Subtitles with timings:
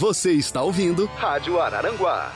[0.00, 2.32] Você está ouvindo Rádio Araranguá.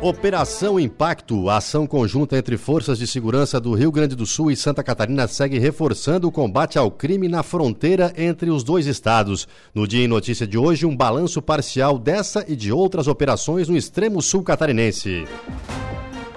[0.00, 4.56] Operação Impacto, a ação conjunta entre forças de segurança do Rio Grande do Sul e
[4.56, 9.48] Santa Catarina segue reforçando o combate ao crime na fronteira entre os dois estados.
[9.74, 13.76] No Dia em Notícia de hoje, um balanço parcial dessa e de outras operações no
[13.76, 15.26] extremo sul catarinense.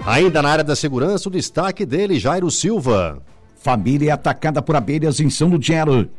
[0.04, 3.22] Ainda na área da segurança, o destaque dele, Jairo Silva.
[3.60, 6.10] Família atacada por abelhas em São Lugero.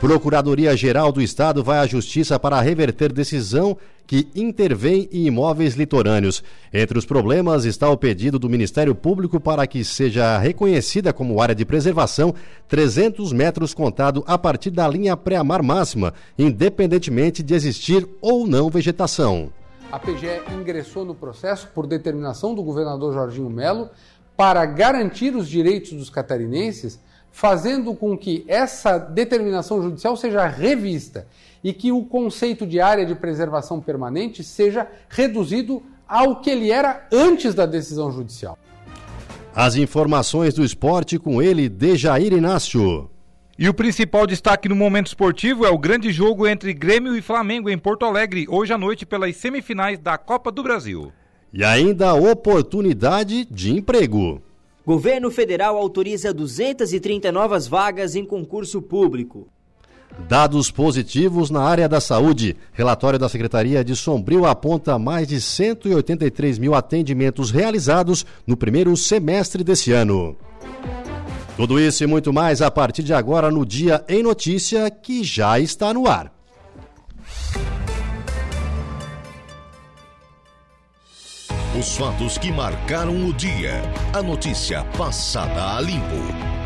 [0.00, 6.42] Procuradoria-Geral do Estado vai à Justiça para reverter decisão que intervém em imóveis litorâneos.
[6.72, 11.54] Entre os problemas está o pedido do Ministério Público para que seja reconhecida como área
[11.54, 12.34] de preservação
[12.68, 19.52] 300 metros contado a partir da linha pré-amar máxima, independentemente de existir ou não vegetação.
[19.90, 23.90] A PGE ingressou no processo por determinação do governador Jorginho Melo
[24.36, 27.00] para garantir os direitos dos catarinenses
[27.38, 31.24] fazendo com que essa determinação judicial seja revista
[31.62, 37.06] e que o conceito de área de preservação permanente seja reduzido ao que ele era
[37.12, 38.58] antes da decisão judicial.
[39.54, 43.08] As informações do esporte com ele, Dejair Inácio.
[43.56, 47.70] E o principal destaque no momento esportivo é o grande jogo entre Grêmio e Flamengo
[47.70, 51.12] em Porto Alegre, hoje à noite pelas semifinais da Copa do Brasil.
[51.52, 54.42] E ainda oportunidade de emprego.
[54.88, 59.46] Governo federal autoriza 230 novas vagas em concurso público.
[60.26, 62.56] Dados positivos na área da saúde.
[62.72, 69.62] Relatório da Secretaria de Sombrio aponta mais de 183 mil atendimentos realizados no primeiro semestre
[69.62, 70.34] desse ano.
[71.54, 75.60] Tudo isso e muito mais a partir de agora no Dia em Notícia, que já
[75.60, 76.37] está no ar.
[81.78, 83.80] Os fatos que marcaram o dia.
[84.12, 86.16] A notícia passada a limpo.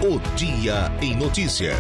[0.00, 1.74] O Dia em Notícia.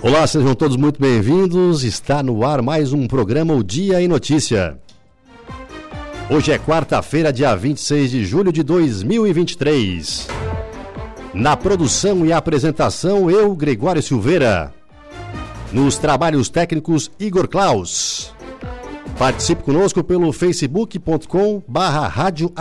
[0.00, 1.82] Olá, sejam todos muito bem-vindos.
[1.82, 4.78] Está no ar mais um programa O Dia em Notícia.
[6.30, 10.28] Hoje é quarta-feira, dia 26 de julho de 2023.
[11.38, 14.74] Na produção e apresentação, eu, Gregório Silveira.
[15.72, 18.34] Nos trabalhos técnicos, Igor Klaus.
[19.16, 22.52] Participe conosco pelo facebook.com barra Rádio.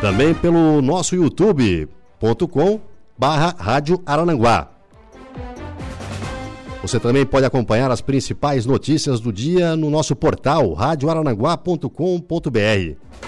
[0.00, 2.80] Também pelo nosso youtube.com
[3.16, 4.02] barra Rádio.
[6.82, 13.27] Você também pode acompanhar as principais notícias do dia no nosso portal radioarananguá.com.br.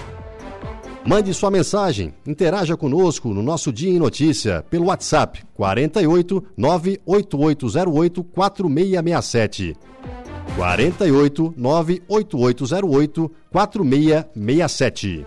[1.05, 9.75] Mande sua mensagem, interaja conosco no nosso Dia em Notícia pelo WhatsApp 48 98808 4667.
[10.55, 15.25] 48 98808 4667.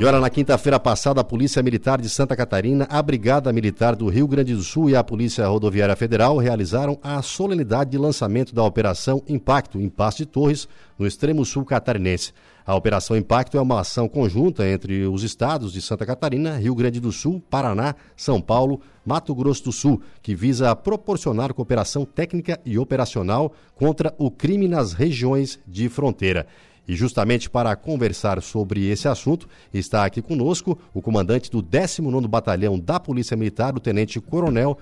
[0.00, 4.08] E olha, na quinta-feira passada, a Polícia Militar de Santa Catarina, a Brigada Militar do
[4.08, 8.64] Rio Grande do Sul e a Polícia Rodoviária Federal realizaram a solenidade de lançamento da
[8.64, 10.66] Operação Impacto em Passo de Torres,
[10.98, 12.32] no extremo sul catarinense.
[12.64, 16.98] A Operação Impacto é uma ação conjunta entre os estados de Santa Catarina, Rio Grande
[16.98, 22.78] do Sul, Paraná, São Paulo, Mato Grosso do Sul, que visa proporcionar cooperação técnica e
[22.78, 26.46] operacional contra o crime nas regiões de fronteira.
[26.88, 32.78] E justamente para conversar sobre esse assunto, está aqui conosco o comandante do 19º Batalhão
[32.78, 34.78] da Polícia Militar, o Tenente Coronel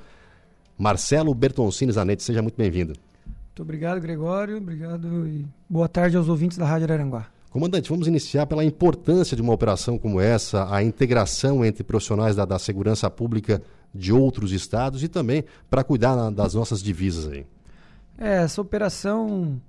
[0.79, 2.23] Marcelo Bertoncini Zanetti.
[2.23, 2.95] Seja muito bem-vindo.
[3.27, 4.57] Muito obrigado, Gregório.
[4.59, 7.27] Obrigado e boa tarde aos ouvintes da Rádio Araranguá.
[7.51, 12.45] Comandante, vamos iniciar pela importância de uma operação como essa, a integração entre profissionais da,
[12.45, 17.47] da segurança pública de outros estados e também para cuidar das nossas divisas aí.
[18.19, 19.61] É, essa operação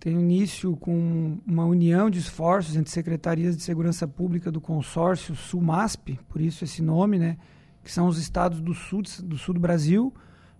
[0.00, 6.18] tem início com uma união de esforços entre secretarias de segurança pública do consórcio SUMASP,
[6.28, 7.36] por isso esse nome, né,
[7.82, 10.12] que são os estados do sul do sul do Brasil,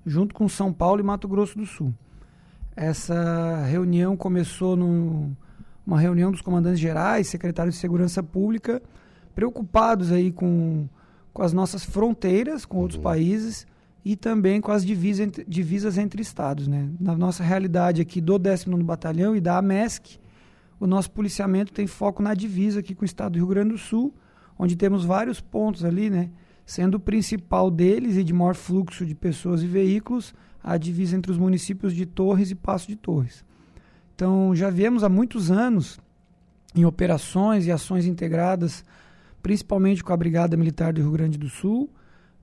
[0.04, 1.94] junto com São Paulo e Mato Grosso do Sul.
[2.74, 8.82] Essa reunião começou numa reunião dos comandantes gerais, secretários de segurança pública,
[9.34, 10.88] preocupados aí com,
[11.32, 13.02] com as nossas fronteiras com outros uhum.
[13.02, 13.66] países
[14.10, 16.66] e também com as divisas entre, divisas entre estados.
[16.66, 16.88] Né?
[16.98, 20.18] Na nossa realidade aqui do 19 Batalhão e da AMESC,
[20.80, 23.78] o nosso policiamento tem foco na divisa aqui com o estado do Rio Grande do
[23.78, 24.14] Sul,
[24.58, 26.30] onde temos vários pontos ali, né?
[26.64, 30.32] sendo o principal deles e de maior fluxo de pessoas e veículos
[30.64, 33.44] a divisa entre os municípios de Torres e Passo de Torres.
[34.14, 36.00] Então, já viemos há muitos anos
[36.74, 38.82] em operações e ações integradas,
[39.42, 41.90] principalmente com a Brigada Militar do Rio Grande do Sul,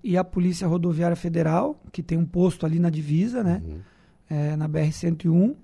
[0.06, 3.63] e a Polícia Rodoviária Federal, que tem um posto ali na divisa, né?
[3.66, 3.80] Uhum.
[4.30, 5.56] É, na BR-101.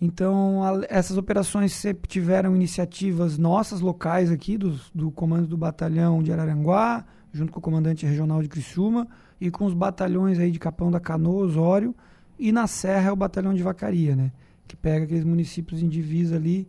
[0.00, 6.20] Então, a, essas operações sempre tiveram iniciativas nossas, locais aqui, do, do comando do batalhão
[6.20, 9.06] de Araranguá, junto com o comandante regional de Criciúma,
[9.40, 11.94] e com os batalhões aí de Capão da Canoa, Osório,
[12.36, 14.32] e na Serra é o batalhão de Vacaria, né?
[14.66, 16.66] Que pega aqueles municípios em divisa ali,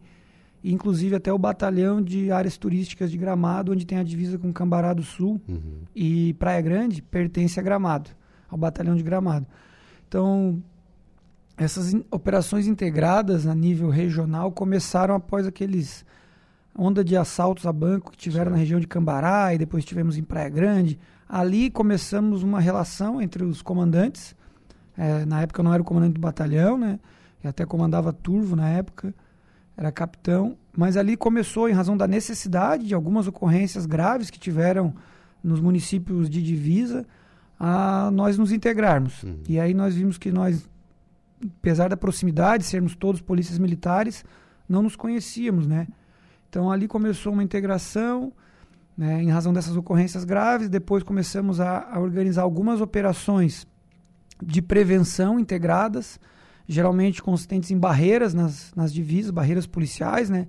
[0.63, 4.93] inclusive até o batalhão de áreas turísticas de Gramado, onde tem a divisa com Cambará
[4.93, 5.81] do Sul Uhum.
[5.95, 8.09] e Praia Grande, pertence a Gramado,
[8.49, 9.45] ao batalhão de Gramado.
[10.07, 10.61] Então,
[11.57, 16.05] essas in- operações integradas a nível regional começaram após aqueles
[16.77, 20.23] onda de assaltos a banco que tiveram na região de Cambará e depois tivemos em
[20.23, 20.97] Praia Grande.
[21.27, 24.35] Ali começamos uma relação entre os comandantes.
[24.97, 26.99] Eh, na época eu não era o comandante do batalhão, né?
[27.43, 29.13] Eu até comandava Turvo na época,
[29.77, 30.57] era capitão.
[30.75, 34.93] Mas ali começou, em razão da necessidade de algumas ocorrências graves que tiveram
[35.43, 37.05] nos municípios de divisa,
[37.59, 39.23] a nós nos integrarmos.
[39.47, 40.67] E aí nós vimos que nós,
[41.59, 44.23] apesar da proximidade, sermos todos polícias militares,
[44.67, 45.87] não nos conhecíamos, né?
[46.49, 48.33] Então ali começou uma integração,
[48.97, 50.69] né, em razão dessas ocorrências graves.
[50.69, 53.67] Depois começamos a, a organizar algumas operações
[54.41, 56.19] de prevenção integradas,
[56.71, 60.47] geralmente consistentes em barreiras nas, nas divisas, barreiras policiais, né?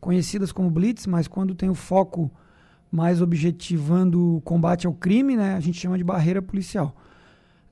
[0.00, 2.30] Conhecidas como blitz, mas quando tem o foco
[2.90, 5.54] mais objetivando o combate ao crime, né?
[5.54, 6.96] A gente chama de barreira policial.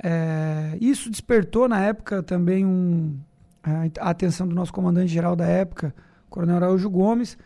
[0.03, 3.19] É, isso despertou na época também um,
[3.62, 5.94] a, a atenção do nosso comandante-geral da época,
[6.29, 7.38] Coronel Araújo Gomes,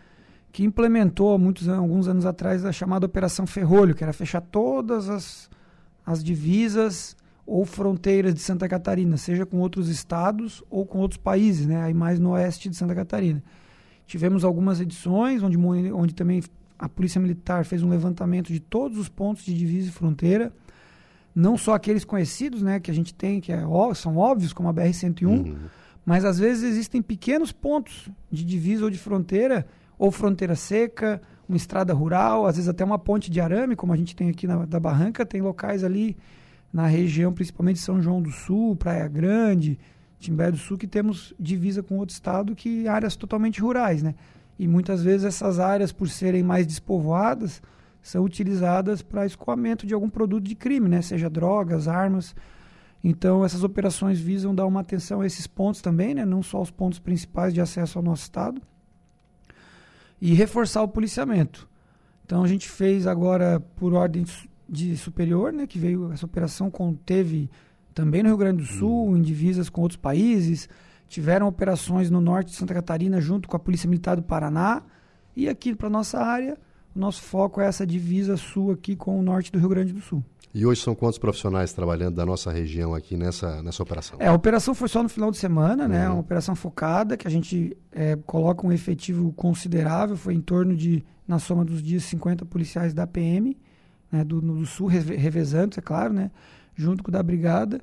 [0.51, 5.49] que implementou muitos alguns anos atrás a chamada Operação Ferrolho, que era fechar todas as,
[6.05, 11.67] as divisas ou fronteiras de Santa Catarina, seja com outros estados ou com outros países,
[11.67, 11.82] né?
[11.82, 13.43] aí mais no oeste de Santa Catarina.
[14.06, 15.58] Tivemos algumas edições onde,
[15.93, 16.43] onde também
[16.79, 20.52] a Polícia Militar fez um levantamento de todos os pontos de divisa e fronteira,
[21.35, 23.62] não só aqueles conhecidos, né, que a gente tem, que é,
[23.94, 25.56] são óbvios, como a BR-101,
[26.05, 29.67] mas às vezes existem pequenos pontos de divisa ou de fronteira,
[29.99, 33.96] ou fronteira seca, uma estrada rural, às vezes até uma ponte de arame, como a
[33.96, 36.17] gente tem aqui na da Barranca, tem locais ali
[36.75, 39.79] na região, principalmente São João do Sul, Praia Grande,
[40.19, 44.17] Timbé do Sul, que temos divisa com outro estado que áreas totalmente rurais, né?
[44.59, 47.62] E muitas vezes essas áreas, por serem mais despovoadas,
[48.03, 51.00] são utilizadas para escoamento de algum produto de crime, né?
[51.00, 52.35] Seja drogas, armas.
[53.05, 56.25] Então, essas operações visam dar uma atenção a esses pontos também, né?
[56.25, 58.61] Não só os pontos principais de acesso ao nosso estado.
[60.20, 61.69] E reforçar o policiamento.
[62.25, 64.25] Então, a gente fez agora, por ordem
[64.69, 65.67] de superior, né?
[65.67, 67.51] Que veio, essa operação conteve
[67.95, 70.69] também no Rio Grande do Sul, em divisas com outros países.
[71.09, 74.83] Tiveram operações no norte de Santa Catarina junto com a Polícia Militar do Paraná.
[75.37, 76.59] E aqui para nossa área,
[76.95, 80.01] o nosso foco é essa divisa sul aqui com o norte do Rio Grande do
[80.01, 80.25] Sul.
[80.55, 84.17] E hoje são quantos profissionais trabalhando da nossa região aqui nessa, nessa operação?
[84.21, 86.07] É, a operação foi só no final de semana, né?
[86.07, 86.15] Uhum.
[86.15, 91.05] Uma operação focada, que a gente é, coloca um efetivo considerável, foi em torno de,
[91.27, 93.57] na soma dos dias, 50 policiais da PM,
[94.15, 94.25] né?
[94.25, 96.31] do, do Sul, reve- revezando, é claro, né?
[96.75, 97.81] Junto com o da Brigada.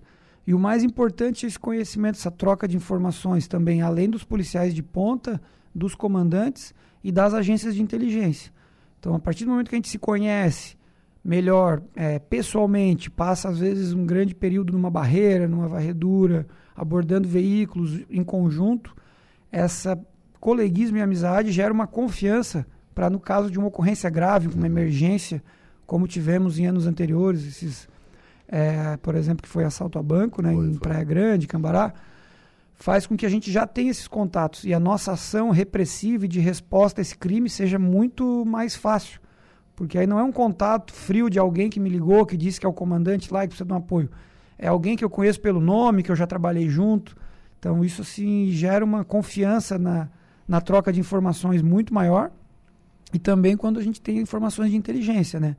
[0.48, 4.74] E o mais importante é esse conhecimento, essa troca de informações também, além dos policiais
[4.74, 5.42] de ponta,
[5.74, 6.74] dos comandantes
[7.04, 8.52] e das agências de inteligência.
[9.00, 10.78] Então, a partir do momento que a gente se conhece
[11.24, 18.02] melhor é, pessoalmente, passa às vezes um grande período numa barreira, numa varredura, abordando veículos
[18.10, 18.96] em conjunto,
[19.52, 20.00] essa
[20.40, 25.44] coleguismo e amizade gera uma confiança para, no caso de uma ocorrência grave, uma emergência,
[25.92, 27.90] como tivemos em anos anteriores, esses,
[28.48, 30.80] é, por exemplo, que foi assalto a banco né, Foi, em foi.
[30.80, 31.94] Praia Grande, Cambará,
[32.76, 36.30] faz com que a gente já tenha esses contatos e a nossa ação repressiva e
[36.30, 39.20] de resposta a esse crime seja muito mais fácil.
[39.76, 42.66] Porque aí não é um contato frio de alguém que me ligou, que disse que
[42.66, 44.10] é o comandante lá e que precisa de um apoio.
[44.58, 47.18] É alguém que eu conheço pelo nome, que eu já trabalhei junto.
[47.60, 50.08] Então isso assim gera uma confiança na,
[50.48, 52.32] na troca de informações muito maior.
[53.14, 55.58] E também quando a gente tem informações de inteligência, né?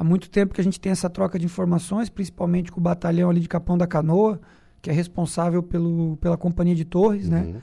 [0.00, 3.28] Há muito tempo que a gente tem essa troca de informações, principalmente com o batalhão
[3.28, 4.40] ali de Capão da Canoa,
[4.80, 7.42] que é responsável pelo, pela companhia de torres, né?
[7.42, 7.60] Uhum.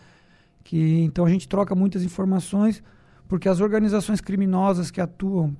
[0.63, 2.83] que então a gente troca muitas informações
[3.27, 5.57] porque as organizações criminosas que atuam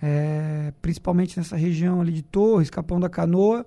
[0.00, 3.66] é, principalmente nessa região ali de Torres, Capão da Canoa,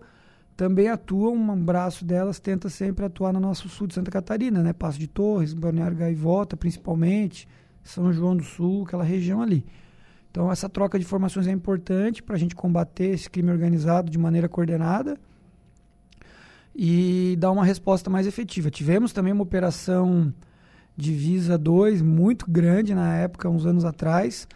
[0.55, 4.73] também atuam, um braço delas tenta sempre atuar no nosso sul de Santa Catarina, né?
[4.73, 7.47] Passo de Torres, Balneário Gaivota, principalmente,
[7.83, 9.63] São João do Sul, aquela região ali.
[10.37, 14.19] Então essa troca de informações é importante para a gente combater esse crime organizado de
[14.19, 15.17] maneira coordenada
[16.75, 18.69] e dar uma resposta mais efetiva.
[18.69, 20.31] Tivemos também uma operação
[20.95, 24.47] Divisa 2 muito grande na época, uns anos atrás,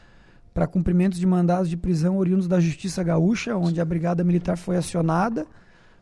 [0.53, 4.77] para cumprimentos de mandados de prisão oriundos da Justiça Gaúcha, onde a Brigada Militar foi
[4.77, 5.47] acionada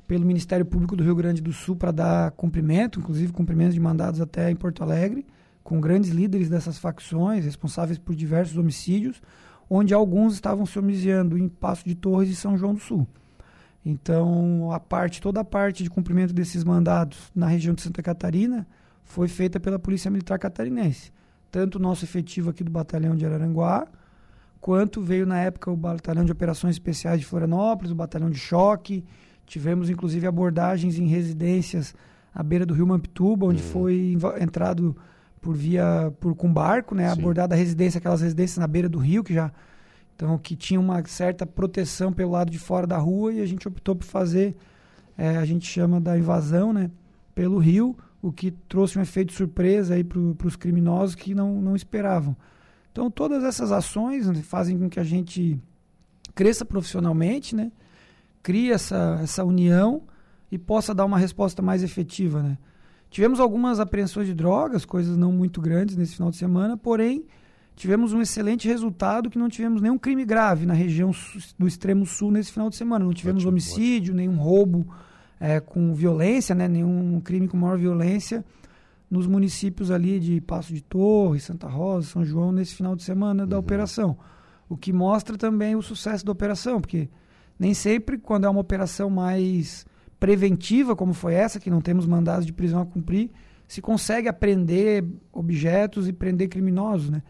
[0.05, 4.19] pelo Ministério Público do Rio Grande do Sul para dar cumprimento, inclusive cumprimentos de mandados
[4.19, 5.25] até em Porto Alegre,
[5.63, 9.21] com grandes líderes dessas facções, responsáveis por diversos homicídios,
[9.69, 13.07] onde alguns estavam se homiciando em Passo de Torres e São João do Sul.
[13.85, 18.67] Então, a parte, toda a parte de cumprimento desses mandados na região de Santa Catarina
[19.03, 21.11] foi feita pela Polícia Militar Catarinense.
[21.51, 23.87] Tanto o nosso efetivo aqui do Batalhão de Araranguá,
[24.59, 29.03] quanto veio na época o Batalhão de Operações Especiais de Florianópolis, o Batalhão de Choque,
[29.49, 31.95] Tivemos, inclusive, abordagens em residências
[32.31, 33.69] à beira do rio Mampituba, onde uhum.
[33.69, 34.95] foi entrado
[35.41, 37.19] por via por com barco, né, Sim.
[37.19, 39.51] abordada a residência, aquelas residências na beira do rio que já
[40.15, 43.67] então que tinha uma certa proteção pelo lado de fora da rua e a gente
[43.67, 44.55] optou por fazer
[45.17, 46.89] é, a gente chama da invasão, né,
[47.35, 51.75] pelo rio, o que trouxe um efeito surpresa aí para os criminosos que não, não
[51.75, 52.35] esperavam.
[52.91, 55.59] Então todas essas ações fazem com que a gente
[56.33, 57.71] cresça profissionalmente, né?
[58.41, 60.03] crie essa, essa união
[60.51, 62.57] e possa dar uma resposta mais efetiva, né?
[63.09, 67.25] Tivemos algumas apreensões de drogas, coisas não muito grandes nesse final de semana, porém
[67.75, 71.11] tivemos um excelente resultado que não tivemos nenhum crime grave na região
[71.57, 73.05] do extremo sul nesse final de semana.
[73.05, 74.17] Não tivemos ótimo, homicídio, ótimo.
[74.17, 74.87] nenhum roubo
[75.39, 76.67] é, com violência, né?
[76.67, 78.45] nenhum crime com maior violência
[79.09, 83.47] nos municípios ali de Passo de Torre, Santa Rosa, São João, nesse final de semana
[83.47, 83.61] da uhum.
[83.61, 84.17] operação.
[84.67, 87.09] O que mostra também o sucesso da operação, porque
[87.57, 89.85] nem sempre, quando é uma operação mais
[90.19, 93.31] preventiva, como foi essa, que não temos mandados de prisão a cumprir,
[93.67, 97.23] se consegue apreender objetos e prender criminosos, né?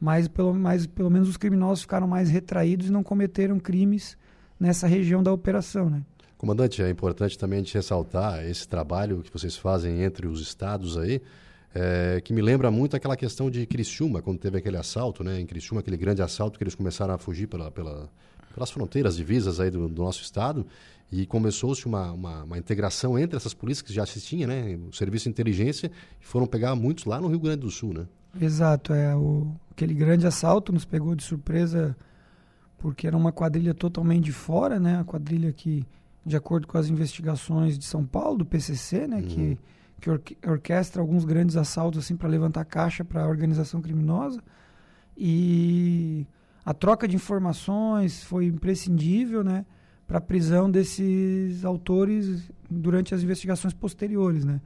[0.00, 4.16] Mas pelo, mas pelo menos os criminosos ficaram mais retraídos e não cometeram crimes
[4.58, 6.02] nessa região da operação, né?
[6.36, 10.98] Comandante, é importante também a gente ressaltar esse trabalho que vocês fazem entre os estados
[10.98, 11.22] aí,
[11.72, 15.38] é, que me lembra muito aquela questão de Criciúma, quando teve aquele assalto, né?
[15.38, 18.10] Em Criciúma, aquele grande assalto que eles começaram a fugir pela, pela,
[18.52, 20.66] pelas fronteiras divisas aí do, do nosso estado
[21.12, 24.78] e começou-se uma, uma, uma, integração entre essas polícias que já se tinha, né?
[24.88, 28.06] O serviço de inteligência e foram pegar muitos lá no Rio Grande do Sul, né?
[28.40, 31.94] Exato, é o, aquele grande assalto nos pegou de surpresa
[32.78, 35.00] porque era uma quadrilha totalmente de fora, né?
[35.00, 35.86] A quadrilha que,
[36.24, 39.18] de acordo com as investigações de São Paulo, do PCC, né?
[39.18, 39.22] Uhum.
[39.22, 39.58] Que,
[40.00, 44.42] que orque orquestra alguns grandes assaltos assim para levantar caixa para a organização criminosa
[45.16, 46.26] e
[46.64, 49.64] a troca de informações foi imprescindível, né,
[50.12, 54.60] para a prisão desses autores durante as investigações posteriores, né?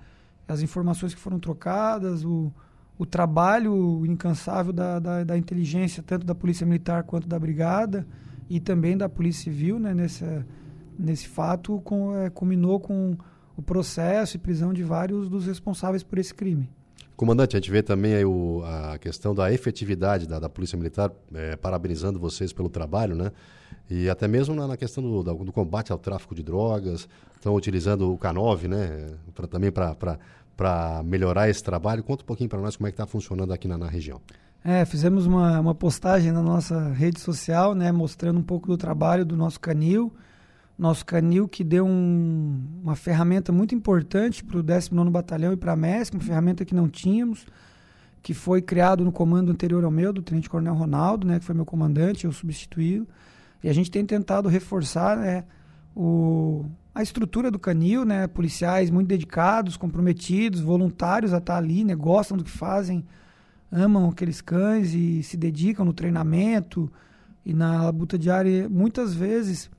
[0.49, 2.53] As informações que foram trocadas, o,
[2.99, 8.05] o trabalho incansável da, da, da, inteligência, tanto da Polícia Militar quanto da Brigada
[8.51, 10.25] e também da Polícia Civil, né, nesse,
[10.99, 13.17] nesse fato, com, é, culminou com
[13.57, 16.69] o processo e prisão de vários dos responsáveis por esse crime.
[17.17, 21.55] Comandante, a gente vê também o, a questão da efetividade da, da Polícia Militar, é,
[21.55, 23.31] parabenizando vocês pelo trabalho, né?
[23.89, 28.13] E até mesmo na, na questão do, do, combate ao tráfico de drogas, estão utilizando
[28.13, 29.11] o K9, né?
[29.35, 32.03] Pra, também para melhorar esse trabalho.
[32.03, 34.21] Conta um pouquinho para nós como é que está funcionando aqui na, na região.
[34.65, 37.93] É, fizemos uma, uma postagem na nossa rede social, né?
[37.93, 40.13] Mostrando um pouco do trabalho do nosso canil
[40.79, 45.73] nosso canil que deu um, uma ferramenta muito importante para o 19 Batalhão e para
[45.73, 47.47] a MESC, uma ferramenta que não tínhamos,
[48.23, 51.55] que foi criado no comando anterior ao meu, do Tenente Coronel Ronaldo, né, que foi
[51.55, 53.07] meu comandante, eu substituí
[53.63, 55.45] E a gente tem tentado reforçar né,
[55.95, 61.95] o, a estrutura do canil, né, policiais muito dedicados, comprometidos, voluntários a estar ali, né,
[61.95, 63.05] gostam do que fazem,
[63.71, 66.91] amam aqueles cães e se dedicam no treinamento
[67.45, 68.69] e na labuta diária.
[68.69, 69.71] Muitas vezes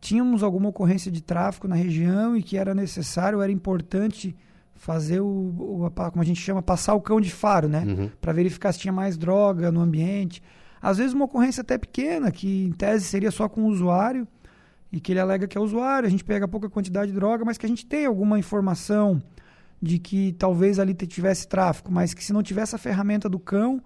[0.00, 4.36] tínhamos alguma ocorrência de tráfico na região e que era necessário, era importante
[4.74, 7.84] fazer o, o como a gente chama, passar o cão de faro, né?
[7.86, 8.10] Uhum.
[8.18, 10.42] Para verificar se tinha mais droga no ambiente.
[10.80, 14.26] Às vezes uma ocorrência até pequena, que em tese seria só com o usuário,
[14.92, 17.56] e que ele alega que é usuário, a gente pega pouca quantidade de droga, mas
[17.56, 19.22] que a gente tem alguma informação
[19.80, 23.82] de que talvez ali tivesse tráfico, mas que se não tivesse a ferramenta do cão,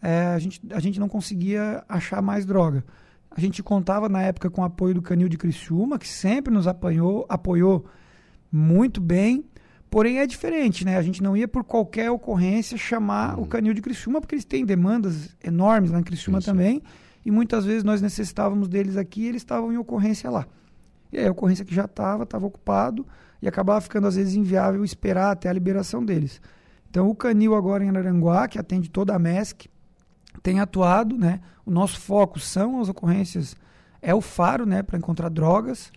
[0.00, 2.84] é, a, gente, a gente não conseguia achar mais droga.
[3.30, 6.66] A gente contava na época com o apoio do Canil de Criciúma, que sempre nos
[6.66, 7.86] apoiou, apoiou
[8.50, 9.44] muito bem.
[9.92, 10.96] Porém é diferente, né?
[10.96, 13.44] A gente não ia por qualquer ocorrência chamar uhum.
[13.44, 16.50] o Canil de Criciúma, porque eles têm demandas enormes lá em Criciúma Isso.
[16.50, 16.82] também.
[17.22, 20.46] E muitas vezes nós necessitávamos deles aqui e eles estavam em ocorrência lá.
[21.12, 23.06] E aí a ocorrência que já estava, estava ocupado
[23.42, 26.40] e acabava ficando às vezes inviável esperar até a liberação deles.
[26.88, 29.68] Então o Canil agora em Araranguá, que atende toda a MESC,
[30.42, 31.42] tem atuado, né?
[31.66, 33.54] O nosso foco são as ocorrências,
[34.00, 35.92] é o faro, né, para encontrar drogas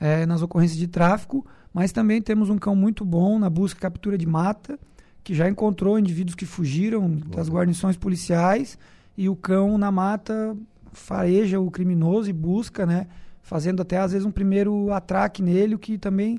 [0.00, 3.82] é, nas ocorrências de tráfico, mas também temos um cão muito bom na busca e
[3.82, 4.78] captura de mata,
[5.24, 8.78] que já encontrou indivíduos que fugiram das guarnições policiais
[9.18, 10.56] e o cão na mata
[10.92, 13.08] fareja o criminoso e busca, né,
[13.42, 16.38] fazendo até às vezes um primeiro atraque nele, o que também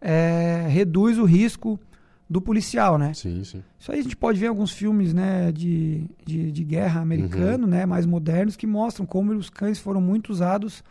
[0.00, 1.80] é, reduz o risco
[2.28, 3.14] do policial, né?
[3.14, 3.62] Sim, sim.
[3.78, 7.64] Isso aí a gente pode ver em alguns filmes, né, de, de, de guerra americano,
[7.64, 7.70] Uhum.
[7.70, 10.82] né, mais modernos, que mostram como os cães foram muito usados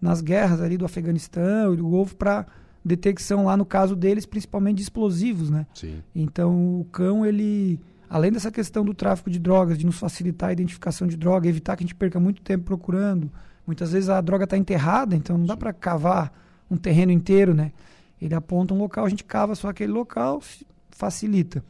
[0.00, 2.46] nas guerras ali do Afeganistão e do Golfo para
[2.84, 5.66] detecção lá no caso deles, principalmente de explosivos, né?
[5.74, 6.02] Sim.
[6.14, 10.52] Então o cão ele, além dessa questão do tráfico de drogas, de nos facilitar a
[10.52, 13.30] identificação de droga, evitar que a gente perca muito tempo procurando.
[13.66, 16.32] Muitas vezes a droga está enterrada, então não dá para cavar
[16.70, 17.72] um terreno inteiro, né?
[18.20, 20.42] Ele aponta um local, a gente cava só aquele local,
[20.90, 21.64] facilita.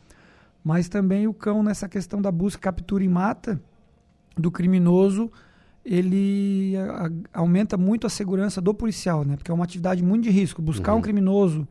[0.62, 3.60] Mas também o cão nessa questão da busca, captura e mata
[4.36, 5.30] do criminoso,
[5.84, 7.10] ele a-
[7.40, 9.36] aumenta muito a segurança do policial, né?
[9.36, 10.60] Porque é uma atividade muito de risco.
[10.60, 11.66] Buscar um criminoso,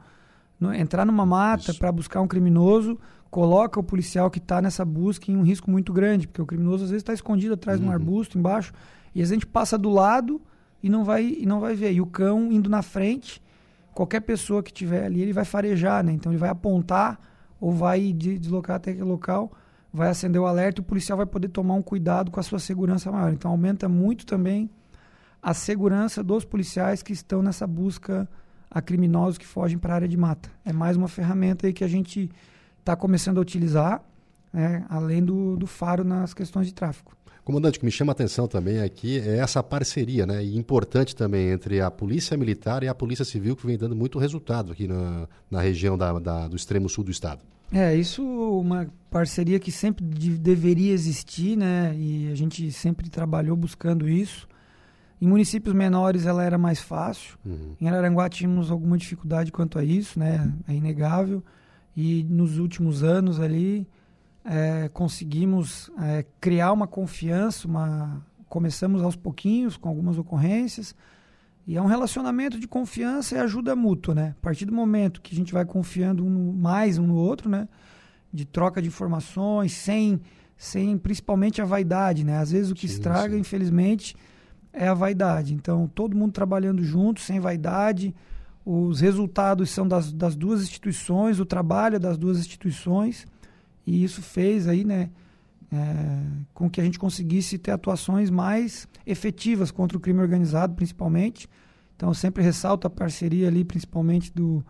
[0.60, 2.98] no- entrar numa mata para buscar um criminoso,
[3.30, 6.84] coloca o policial que está nessa busca em um risco muito grande, porque o criminoso
[6.86, 8.74] às vezes está escondido atrás de um arbusto embaixo,
[9.14, 10.42] e às vezes a gente passa do lado
[10.82, 11.92] e não vai e não vai ver.
[11.94, 13.42] E o cão indo na frente,
[13.94, 16.12] qualquer pessoa que tiver ali, ele vai farejar, né?
[16.12, 17.20] Então ele vai apontar
[17.62, 19.52] ou vai de- deslocar até aquele local,
[19.94, 22.60] vai acender o alerta e o policial vai poder tomar um cuidado com a sua
[22.60, 23.34] segurança maior.
[23.34, 24.70] Então aumenta muito também
[25.42, 28.28] a segurança dos policiais que estão nessa busca
[28.70, 30.50] a criminosos que fogem para a área de mata.
[30.64, 32.30] É mais uma ferramenta aí que a gente
[32.80, 34.04] está começando a utilizar,
[34.54, 37.16] né, além do, do faro nas questões de tráfico.
[37.44, 40.44] Comandante, o que me chama a atenção também aqui é essa parceria, né?
[40.44, 44.20] E importante também entre a Polícia Militar e a Polícia Civil, que vem dando muito
[44.20, 47.42] resultado aqui na, na região da, da- do extremo sul do estado.
[47.72, 51.96] É, isso uma parceria que sempre de- deveria existir, né?
[51.96, 54.48] E a gente sempre trabalhou buscando isso.
[55.22, 57.38] Em municípios menores ela era mais fácil.
[57.46, 57.76] Uhum.
[57.80, 60.52] Em Araranguá tínhamos alguma dificuldade quanto a isso, né?
[60.68, 61.44] É inegável.
[61.96, 63.88] E nos últimos anos ali
[64.46, 70.96] é, conseguimos é, criar uma confiança, uma começamos aos pouquinhos com algumas ocorrências
[71.70, 74.34] e é um relacionamento de confiança e ajuda mútua, né?
[74.40, 77.70] A partir do momento que a gente vai confiando um mais um no outro, né?
[78.34, 80.20] De troca de informações, sem,
[80.58, 82.40] sem principalmente a vaidade, né?
[82.40, 83.42] Às vezes o que Sim, estraga, sim.
[83.42, 84.16] infelizmente,
[84.74, 85.54] é a vaidade.
[85.54, 88.16] Então, todo mundo trabalhando junto, sem vaidade.
[88.66, 93.28] Os resultados são das, das duas instituições, o trabalho é das duas instituições.
[93.86, 95.12] E isso fez aí, né,
[95.72, 96.22] é,
[96.54, 101.48] com que a gente conseguisse ter atuações mais efetivas contra o crime organizado, principalmente.
[101.96, 104.66] Então, eu sempre ressalto a parceria ali, principalmente do,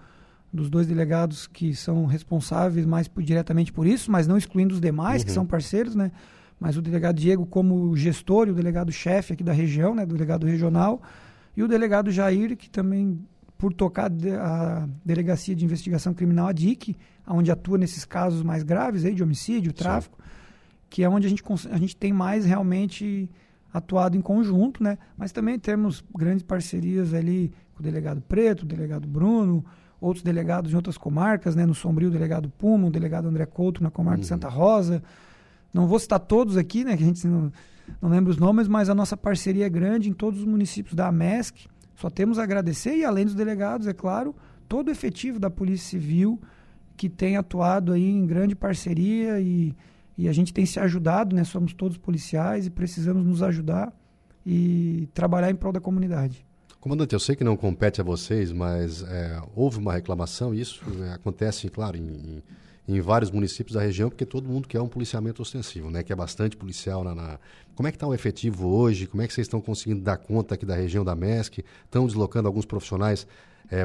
[0.52, 4.82] dos dois delegados que são responsáveis mais por- diretamente por isso, mas não excluindo os
[4.82, 5.36] demais, que Uhum.
[5.36, 6.12] são parceiros, né?
[6.60, 10.14] Mas o delegado Diego como gestor e o delegado chefe aqui da região, né, do
[10.16, 11.02] delegado regional,
[11.56, 13.20] e o delegado Jair, que também
[13.58, 16.96] por tocar a delegacia de investigação criminal a DIC,
[17.28, 20.18] onde atua nesses casos mais graves aí de homicídio, tráfico,
[20.90, 23.30] que é onde a gente, a gente tem mais realmente
[23.74, 24.98] atuado em conjunto, né?
[25.16, 29.64] Mas também temos grandes parcerias ali com o delegado Preto, o delegado Bruno,
[30.02, 31.66] outros delegados de outras comarcas, né?
[31.66, 35.04] No Sombrio, o delegado Puma, o delegado André Couto na comarca de Santa Rosa.
[35.74, 36.98] Não vou citar todos aqui, né?
[36.98, 37.52] Que a gente não,
[38.02, 41.08] não lembra os nomes, mas a nossa parceria é grande em todos os municípios da
[41.08, 41.68] AMESC.
[41.96, 44.36] Só temos a agradecer e além dos delegados, é claro,
[44.68, 46.40] todo o efetivo da Polícia Civil
[46.96, 49.74] que tem atuado aí em grande parceria e,
[50.22, 51.44] e a gente tem se ajudado, né?
[51.44, 53.94] Somos todos policiais e precisamos nos ajudar
[54.46, 56.46] e trabalhar em prol da comunidade.
[56.80, 61.14] Comandante, eu sei que não compete a vocês, mas é, houve uma reclamação, isso é,
[61.14, 62.44] acontece, claro, em, em,
[62.96, 66.04] em vários municípios da região, porque todo mundo quer um policiamento ostensivo, né?
[66.04, 67.14] Que é bastante policial na.
[67.16, 67.40] na-
[67.76, 69.08] Como é que está o efetivo hoje?
[69.08, 71.64] Como é que vocês estão conseguindo dar conta aqui da região da MESC?
[71.86, 73.28] Estão deslocando alguns profissionais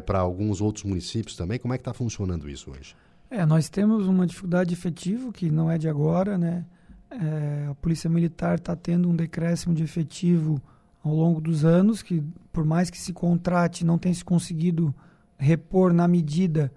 [0.07, 1.59] para alguns outros municípios também?
[1.59, 2.95] Como é que está funcionando isso hoje?
[3.31, 6.65] É, nós temos uma dificuldade de efetivo que não é de agora, né?
[7.11, 10.61] É, a Polícia Militar está tendo um decréscimo de efetivo
[11.03, 14.95] ao longo dos anos, que por mais que se contrate, não tem se conseguido
[15.37, 16.73] repor na medida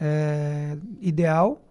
[0.00, 1.62] é, ideal,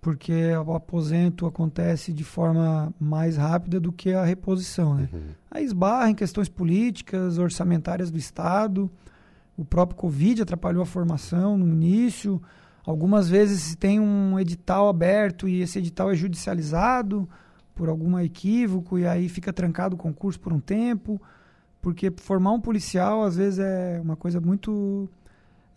[0.00, 5.08] porque o aposento acontece de forma mais rápida do que a reposição, né?
[5.50, 8.90] Aí esbarra em questões políticas, orçamentárias do Estado,
[9.56, 12.40] o próprio Covid atrapalhou a formação no início.
[12.86, 17.28] Algumas vezes se tem um edital aberto e esse edital é judicializado
[17.74, 21.20] por algum equívoco e aí fica trancado o concurso por um tempo.
[21.82, 25.08] Porque formar um policial às vezes é uma coisa muito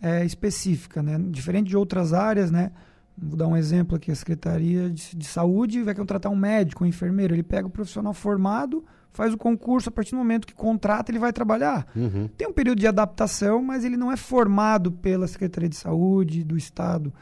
[0.00, 1.18] é, específica, né?
[1.30, 2.70] Diferente de outras áreas, né?
[3.18, 6.86] Vou dar um exemplo aqui, a Secretaria de, de Saúde vai contratar um médico, um
[6.86, 11.10] enfermeiro, ele pega o profissional formado, faz o concurso, a partir do momento que contrata,
[11.10, 11.86] ele vai trabalhar.
[11.94, 12.28] Uhum.
[12.36, 16.56] Tem um período de adaptação, mas ele não é formado pela Secretaria de Saúde do
[16.56, 17.12] Estado.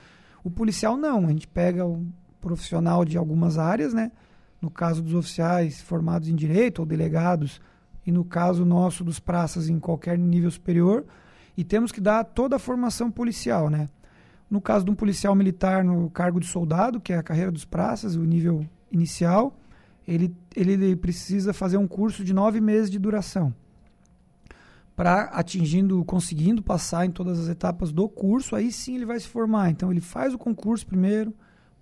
[0.44, 2.08] O policial não, a gente pega um
[2.40, 4.12] profissional de algumas áreas, né?
[4.60, 7.60] No caso dos oficiais formados em direito ou delegados
[8.06, 11.04] e no caso nosso dos praças em qualquer nível superior,
[11.56, 13.88] e temos que dar toda a formação policial, né?
[14.50, 17.64] No caso de um policial militar no cargo de soldado, que é a carreira dos
[17.64, 19.57] praças, o nível inicial,
[20.08, 23.54] ele, ele precisa fazer um curso de nove meses de duração
[24.96, 29.28] para atingindo, conseguindo passar em todas as etapas do curso, aí sim ele vai se
[29.28, 29.70] formar.
[29.70, 31.32] Então ele faz o concurso primeiro,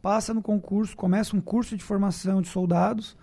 [0.02, 3.16] passa no concurso, começa um curso de formação de soldados,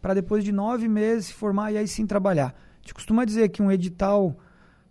[0.00, 2.54] para depois de nove meses se formar e aí sim trabalhar.
[2.54, 4.36] A gente costuma dizer que um edital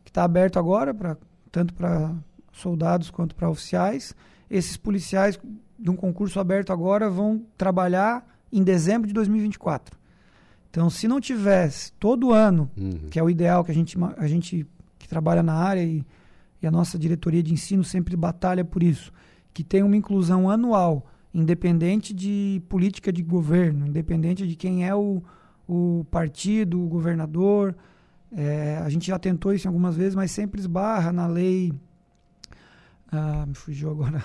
[0.03, 1.15] que está aberto agora, pra,
[1.49, 2.13] tanto para
[2.51, 4.13] soldados quanto para oficiais,
[4.49, 5.39] esses policiais
[5.77, 9.97] de um concurso aberto agora vão trabalhar em dezembro de 2024.
[10.69, 13.09] Então, se não tivesse todo ano, uhum.
[13.09, 14.67] que é o ideal que a gente, a gente
[14.99, 16.05] que trabalha na área e,
[16.61, 19.11] e a nossa diretoria de ensino sempre batalha por isso,
[19.53, 25.23] que tem uma inclusão anual, independente de política de governo, independente de quem é o,
[25.67, 27.75] o partido, o governador.
[28.31, 31.73] É, a gente já tentou isso algumas vezes, mas sempre esbarra na lei.
[33.11, 34.23] Ah, me fugiu agora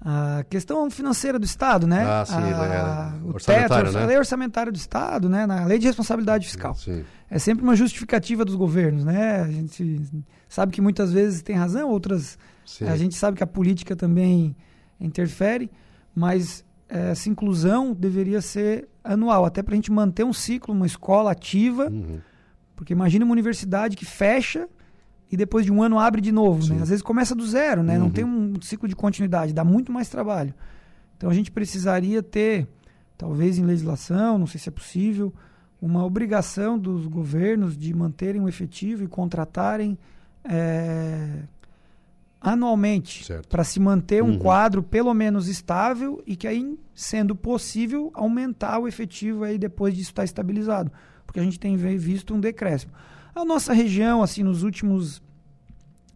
[0.00, 2.04] a questão financeira do Estado, né?
[2.04, 4.02] Ah, sim, a, é, o teto, né?
[4.02, 5.44] a lei orçamentária do Estado, né?
[5.46, 6.74] Na lei de responsabilidade fiscal.
[6.74, 7.04] Sim.
[7.28, 9.40] É sempre uma justificativa dos governos, né?
[9.40, 10.00] A gente
[10.48, 12.84] sabe que muitas vezes tem razão, outras sim.
[12.86, 14.56] a gente sabe que a política também
[15.00, 15.70] interfere,
[16.14, 21.32] mas essa inclusão deveria ser anual, até para a gente manter um ciclo, uma escola
[21.32, 22.20] ativa, uhum.
[22.74, 24.68] porque imagine uma universidade que fecha
[25.30, 26.80] e depois de um ano abre de novo, né?
[26.80, 27.94] Às vezes começa do zero, né?
[27.94, 28.04] Uhum.
[28.04, 30.54] Não tem um ciclo de continuidade, dá muito mais trabalho.
[31.16, 32.66] Então a gente precisaria ter,
[33.16, 35.32] talvez em legislação, não sei se é possível,
[35.80, 39.98] uma obrigação dos governos de manterem o efetivo e contratarem
[40.44, 41.42] é,
[42.40, 44.38] anualmente para se manter um uhum.
[44.38, 50.10] quadro pelo menos estável e que aí, sendo possível, aumentar o efetivo aí depois disso
[50.10, 50.90] estar estabilizado.
[51.26, 52.92] Porque a gente tem visto um decréscimo.
[53.40, 55.22] A nossa região, assim, nos últimos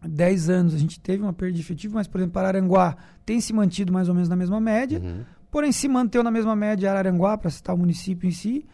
[0.05, 3.53] 10 anos, a gente teve uma perda de efetivo, mas, por exemplo, Araranguá tem se
[3.53, 5.23] mantido mais ou menos na mesma média, uhum.
[5.49, 8.65] porém se manteve na mesma média Araranguá, para citar o município em si,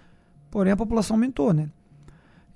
[0.50, 1.70] porém a população aumentou, né?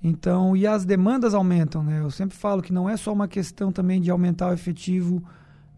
[0.02, 2.00] Então, e as demandas aumentam, né?
[2.00, 5.22] Eu sempre falo que não é só uma questão também de aumentar o efetivo,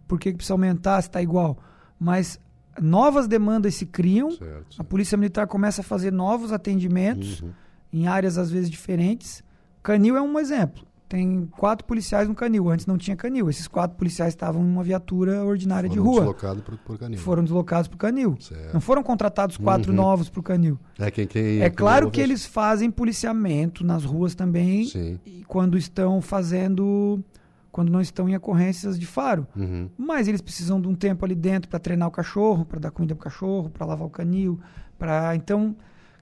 [0.08, 1.58] porque precisa aumentar se está igual,
[2.00, 2.40] mas
[2.80, 4.80] novas demandas se criam, certo, certo.
[4.80, 7.50] a Polícia Militar começa a fazer novos atendimentos uhum.
[7.92, 9.44] em áreas às vezes diferentes,
[9.86, 10.84] Canil é um exemplo.
[11.08, 12.68] Tem quatro policiais no canil.
[12.68, 13.48] Antes não tinha canil.
[13.48, 16.20] Esses quatro policiais estavam em uma viatura ordinária foram de rua.
[16.22, 17.18] Deslocados por, por canil.
[17.20, 18.36] Foram deslocados para o canil.
[18.40, 18.74] Certo.
[18.74, 19.96] Não foram contratados quatro uhum.
[19.96, 20.76] novos para o canil.
[20.98, 24.86] É, quem, quem, é claro que eles fazem policiamento nas ruas também.
[24.86, 25.20] Sim.
[25.24, 27.22] E quando estão fazendo.
[27.70, 29.46] Quando não estão em ocorrências de faro.
[29.54, 29.88] Uhum.
[29.96, 33.14] Mas eles precisam de um tempo ali dentro para treinar o cachorro, para dar comida
[33.14, 34.58] para o cachorro, para lavar o canil.
[34.98, 35.36] Pra...
[35.36, 35.76] Então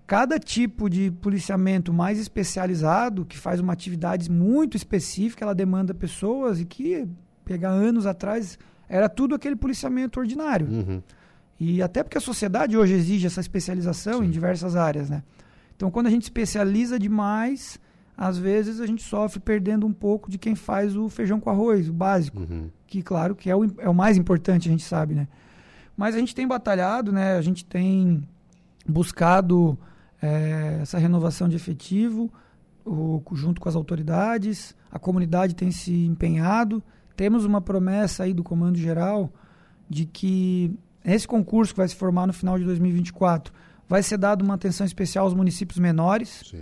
[0.07, 6.61] cada tipo de policiamento mais especializado, que faz uma atividade muito específica, ela demanda pessoas
[6.61, 7.09] e que,
[7.45, 10.67] pegar anos atrás, era tudo aquele policiamento ordinário.
[10.67, 11.03] Uhum.
[11.59, 14.27] E até porque a sociedade hoje exige essa especialização Sim.
[14.27, 15.23] em diversas áreas, né?
[15.77, 17.81] Então, quando a gente especializa demais,
[18.17, 21.89] às vezes a gente sofre perdendo um pouco de quem faz o feijão com arroz,
[21.89, 22.41] o básico.
[22.41, 22.71] Uhum.
[22.87, 25.27] Que, claro, que é o, é o mais importante, a gente sabe, né?
[25.97, 27.37] Mas a gente tem batalhado, né?
[27.37, 28.23] A gente tem
[28.87, 29.79] buscado
[30.25, 32.33] é, essa renovação de efetivo,
[32.83, 36.83] o, junto com as autoridades, a comunidade tem se empenhado.
[37.15, 39.31] Temos uma promessa aí do Comando Geral
[39.89, 43.53] de que esse concurso que vai se formar no final de 2024
[43.87, 46.55] vai ser dado uma atenção especial aos municípios menores,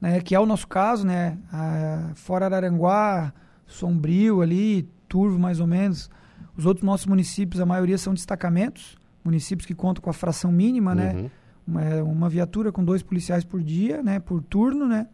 [0.00, 3.32] né, que é o nosso caso, né, a, fora Araranguá,
[3.66, 6.10] Sombrio ali, Turvo mais ou menos.
[6.56, 10.92] Os outros nossos municípios, a maioria são destacamentos, municípios que contam com a fração mínima,
[10.92, 11.22] né, uhum.
[11.22, 11.30] né,
[11.66, 15.06] uma, uma viatura com dois policiais por dia, né, por turno, né?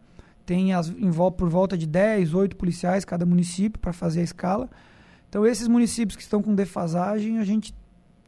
[0.45, 4.69] Tem as, em, por volta de 10, 8 policiais cada município para fazer a escala.
[5.29, 7.73] Então, esses municípios que estão com defasagem, a gente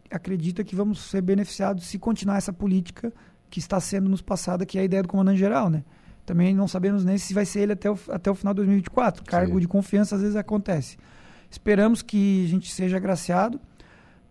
[0.10, 3.14] acredita que vamos ser beneficiados se continuar essa política
[3.50, 5.84] que está sendo nos passada, que é a ideia do comandante-geral, né?
[6.26, 9.24] Também não sabemos nem se vai ser ele até o, até o final de 2024.
[9.24, 9.60] Cargo Sim.
[9.60, 10.98] de confiança às vezes acontece.
[11.52, 13.62] Esperamos que a gente seja agraciado,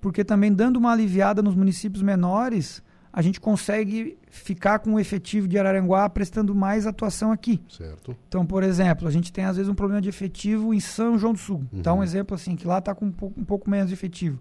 [0.00, 2.82] porque também dando uma aliviada nos municípios menores,
[3.16, 7.62] a gente consegue ficar com o efetivo de Araranguá prestando mais atuação aqui.
[7.68, 8.16] Certo.
[8.26, 11.32] Então, por exemplo, a gente tem às vezes um problema de efetivo em São João
[11.32, 11.58] do Sul.
[11.58, 11.78] Uhum.
[11.78, 14.40] Então, um exemplo assim, que lá está com um pouco, um pouco, menos de efetivo.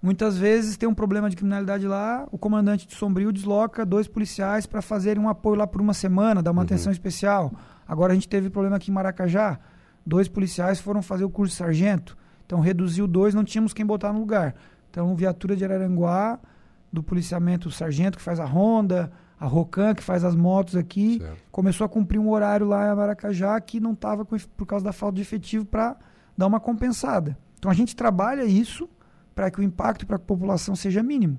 [0.00, 4.64] Muitas vezes tem um problema de criminalidade lá, o comandante de Sombrio desloca dois policiais
[4.64, 6.64] para fazerem um apoio lá por uma semana, dar uma uhum.
[6.64, 7.52] atenção especial.
[7.86, 9.60] Agora a gente teve problema aqui em Maracajá,
[10.04, 14.14] dois policiais foram fazer o curso de sargento, então reduziu dois, não tínhamos quem botar
[14.14, 14.54] no lugar.
[14.90, 16.38] Então, viatura de Araranguá
[16.92, 21.18] do policiamento, o sargento que faz a ronda, A Rocan, que faz as motos aqui,
[21.18, 21.36] Certo.
[21.50, 25.16] começou a cumprir um horário lá em Maracajá que não estava por causa da falta
[25.16, 25.96] de efetivo para
[26.36, 27.36] dar uma compensada.
[27.58, 28.88] Então a gente trabalha isso
[29.34, 31.38] para que o impacto para a população seja mínimo.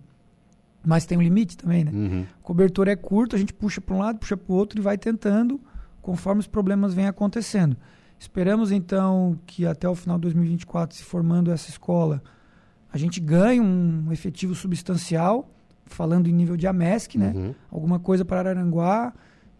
[0.85, 1.91] Mas tem um limite também, né?
[1.93, 2.25] Uhum.
[2.41, 4.81] O cobertor é curto, a gente puxa para um lado, puxa para o outro e
[4.81, 5.61] vai tentando
[6.01, 7.77] conforme os problemas vêm acontecendo.
[8.19, 12.21] Esperamos então que até o final de 2024, se formando essa escola,
[12.93, 15.49] a gente ganhe um efetivo substancial,
[15.87, 17.33] falando em nível de AMESC, né?
[17.35, 17.55] Uhum.
[17.71, 19.11] Alguma coisa para Araranguá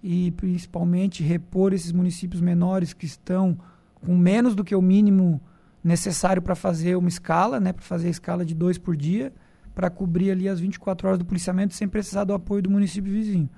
[0.03, 3.57] e principalmente repor esses municípios menores que estão
[3.95, 5.41] com menos do que o mínimo
[5.83, 7.73] necessário para fazer uma escala, né?
[7.73, 9.33] Para fazer a escala de dois por dia,
[9.73, 13.49] para cobrir ali as 24 horas do policiamento sem precisar do apoio do município vizinho.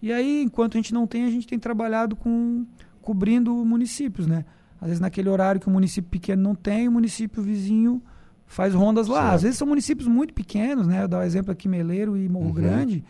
[0.00, 2.64] E aí, enquanto a gente não tem, a gente tem trabalhado com
[3.02, 4.44] cobrindo municípios, né?
[4.80, 8.00] Às vezes naquele horário que o município pequeno não tem, o município vizinho
[8.46, 9.22] faz rondas lá.
[9.22, 9.34] Certo.
[9.34, 11.02] Às vezes são municípios muito pequenos, né?
[11.02, 12.52] Eu dou o exemplo aqui Meleiro e Morro Uhum.
[12.52, 13.04] Grande,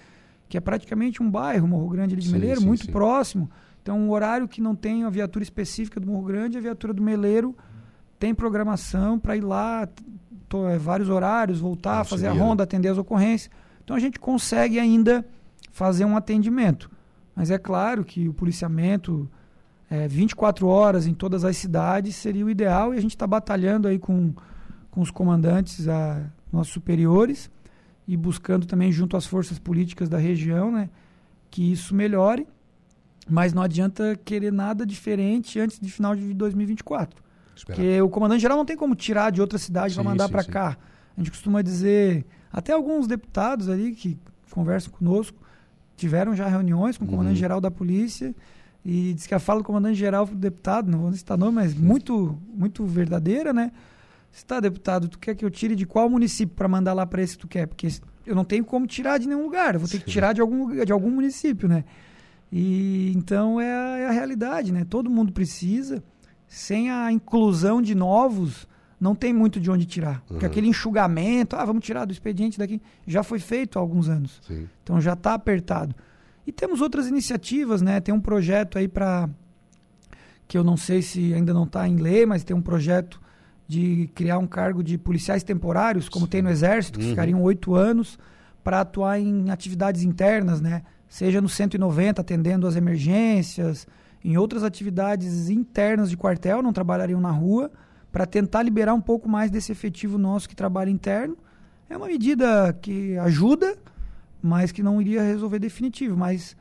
[0.48, 2.92] que é praticamente um bairro, Morro Grande ali de Sim, Meleiro, sim, muito sim.
[2.92, 3.50] próximo.
[3.82, 7.02] Então, um horário que não tem a viatura específica do Morro Grande, a viatura do
[7.02, 7.54] Meleiro
[8.18, 10.02] tem programação para ir lá, t-
[10.48, 12.40] to- é, vários horários, voltar, fazer a né?
[12.40, 13.50] ronda, atender as ocorrências.
[13.84, 15.24] Então a gente consegue ainda
[15.70, 16.90] fazer um atendimento.
[17.34, 19.28] Mas é claro que o policiamento
[19.90, 23.86] é, 24 horas em todas as cidades seria o ideal e a gente está batalhando
[23.86, 24.32] aí com,
[24.96, 27.50] com os comandantes, a, nossos superiores,
[28.08, 30.88] e buscando também junto às forças políticas da região, né,
[31.50, 32.46] que isso melhore.
[33.28, 37.22] Mas não adianta querer nada diferente antes de final de 2024.
[37.54, 37.76] Esperar.
[37.76, 40.78] Porque o comandante geral não tem como tirar de outra cidade para mandar para cá.
[41.14, 44.18] A gente costuma dizer, até alguns deputados ali que
[44.50, 45.36] conversam conosco
[45.94, 47.12] tiveram já reuniões com o Uhum.
[47.16, 48.34] comandante geral da polícia
[48.82, 51.74] e diz que a fala do comandante geral pro deputado, não vou citar nome, mas
[51.74, 53.72] muito muito verdadeira, né?
[54.36, 57.22] Se tá, deputado, tu quer que eu tire de qual município para mandar lá para
[57.22, 57.66] esse que tu quer?
[57.66, 57.88] Porque
[58.26, 60.84] eu não tenho como tirar de nenhum lugar, eu vou ter que tirar de algum
[60.84, 61.86] de algum município, né?
[62.52, 64.84] E então é a, é a realidade, né?
[64.84, 66.04] Todo mundo precisa.
[66.46, 68.68] Sem a inclusão de novos,
[69.00, 70.20] não tem muito de onde tirar.
[70.28, 70.50] Porque Uhum.
[70.52, 74.38] aquele enxugamento, ah, vamos tirar do expediente daqui, já foi feito há alguns anos.
[74.46, 74.68] Sim.
[74.82, 75.94] Então já está apertado.
[76.46, 78.00] E temos outras iniciativas, né?
[78.02, 79.30] Tem um projeto aí para
[80.46, 83.18] que eu não sei se ainda não está em lei, mas tem um projeto
[83.68, 87.10] de criar um cargo de policiais temporários, como tem no Exército, que Uhum.
[87.10, 88.18] ficariam oito anos,
[88.62, 90.82] para atuar em atividades internas, né?
[91.08, 93.86] Seja no 190, atendendo as emergências,
[94.24, 97.70] em outras atividades internas de quartel, não trabalhariam na rua,
[98.10, 101.36] para tentar liberar um pouco mais desse efetivo nosso que trabalha interno.
[101.88, 103.76] É uma medida que ajuda,
[104.42, 106.56] mas que não iria resolver definitivo, mas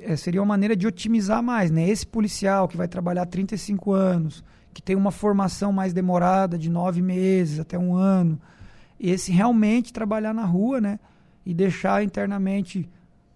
[0.00, 1.88] eh, seria uma maneira de otimizar mais, né?
[1.88, 7.02] Esse policial que vai trabalhar 35 anos, que tem uma formação mais demorada, de nove
[7.02, 8.40] meses até um ano,
[8.98, 10.98] esse realmente trabalhar na rua, né?
[11.44, 12.88] E deixar internamente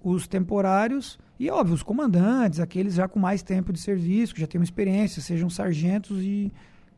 [0.03, 4.47] os temporários e, óbvio, os comandantes, aqueles já com mais tempo de serviço, que já
[4.47, 6.53] têm uma experiência, sejam sargentos e,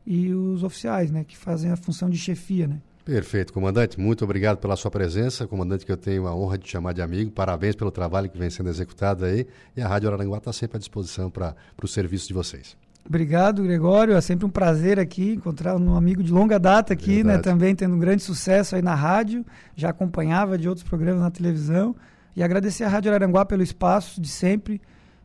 [0.05, 1.23] e os oficiais, né?
[1.23, 2.81] Que fazem a função de chefia, né?
[3.03, 3.97] Perfeito, comandante.
[3.99, 5.47] Muito obrigado pela sua presença.
[5.47, 7.31] Comandante, que eu tenho a honra de chamar de amigo.
[7.31, 9.47] Parabéns pelo trabalho que vem sendo executado aí.
[9.75, 12.75] E a Rádio Araranguá está sempre à disposição para o serviço de vocês.
[13.07, 14.15] Obrigado, Gregório.
[14.15, 17.33] É sempre um prazer aqui encontrar um amigo de longa data aqui, né?
[17.33, 17.43] Verdade.
[17.43, 19.45] Também tendo um grande sucesso aí na rádio.
[19.75, 21.95] Já acompanhava de outros programas na televisão.
[22.35, 24.79] E agradecer à Rádio Araranguá pelo espaço de sempre,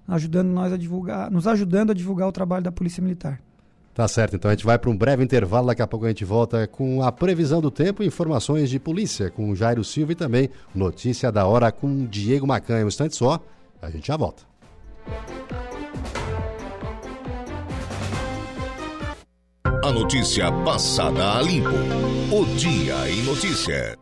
[0.08, 3.38] ajudando nós a divulgar, nos ajudando a divulgar o trabalho da Polícia Militar.
[3.92, 5.66] Tá certo, então a gente vai para um breve intervalo.
[5.66, 9.50] Daqui a pouco a gente volta com a previsão do tempo, informações de polícia com
[9.50, 12.84] o Jairo Silva e também notícia da hora com Diego Macanha.
[12.84, 13.38] Um instante só,
[13.82, 14.44] a gente já volta.
[19.84, 21.74] A notícia passada a limpo.
[22.30, 24.01] O Dia em Notícia.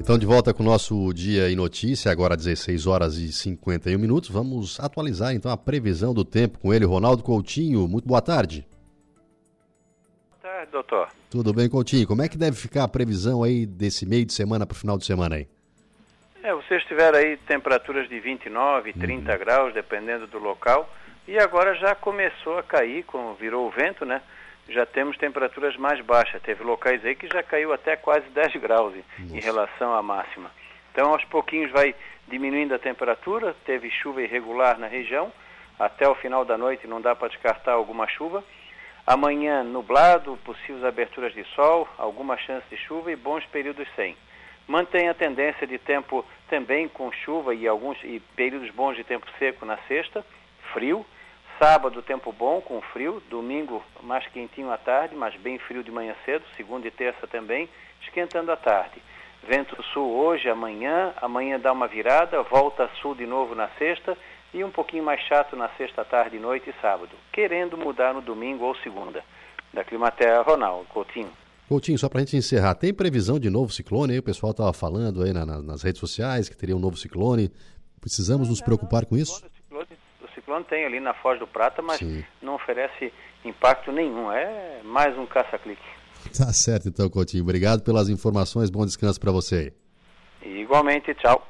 [0.00, 4.30] Então, de volta com o nosso Dia em Notícia, agora 16 horas e 51 minutos.
[4.30, 7.86] Vamos atualizar então a previsão do tempo com ele, Ronaldo Coutinho.
[7.86, 8.66] Muito boa tarde.
[10.30, 11.10] Boa tarde, doutor.
[11.30, 12.06] Tudo bem, Coutinho?
[12.06, 14.96] Como é que deve ficar a previsão aí desse meio de semana para o final
[14.96, 15.46] de semana aí?
[16.42, 20.90] É, vocês tiveram aí temperaturas de 29, 30 graus, dependendo do local,
[21.28, 24.22] e agora já começou a cair, com, virou o vento, né?
[24.70, 26.40] Já temos temperaturas mais baixas.
[26.42, 30.50] Teve locais aí que já caiu até quase 10 graus em, em relação à máxima.
[30.92, 31.94] Então, aos pouquinhos vai
[32.28, 35.32] diminuindo a temperatura, teve chuva irregular na região,
[35.78, 38.44] até o final da noite não dá para descartar alguma chuva.
[39.06, 44.16] Amanhã nublado, possíveis aberturas de sol, alguma chance de chuva e bons períodos sem.
[44.68, 49.26] Mantém a tendência de tempo também com chuva e alguns e períodos bons de tempo
[49.38, 50.24] seco na sexta,
[50.72, 51.04] frio.
[51.62, 53.22] Sábado, tempo bom, com frio.
[53.28, 56.42] Domingo, mais quentinho à tarde, mas bem frio de manhã cedo.
[56.56, 57.68] Segunda e terça também,
[58.00, 59.02] esquentando à tarde.
[59.46, 61.12] Vento sul hoje, amanhã.
[61.20, 64.16] Amanhã dá uma virada, volta sul de novo na sexta
[64.54, 67.10] e um pouquinho mais chato na sexta tarde, noite e sábado.
[67.30, 69.22] Querendo mudar no domingo ou segunda.
[69.70, 71.30] Da Climaterra, Ronaldo Coutinho.
[71.68, 74.14] Coutinho, só para a gente encerrar, tem previsão de novo ciclone?
[74.14, 76.96] Aí o pessoal estava falando aí na, na, nas redes sociais que teria um novo
[76.96, 77.52] ciclone.
[78.00, 79.44] Precisamos nos preocupar com isso?
[80.50, 82.24] Ciclone tem ali na Foz do Prata, mas Sim.
[82.42, 83.12] não oferece
[83.44, 84.32] impacto nenhum.
[84.32, 85.82] É mais um caça-clique.
[86.36, 87.44] Tá certo então, Coutinho.
[87.44, 88.68] Obrigado pelas informações.
[88.68, 89.72] Bom descanso para você.
[90.42, 91.46] Igualmente, tchau.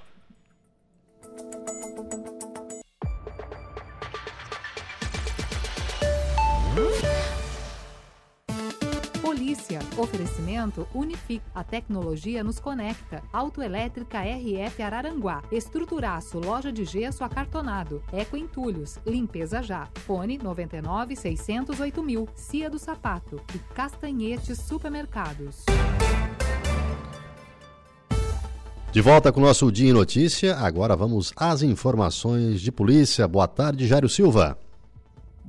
[9.97, 11.43] Oferecimento Unific.
[11.55, 13.23] A tecnologia nos conecta.
[13.33, 15.43] Autoelétrica RF Araranguá.
[15.51, 16.39] Estruturaço.
[16.39, 18.03] Loja de gesso acartonado.
[18.13, 18.99] Eco Entulhos.
[19.07, 19.89] Limpeza já.
[20.07, 22.29] Fone 99 608 mil.
[22.35, 23.41] Cia do Sapato.
[23.55, 25.65] E Castanhetes Supermercados.
[28.93, 30.57] De volta com o nosso Dia em Notícia.
[30.57, 33.29] Agora vamos às informações de polícia.
[33.29, 34.59] Boa tarde, Jairo Silva.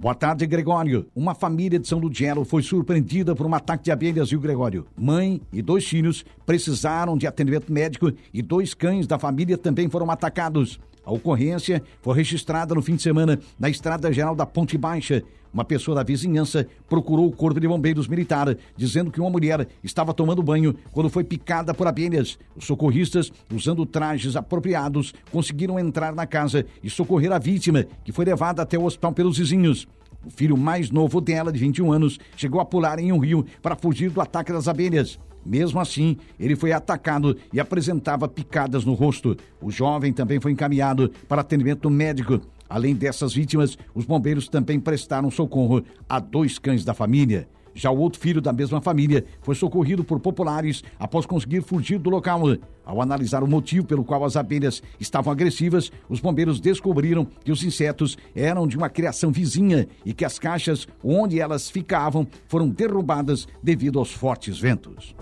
[0.01, 1.05] Boa tarde, Gregório.
[1.15, 4.87] Uma família de São Ludgero foi surpreendida por um ataque de abelhas, viu, Gregório?
[4.97, 10.09] Mãe e dois filhos precisaram de atendimento médico e dois cães da família também foram
[10.09, 10.79] atacados.
[11.03, 15.23] A ocorrência foi registrada no fim de semana na Estrada Geral da Ponte Baixa.
[15.51, 20.13] Uma pessoa da vizinhança procurou o Corpo de Bombeiros Militar, dizendo que uma mulher estava
[20.13, 22.37] tomando banho quando foi picada por abelhas.
[22.55, 28.23] Os socorristas, usando trajes apropriados, conseguiram entrar na casa e socorrer a vítima, que foi
[28.23, 29.87] levada até o hospital pelos vizinhos.
[30.23, 33.75] O filho mais novo dela, de 21 anos, chegou a pular em um rio para
[33.75, 35.19] fugir do ataque das abelhas.
[35.45, 39.35] Mesmo assim, ele foi atacado e apresentava picadas no rosto.
[39.61, 42.41] O jovem também foi encaminhado para atendimento médico.
[42.69, 47.47] Além dessas vítimas, os bombeiros também prestaram socorro a dois cães da família.
[47.73, 52.09] Já o outro filho da mesma família foi socorrido por populares após conseguir fugir do
[52.09, 52.41] local.
[52.85, 57.63] Ao analisar o motivo pelo qual as abelhas estavam agressivas, os bombeiros descobriram que os
[57.63, 63.47] insetos eram de uma criação vizinha e que as caixas onde elas ficavam foram derrubadas
[63.61, 65.15] devido aos fortes ventos.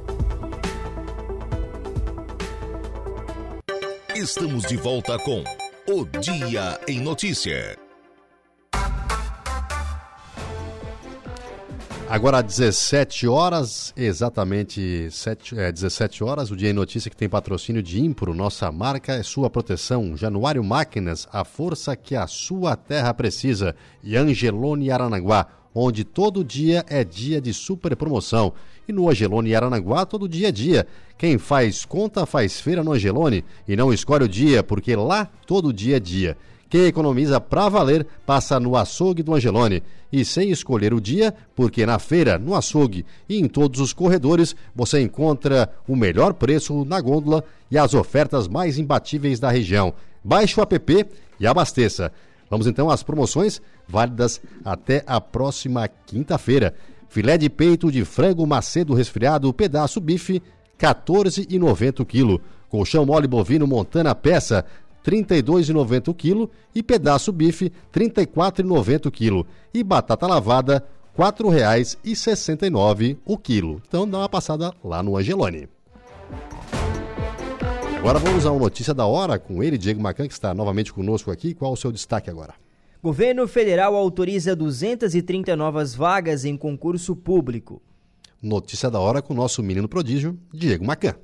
[4.15, 5.43] Estamos de volta com
[5.87, 7.88] O Dia em Notícia.
[12.09, 17.83] Agora 17 horas, exatamente 7, é, 17 horas, o Dia em Notícia que tem patrocínio
[17.83, 18.33] de Impro.
[18.33, 20.17] Nossa marca é sua proteção.
[20.17, 23.75] Januário Máquinas, a força que a sua terra precisa.
[24.03, 28.53] E Angelone Aranaguá, onde todo dia é dia de super promoção.
[28.87, 30.87] E no Angelone Aranaguá, todo dia é dia.
[31.15, 35.71] Quem faz conta faz feira no Angelone e não escolhe o dia, porque lá todo
[35.71, 36.35] dia é dia.
[36.69, 39.81] Quem economiza pra valer passa no açougue do Angelone.
[40.11, 44.55] E sem escolher o dia, porque na feira, no açougue e em todos os corredores
[44.75, 49.93] você encontra o melhor preço na gôndola e as ofertas mais imbatíveis da região.
[50.23, 51.05] Baixe o app
[51.39, 52.11] e abasteça.
[52.49, 56.73] Vamos então às promoções válidas até a próxima quinta-feira.
[57.07, 60.41] Filé de peito de frango macedo resfriado, pedaço bife,
[60.79, 62.43] 14,90 kg.
[62.69, 64.63] Colchão mole bovino Montana peça,
[65.05, 70.85] 32,90 o quilo e pedaço bife R$ 34,90 o quilo e batata lavada
[71.17, 73.81] R$ 4,69 o quilo.
[73.87, 75.67] Então dá uma passada lá no Angelone.
[77.97, 81.31] Agora vamos a uma notícia da hora com ele, Diego Macan, que está novamente conosco
[81.31, 81.53] aqui.
[81.53, 82.53] Qual o seu destaque agora?
[83.03, 87.81] Governo federal autoriza 230 novas vagas em concurso público.
[88.41, 91.15] Notícia da hora com o nosso menino prodígio, Diego Macan.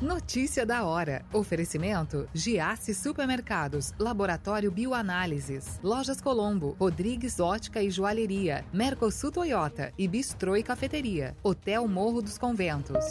[0.00, 1.24] Notícia da hora.
[1.32, 10.54] Oferecimento: Giasse Supermercados, Laboratório Bioanálises, Lojas Colombo, Rodrigues Ótica e Joalheria, Mercosul Toyota e Bistrô
[10.54, 13.04] e Cafeteria, Hotel Morro dos Conventos.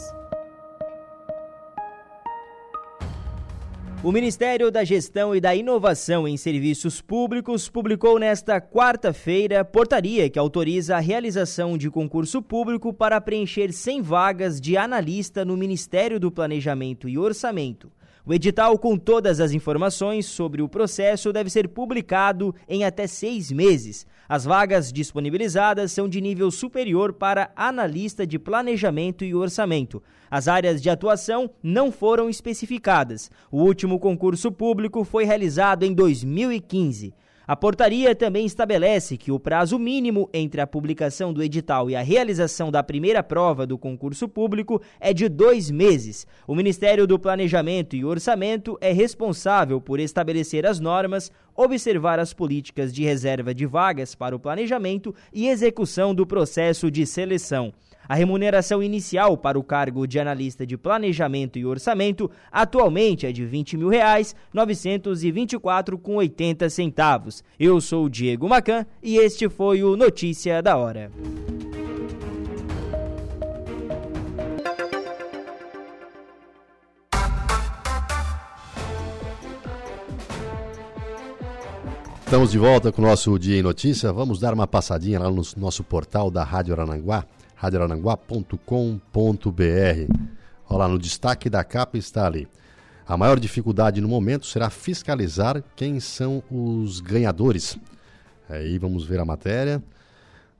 [4.04, 10.38] O Ministério da Gestão e da Inovação em Serviços Públicos publicou nesta quarta-feira portaria que
[10.38, 16.32] autoriza a realização de concurso público para preencher 100 vagas de analista no Ministério do
[16.32, 17.92] Planejamento e Orçamento.
[18.30, 23.54] O edital com todas as informações sobre o processo deve ser publicado em até seis
[23.54, 24.06] meses.
[24.28, 30.04] As vagas disponibilizadas são de nível superior para analista de planejamento e orçamento.
[30.30, 33.32] As áreas de atuação não foram especificadas.
[33.50, 37.14] O último concurso público foi realizado em 2015.
[37.48, 42.02] A portaria também estabelece que o prazo mínimo entre a publicação do edital e a
[42.02, 46.28] realização da primeira prova do concurso público é de dois meses.
[46.46, 52.94] O Ministério do Planejamento e Orçamento é responsável por estabelecer as normas, observar as políticas
[52.94, 57.74] de reserva de vagas para o planejamento e execução do processo de seleção.
[58.10, 63.46] A remuneração inicial para o cargo de analista de planejamento e orçamento atualmente é de
[63.46, 67.44] 20 mil reais, 924,80 centavos.
[67.60, 71.12] Eu sou Diego Macan e este foi o Notícia da Hora.
[82.24, 84.12] Estamos de volta com o nosso Dia em Notícia.
[84.12, 87.26] Vamos dar uma passadinha lá no nosso portal da Rádio Arananguá
[87.58, 90.14] radioarananguá.com.br.
[90.70, 92.48] Olha lá, no destaque da capa está ali.
[93.06, 97.78] A maior dificuldade no momento será fiscalizar quem são os ganhadores.
[98.50, 99.82] Aí vamos ver a matéria.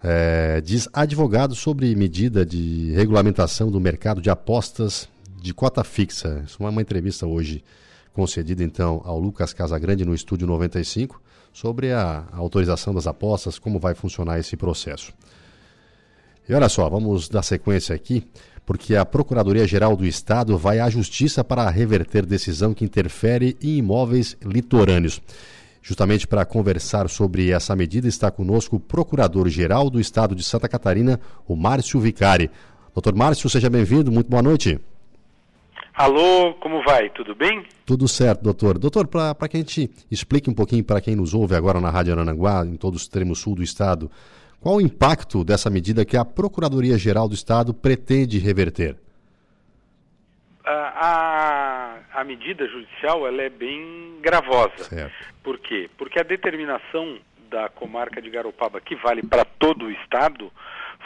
[0.04, 5.10] É, diz advogado sobre medida de regulamentação do mercado de apostas
[5.42, 6.44] de cota fixa.
[6.46, 7.64] Isso é uma entrevista hoje
[8.14, 11.22] concedida então ao Lucas Casagrande no Estúdio 95
[11.54, 15.14] sobre a, a autorização das apostas, como vai funcionar esse processo.
[16.50, 18.24] E olha só, vamos dar sequência aqui,
[18.66, 24.38] porque a Procuradoria-Geral do Estado vai à Justiça para reverter decisão que interfere em imóveis
[24.42, 25.22] litorâneos.
[25.82, 31.20] Justamente para conversar sobre essa medida, está conosco o Procurador-Geral do Estado de Santa Catarina,
[31.46, 32.50] o Márcio Vicari.
[32.94, 34.80] Doutor Márcio, seja bem-vindo, muito boa noite.
[35.94, 37.10] Alô, como vai?
[37.10, 37.66] Tudo bem?
[37.86, 38.78] Tudo certo, doutor.
[38.78, 42.14] Doutor, para que a gente explique um pouquinho para quem nos ouve agora na Rádio
[42.14, 44.10] Arananguá, em todo o extremo sul do estado,
[44.60, 48.96] qual o impacto dessa medida que a Procuradoria-Geral do Estado pretende reverter?
[50.66, 54.84] A, a, a, medida judicial ela é bem gravosa.
[54.84, 55.14] Certo.
[55.42, 55.90] Por quê?
[55.98, 60.52] Porque a determinação da comarca de Garopaba, que vale para todo o Estado,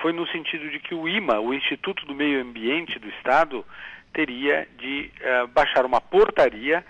[0.01, 3.63] foi no sentido de que o IMA, o Instituto do Meio Ambiente do Estado,
[4.11, 6.83] teria de uh, baixar uma portaria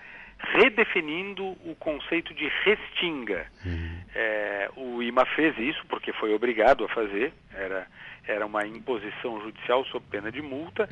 [0.43, 3.45] redefinindo o conceito de restinga.
[3.65, 4.01] Uhum.
[4.13, 7.87] É, o IMA fez isso porque foi obrigado a fazer, era,
[8.27, 10.87] era uma imposição judicial sob pena de multa,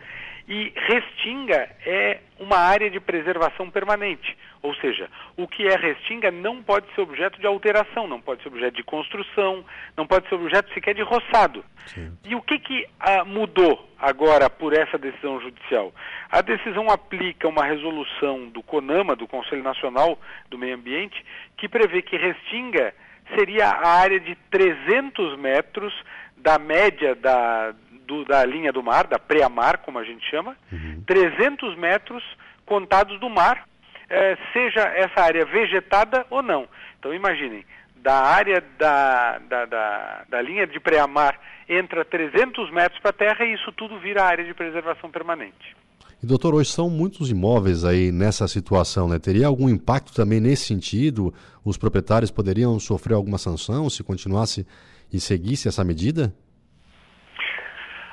[0.47, 6.61] e restinga é uma área de preservação permanente, ou seja, o que é restinga não
[6.63, 9.63] pode ser objeto de alteração, não pode ser objeto de construção,
[9.95, 11.63] não pode ser objeto sequer de roçado.
[11.85, 12.17] Sim.
[12.25, 15.93] E o que, que ah, mudou agora por essa decisão judicial?
[16.31, 20.19] A decisão aplica uma resolução do CONAMA, do Conselho Nacional
[20.49, 21.23] do Meio Ambiente,
[21.57, 22.93] que prevê que restinga
[23.35, 25.93] seria a área de 300 metros
[26.41, 27.73] da média da,
[28.07, 31.03] do, da linha do mar, da pré-mar, como a gente chama, uhum.
[31.05, 32.23] 300 metros
[32.65, 33.67] contados do mar,
[34.09, 36.67] eh, seja essa área vegetada ou não.
[36.97, 37.63] Então imaginem,
[37.95, 43.45] da área da, da, da, da linha de pré-mar entra 300 metros para a terra
[43.45, 45.77] e isso tudo vira área de preservação permanente.
[46.21, 49.17] E doutor, hoje são muitos imóveis aí nessa situação, né?
[49.19, 51.33] Teria algum impacto também nesse sentido?
[51.63, 54.67] Os proprietários poderiam sofrer alguma sanção se continuasse
[55.11, 56.33] e seguisse essa medida?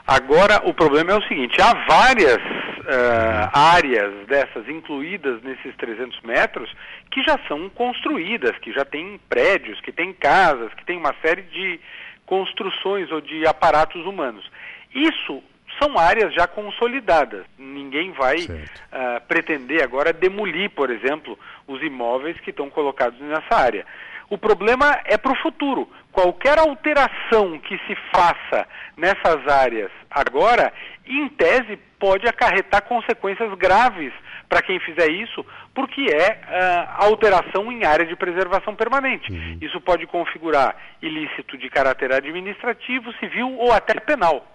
[0.06, 6.72] Agora, o problema é o seguinte: há várias uh, áreas dessas incluídas nesses 300 metros
[7.10, 11.42] que já são construídas, que já têm prédios, que têm casas, que têm uma série
[11.42, 11.80] de
[12.24, 14.48] construções ou de aparatos humanos.
[14.94, 15.42] Isso
[15.80, 17.44] são áreas já consolidadas.
[17.58, 23.84] Ninguém vai uh, pretender agora demolir, por exemplo, os imóveis que estão colocados nessa área.
[24.28, 25.88] O problema é para o futuro.
[26.10, 28.66] Qualquer alteração que se faça
[28.96, 30.72] nessas áreas agora,
[31.06, 34.12] em tese, pode acarretar consequências graves
[34.48, 39.30] para quem fizer isso, porque é uh, alteração em área de preservação permanente.
[39.30, 39.58] Uhum.
[39.60, 44.46] Isso pode configurar ilícito de caráter administrativo, civil ou até penal.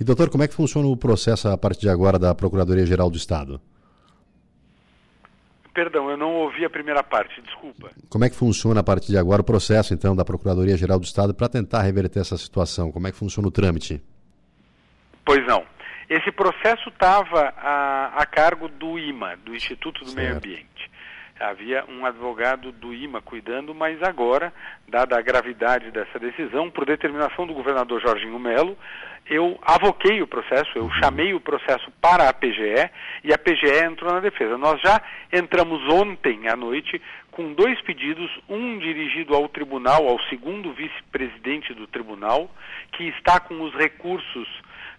[0.00, 3.16] E doutor, como é que funciona o processo a partir de agora da Procuradoria-Geral do
[3.16, 3.60] Estado?
[5.72, 7.90] Perdão, eu não ouvi a primeira parte, desculpa.
[8.08, 11.32] Como é que funciona a partir de agora o processo, então, da Procuradoria-Geral do Estado
[11.32, 12.90] para tentar reverter essa situação?
[12.90, 14.02] Como é que funciona o trâmite?
[15.24, 15.64] Pois não.
[16.08, 20.16] Esse processo estava a, a, cargo do IMA, do Instituto do certo.
[20.16, 20.69] Meio Ambiente.
[21.40, 24.52] Havia um advogado do IMA cuidando, mas agora,
[24.86, 28.76] dada a gravidade dessa decisão, por determinação do governador Jorginho Melo,
[29.26, 32.90] eu avoquei o processo, eu chamei o processo para a PGE
[33.24, 34.58] e a PGE entrou na defesa.
[34.58, 35.00] Nós já
[35.32, 41.86] entramos ontem à noite com dois pedidos, um dirigido ao tribunal, ao segundo vice-presidente do
[41.86, 42.50] tribunal,
[42.92, 44.48] que está com os recursos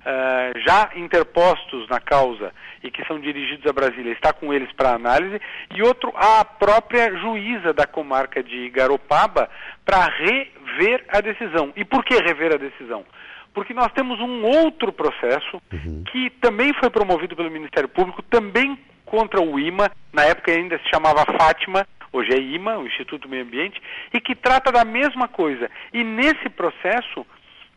[0.01, 2.51] uh, já interpostos na causa
[2.83, 5.39] e que são dirigidos a Brasília, está com eles para análise,
[5.73, 9.49] e outro à própria juíza da comarca de Garopaba
[9.85, 11.71] para rever a decisão.
[11.75, 13.05] E por que rever a decisão?
[13.53, 16.03] Porque nós temos um outro processo uhum.
[16.11, 20.89] que também foi promovido pelo Ministério Público, também contra o IMA, na época ainda se
[20.89, 23.81] chamava Fátima, hoje é IMA, o Instituto do Meio Ambiente,
[24.13, 25.69] e que trata da mesma coisa.
[25.93, 27.25] E nesse processo,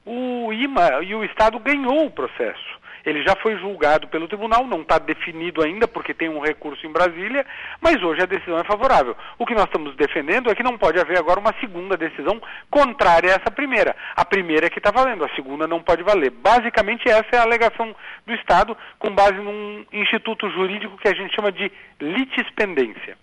[0.04, 2.84] o IMA e o Estado ganhou o processo.
[3.04, 6.92] Ele já foi julgado pelo tribunal, não está definido ainda porque tem um recurso em
[6.92, 7.44] Brasília,
[7.80, 9.14] mas hoje a decisão é favorável.
[9.38, 12.40] O que nós estamos defendendo é que não pode haver agora uma segunda decisão
[12.70, 13.94] contrária a essa primeira.
[14.16, 16.30] A primeira é que está valendo, a segunda não pode valer.
[16.30, 17.94] Basicamente essa é a alegação
[18.26, 23.18] do Estado com base num instituto jurídico que a gente chama de litispendência.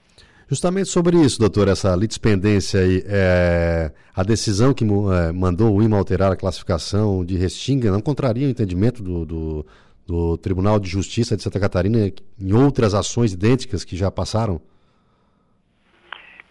[0.52, 5.98] Justamente sobre isso, doutor, essa litispendência aí, é, a decisão que é, mandou o IMA
[5.98, 9.66] alterar a classificação de Restinga não contraria o entendimento do, do,
[10.06, 14.60] do Tribunal de Justiça de Santa Catarina em outras ações idênticas que já passaram?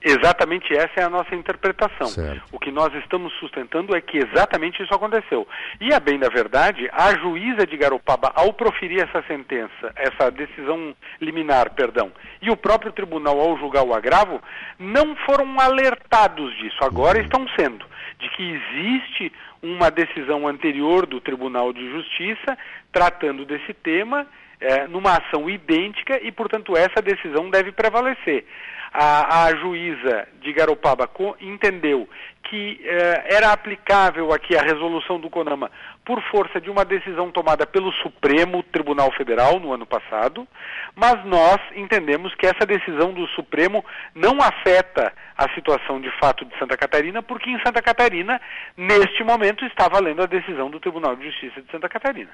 [0.02, 2.06] Exatamente essa é a nossa interpretação.
[2.06, 2.42] Certo.
[2.50, 5.46] O que nós estamos sustentando é que exatamente isso aconteceu.
[5.78, 10.94] E a bem da verdade, a juíza de Garopaba, ao proferir essa sentença, essa decisão
[11.20, 14.40] liminar, perdão, e o próprio tribunal ao julgar o agravo,
[14.78, 16.78] não foram alertados disso.
[16.82, 17.24] Agora uhum.
[17.24, 17.84] estão sendo
[18.18, 19.32] de que existe
[19.62, 22.56] uma decisão anterior do Tribunal de Justiça
[22.90, 24.26] tratando desse tema
[24.60, 28.44] é, numa ação idêntica e, portanto, essa decisão deve prevalecer
[28.92, 31.08] a, a juíza de Garopaba
[31.40, 32.08] entendeu
[32.50, 35.70] que eh, era aplicável aqui a resolução do CONAMA
[36.04, 40.48] por força de uma decisão tomada pelo Supremo Tribunal Federal no ano passado,
[40.96, 43.84] mas nós entendemos que essa decisão do Supremo
[44.14, 48.40] não afeta a situação de fato de Santa Catarina, porque em Santa Catarina,
[48.76, 52.30] neste momento, está valendo a decisão do Tribunal de Justiça de Santa Catarina.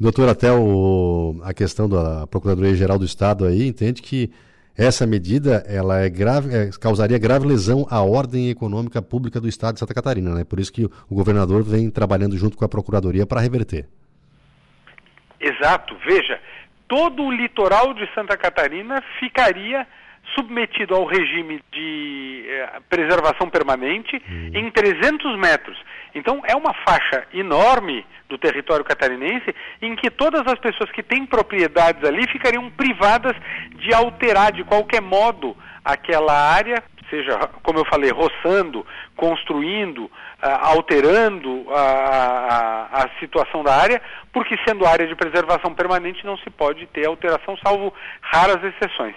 [0.00, 4.32] Doutor, até o, a questão da Procuradoria-Geral do Estado aí entende que
[4.76, 9.74] essa medida ela é grave, é, causaria grave lesão à ordem econômica pública do Estado
[9.74, 10.44] de Santa Catarina, né?
[10.44, 13.86] Por isso que o governador vem trabalhando junto com a Procuradoria para reverter.
[15.38, 15.96] Exato.
[16.06, 16.40] Veja,
[16.88, 19.86] todo o litoral de Santa Catarina ficaria
[20.34, 24.50] submetido ao regime de eh, preservação permanente hum.
[24.54, 25.78] em 300 metros.
[26.14, 31.26] Então, é uma faixa enorme do território catarinense em que todas as pessoas que têm
[31.26, 33.36] propriedades ali ficariam privadas
[33.76, 40.10] de alterar de qualquer modo aquela área, seja, como eu falei, roçando, construindo, uh,
[40.62, 44.00] alterando a, a, a situação da área,
[44.32, 49.14] porque sendo área de preservação permanente não se pode ter alteração, salvo raras exceções.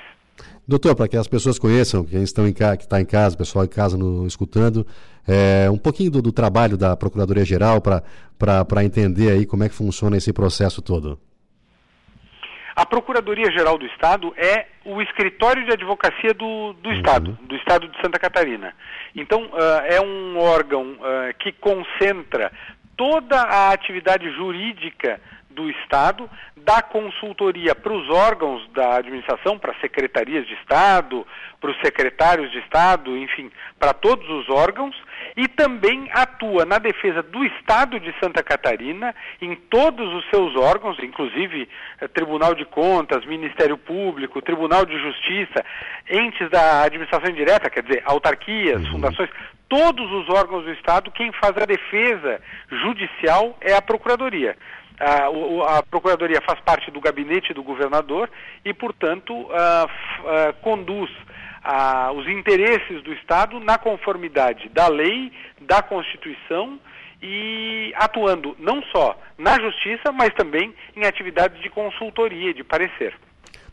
[0.68, 3.66] Doutor, para que as pessoas conheçam, quem estão em que está em casa, o pessoal
[3.66, 4.86] em casa no, escutando,
[5.28, 10.18] é, um pouquinho do, do, trabalho da Procuradoria-Geral para entender aí como é que funciona
[10.18, 11.20] esse processo todo.
[12.76, 16.96] A Procuradoria-Geral do Estado é o escritório de advocacia do, do uhum.
[16.96, 18.74] Estado, do Estado de Santa Catarina.
[19.16, 22.52] Então, uh, é um órgão uh, que concentra
[22.98, 25.22] toda a atividade jurídica
[25.56, 31.26] do Estado, dá consultoria para os órgãos da administração, para secretarias de Estado,
[31.62, 33.50] para os secretários de Estado, enfim,
[33.80, 34.96] para todos os órgãos,
[35.38, 40.98] e também atua na defesa do Estado de Santa Catarina, em todos os seus órgãos,
[41.02, 41.68] inclusive
[42.02, 45.64] eh, Tribunal de Contas, Ministério Público, Tribunal de Justiça,
[46.10, 48.92] entes da administração indireta, quer dizer, autarquias, uhum.
[48.92, 49.30] fundações,
[49.68, 54.56] todos os órgãos do Estado, quem faz a defesa judicial é a Procuradoria.
[55.00, 58.30] A, a, Procuradoria faz parte do gabinete do governador
[58.64, 59.48] e, portanto,
[60.62, 61.12] conduz
[62.16, 65.32] os interesses do Estado na conformidade da lei,
[65.62, 66.80] da Constituição
[67.22, 73.14] e atuando não só na justiça, mas também em atividades de consultoria, de parecer.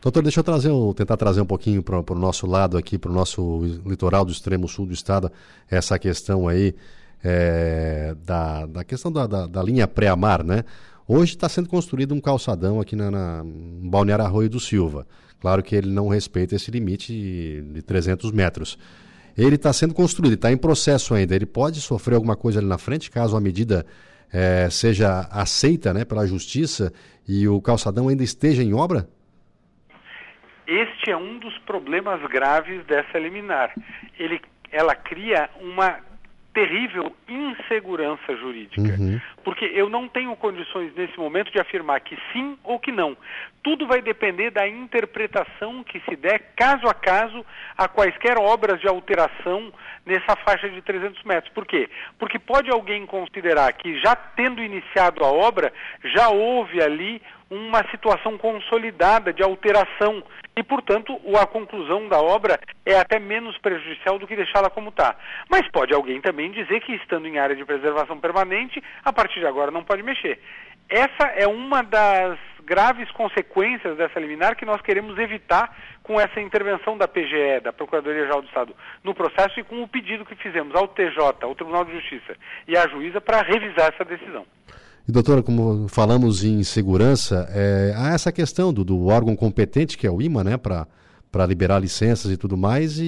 [0.01, 3.15] Doutor, deixa eu trazer, tentar trazer um pouquinho para o nosso lado aqui, para o
[3.15, 5.31] nosso litoral do extremo sul do estado,
[5.71, 6.75] essa questão aí
[7.23, 10.65] é, da, da questão da, da, da linha pré-amar, né?
[11.15, 15.07] Hoje está sendo construído um calçadão aqui na, na Balneário Arroio do Silva.
[15.43, 18.79] Claro que ele não respeita esse limite de 300 metros.
[19.37, 21.37] Ele está sendo construído, está em processo ainda.
[21.37, 23.85] Ele pode sofrer alguma coisa ali na frente, caso a medida
[24.33, 26.91] é, seja aceita né, pela justiça
[27.29, 29.07] e o calçadão ainda esteja em obra?
[30.67, 33.75] Este é um dos problemas graves dessa liminar.
[34.19, 34.41] Ele,
[34.71, 36.01] ela cria uma
[36.55, 38.97] terrível insegurança jurídica.
[38.99, 39.21] Uhum.
[39.45, 43.17] Porque eu não tenho condições nesse momento de afirmar que sim ou que não.
[43.63, 47.45] Tudo vai depender da interpretação que se der caso a caso
[47.77, 49.73] a quaisquer obras de alteração
[50.05, 51.53] nessa faixa de 300 metros.
[51.53, 51.89] Por quê?
[52.19, 55.73] Porque pode alguém considerar que já tendo iniciado a obra,
[56.05, 60.23] já houve ali uma situação consolidada de alteração
[60.57, 65.17] e, portanto, a conclusão da obra é até menos prejudicial do que deixá-la como está.
[65.51, 69.47] Mas pode alguém também dizer que, estando em área de preservação permanente, a partir de
[69.47, 70.39] agora não pode mexer.
[70.89, 76.97] Essa é uma das graves consequências dessa liminar que nós queremos evitar com essa intervenção
[76.97, 80.89] da PGE, da Procuradoria-Geral do Estado, no processo e com o pedido que fizemos ao
[80.89, 84.45] TJ, ao Tribunal de Justiça e à juíza para revisar essa decisão.
[85.09, 90.07] E, doutora, como falamos em segurança, é, há essa questão do, do, órgão competente, que
[90.07, 93.05] é o IMA, né, para liberar licenças e tudo mais, e,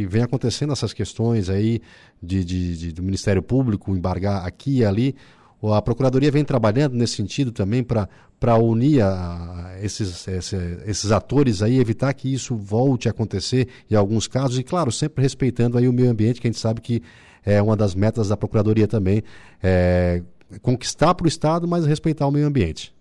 [0.00, 1.80] e, vem acontecendo essas questões aí
[2.20, 5.14] de, de, de, do Ministério Público embargar aqui e ali.
[5.62, 10.56] A Procuradoria vem trabalhando nesse sentido também para unir a, esses, esse,
[10.86, 15.22] esses atores aí, evitar que isso volte a acontecer em alguns casos, e claro, sempre
[15.22, 17.02] respeitando aí o meio ambiente, que a gente sabe que
[17.44, 19.22] é uma das metas da Procuradoria também.
[19.62, 20.22] É,
[20.62, 22.94] conquistar para o Estado, mas respeitar o meio ambiente.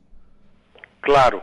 [1.02, 1.42] Claro.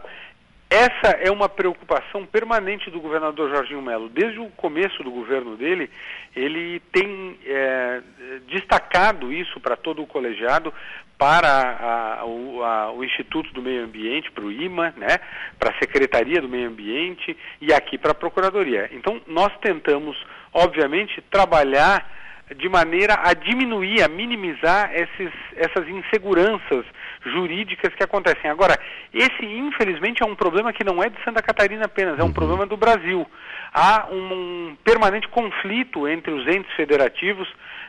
[0.71, 4.09] Essa é uma preocupação permanente do governador Jorginho Melo.
[4.09, 5.91] Desde o começo do governo dele,
[6.35, 8.01] ele tem é,
[8.49, 10.73] destacado isso para todo o colegiado,
[11.17, 15.21] para a, o, a, o, Instituto do Meio Ambiente, para o IMA, né,
[15.59, 18.91] para a Secretaria do Meio Ambiente e aqui para a Procuradoria.
[18.93, 20.17] Então, nós tentamos,
[20.53, 22.11] obviamente, trabalhar
[22.57, 26.85] de maneira a diminuir, a minimizar esses, essas inseguranças
[27.25, 28.51] jurídicas que acontecem.
[28.51, 28.79] Agora,
[29.13, 32.33] esse infelizmente é um problema que não é de Santa Catarina apenas, é um uhum.
[32.33, 33.27] problema do Brasil.
[33.73, 37.49] Há um, um permanente conflito entre os entes federativos,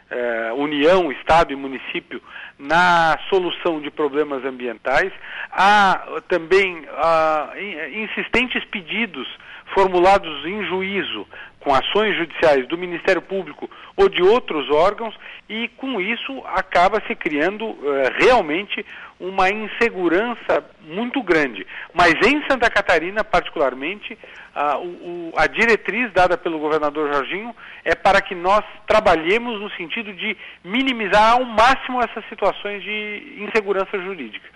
[0.10, 2.22] eh, União, Estado e município,
[2.58, 5.12] na solução de problemas ambientais.
[5.52, 7.54] Há também ah,
[7.92, 9.28] insistentes pedidos
[9.74, 11.28] formulados em juízo
[11.66, 15.16] com ações judiciais do Ministério Público ou de outros órgãos
[15.50, 17.76] e com isso acaba se criando uh,
[18.20, 18.86] realmente
[19.20, 21.66] uma insegurança muito grande.
[21.92, 28.22] Mas em Santa Catarina, particularmente, uh, o, a diretriz dada pelo governador Jorginho é para
[28.22, 34.54] que nós trabalhemos no sentido de minimizar ao máximo essas situações de insegurança jurídica.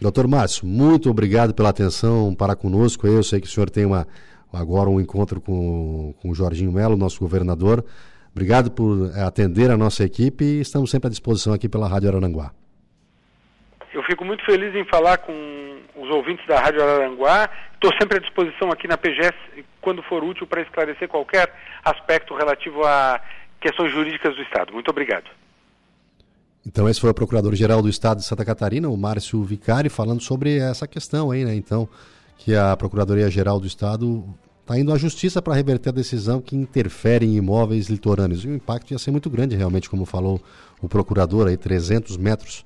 [0.00, 3.06] Doutor Márcio, muito obrigado pela atenção para conosco.
[3.06, 4.08] Eu sei que o senhor tem uma
[4.52, 7.84] agora um encontro com, com o Jorginho Melo, nosso governador.
[8.30, 12.08] Obrigado por eh, atender a nossa equipe e estamos sempre à disposição aqui pela Rádio
[12.08, 12.52] Araranguá.
[13.92, 15.32] Eu fico muito feliz em falar com
[15.96, 17.50] os ouvintes da Rádio Araranguá.
[17.74, 19.36] Estou sempre à disposição aqui na PGS
[19.80, 21.52] quando for útil para esclarecer qualquer
[21.84, 23.20] aspecto relativo a
[23.60, 24.72] questões jurídicas do Estado.
[24.72, 25.26] Muito obrigado.
[26.66, 30.58] Então esse foi o Procurador-Geral do Estado de Santa Catarina, o Márcio Vicari, falando sobre
[30.58, 31.54] essa questão aí, né?
[31.54, 31.88] Então,
[32.38, 34.24] que a Procuradoria-Geral do Estado
[34.62, 38.44] está indo à justiça para reverter a decisão que interfere em imóveis litorâneos.
[38.44, 40.40] E o impacto ia ser muito grande, realmente, como falou
[40.80, 42.64] o procurador, aí 300 metros.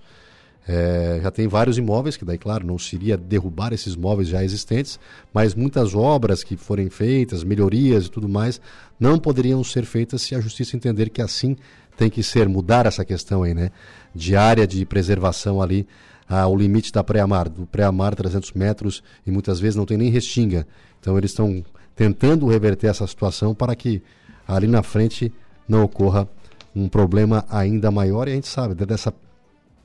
[0.67, 4.99] É, já tem vários imóveis, que daí, claro, não seria derrubar esses imóveis já existentes,
[5.33, 8.61] mas muitas obras que forem feitas, melhorias e tudo mais,
[8.99, 11.57] não poderiam ser feitas se a justiça entender que assim
[11.97, 13.71] tem que ser, mudar essa questão aí, né?
[14.15, 15.87] De área de preservação ali
[16.29, 20.67] ao limite da pré-amar, do pré-amar 300 metros e muitas vezes não tem nem restinga.
[21.01, 21.65] Então eles estão
[21.95, 24.03] tentando reverter essa situação para que
[24.47, 25.33] ali na frente
[25.69, 26.29] não ocorra
[26.75, 29.13] um problema ainda maior e a gente sabe dessa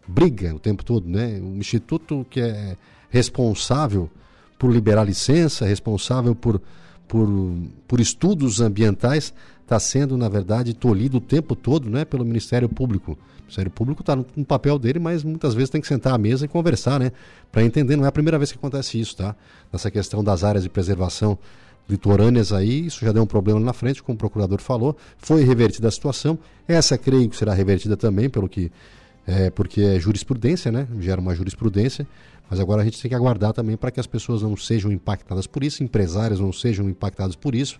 [0.07, 1.39] briga o tempo todo, né?
[1.41, 2.77] O instituto que é
[3.09, 4.09] responsável
[4.57, 6.61] por liberar licença, responsável por,
[7.07, 7.27] por,
[7.87, 13.17] por estudos ambientais, está sendo, na verdade, tolhido o tempo todo né, pelo Ministério Público.
[13.47, 16.43] O Ministério Público está no, papel dele, mas muitas vezes tem que sentar à mesa
[16.43, 17.13] e conversar, né?
[17.49, 19.33] Para entender, não é a primeira vez que acontece isso, tá?
[19.71, 21.37] Nessa questão das áreas de preservação
[21.89, 25.87] litorâneas aí, isso já deu um problema na frente, como o procurador falou, foi revertida
[25.87, 26.37] a situação.
[26.67, 28.69] Essa creio que será revertida também, pelo que
[29.25, 30.85] é, porque é jurisprudência, né?
[30.99, 32.05] Gera uma jurisprudência,
[32.49, 35.47] mas agora a gente tem que aguardar também para que as pessoas não sejam impactadas
[35.47, 37.79] por isso, empresários não sejam impactados por isso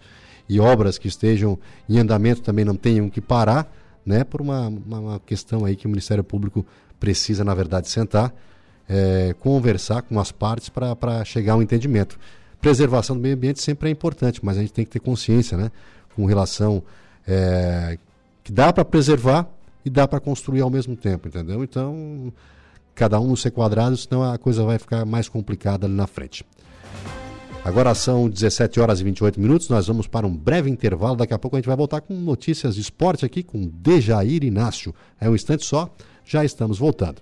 [0.49, 1.57] e obras que estejam
[1.89, 3.71] em andamento também não tenham que parar
[4.07, 6.65] né, por uma, uma, uma questão aí que o Ministério Público
[6.99, 8.33] precisa, na verdade, sentar,
[8.87, 12.17] é, conversar com as partes para chegar a um entendimento.
[12.61, 15.69] Preservação do meio ambiente sempre é importante, mas a gente tem que ter consciência né,
[16.15, 16.81] com relação
[17.27, 17.97] é,
[18.43, 19.45] que dá para preservar
[19.83, 21.63] e dá para construir ao mesmo tempo, entendeu?
[21.63, 22.31] Então,
[22.95, 26.45] cada um no ser quadrado, senão a coisa vai ficar mais complicada ali na frente.
[27.63, 31.17] Agora são 17 horas e 28 minutos, nós vamos para um breve intervalo.
[31.17, 34.95] Daqui a pouco a gente vai voltar com notícias de esporte aqui com Dejair Inácio.
[35.19, 35.93] É um instante só,
[36.23, 37.21] já estamos voltando.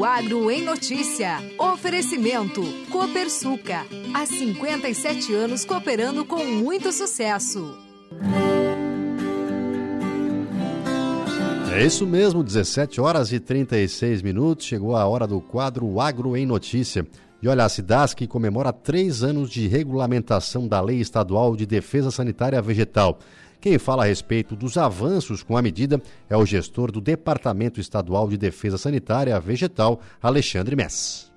[0.00, 1.38] O Agro em Notícia.
[1.58, 2.62] Oferecimento.
[2.90, 3.86] Copersuca.
[4.14, 7.76] Há 57 anos cooperando com muito sucesso.
[11.72, 14.66] É isso mesmo, 17 horas e 36 minutos.
[14.66, 17.06] Chegou a hora do quadro Agro em Notícia.
[17.40, 22.60] E olha, a Cidasc comemora três anos de regulamentação da Lei Estadual de Defesa Sanitária
[22.60, 23.18] Vegetal.
[23.60, 28.28] Quem fala a respeito dos avanços com a medida é o gestor do Departamento Estadual
[28.28, 31.29] de Defesa Sanitária Vegetal, Alexandre Mess.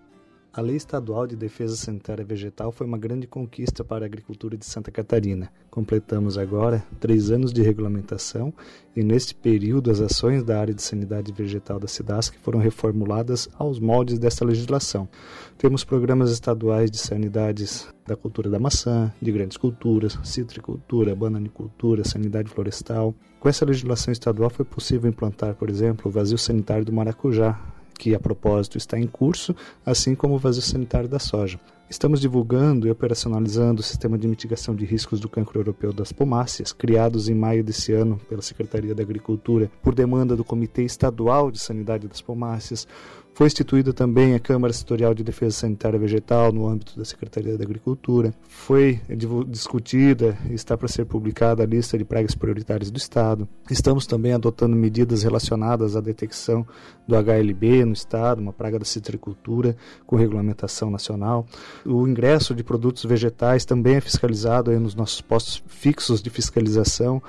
[0.56, 4.64] A Lei Estadual de Defesa Sanitária Vegetal foi uma grande conquista para a agricultura de
[4.64, 5.51] Santa Catarina.
[5.72, 8.54] Completamos agora três anos de regulamentação
[8.95, 13.80] e, neste período, as ações da área de sanidade vegetal da SIDASC foram reformuladas aos
[13.80, 15.10] moldes desta legislação.
[15.58, 22.51] Temos programas estaduais de sanidades da cultura da maçã, de grandes culturas, citricultura, bananicultura, sanidade
[22.51, 23.16] florestal.
[23.39, 27.60] Com essa legislação estadual foi possível implantar, por exemplo, o vazio sanitário do maracujá,
[27.97, 31.59] que a propósito está em curso, assim como o vazio sanitário da soja.
[31.89, 36.73] Estamos divulgando e operacionalizando o sistema de mitigação de riscos do cancro europeu das pomáceas,
[36.73, 41.59] criados em maio desse ano pela Secretaria da Agricultura por demanda do Comitê Estadual de
[41.59, 42.87] Sanidade das Pomáceas,
[43.34, 47.63] foi instituída também a Câmara Setorial de Defesa Sanitária Vegetal no âmbito da Secretaria da
[47.63, 48.31] Agricultura.
[48.47, 49.01] Foi
[49.47, 53.47] discutida e está para ser publicada a lista de pragas prioritárias do Estado.
[53.71, 56.65] Estamos também adotando medidas relacionadas à detecção
[57.07, 59.75] do HLB no Estado, uma praga da citricultura,
[60.05, 61.47] com regulamentação nacional.
[61.86, 67.21] O ingresso de produtos vegetais também é fiscalizado nos nossos postos fixos de fiscalização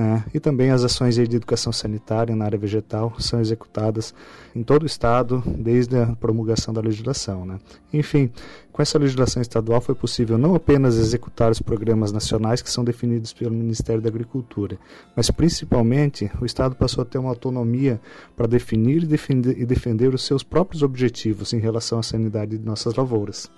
[0.00, 4.14] é, e também as ações de educação sanitária na área vegetal são executadas
[4.56, 7.44] em todo o estado desde a promulgação da legislação.
[7.44, 7.58] Né?
[7.92, 8.30] Enfim,
[8.72, 13.34] com essa legislação estadual foi possível não apenas executar os programas nacionais que são definidos
[13.34, 14.78] pelo Ministério da Agricultura,
[15.14, 18.00] mas principalmente o Estado passou a ter uma autonomia
[18.34, 22.64] para definir e defender, e defender os seus próprios objetivos em relação à sanidade de
[22.64, 23.50] nossas lavouras.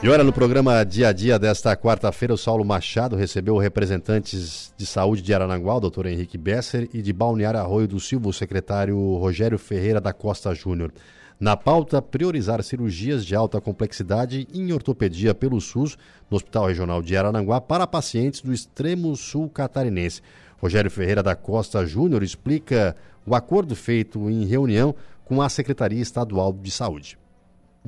[0.00, 4.86] E olha, no programa Dia a Dia desta quarta-feira, o Saulo Machado recebeu representantes de
[4.86, 8.96] saúde de Arananguá, o doutor Henrique Besser, e de Balneário Arroio do Silva, o secretário
[9.16, 10.92] Rogério Ferreira da Costa Júnior.
[11.40, 15.98] Na pauta, priorizar cirurgias de alta complexidade em ortopedia pelo SUS
[16.30, 20.22] no Hospital Regional de Arananguá para pacientes do extremo sul catarinense.
[20.62, 22.94] Rogério Ferreira da Costa Júnior explica
[23.26, 24.94] o acordo feito em reunião
[25.24, 27.18] com a Secretaria Estadual de Saúde.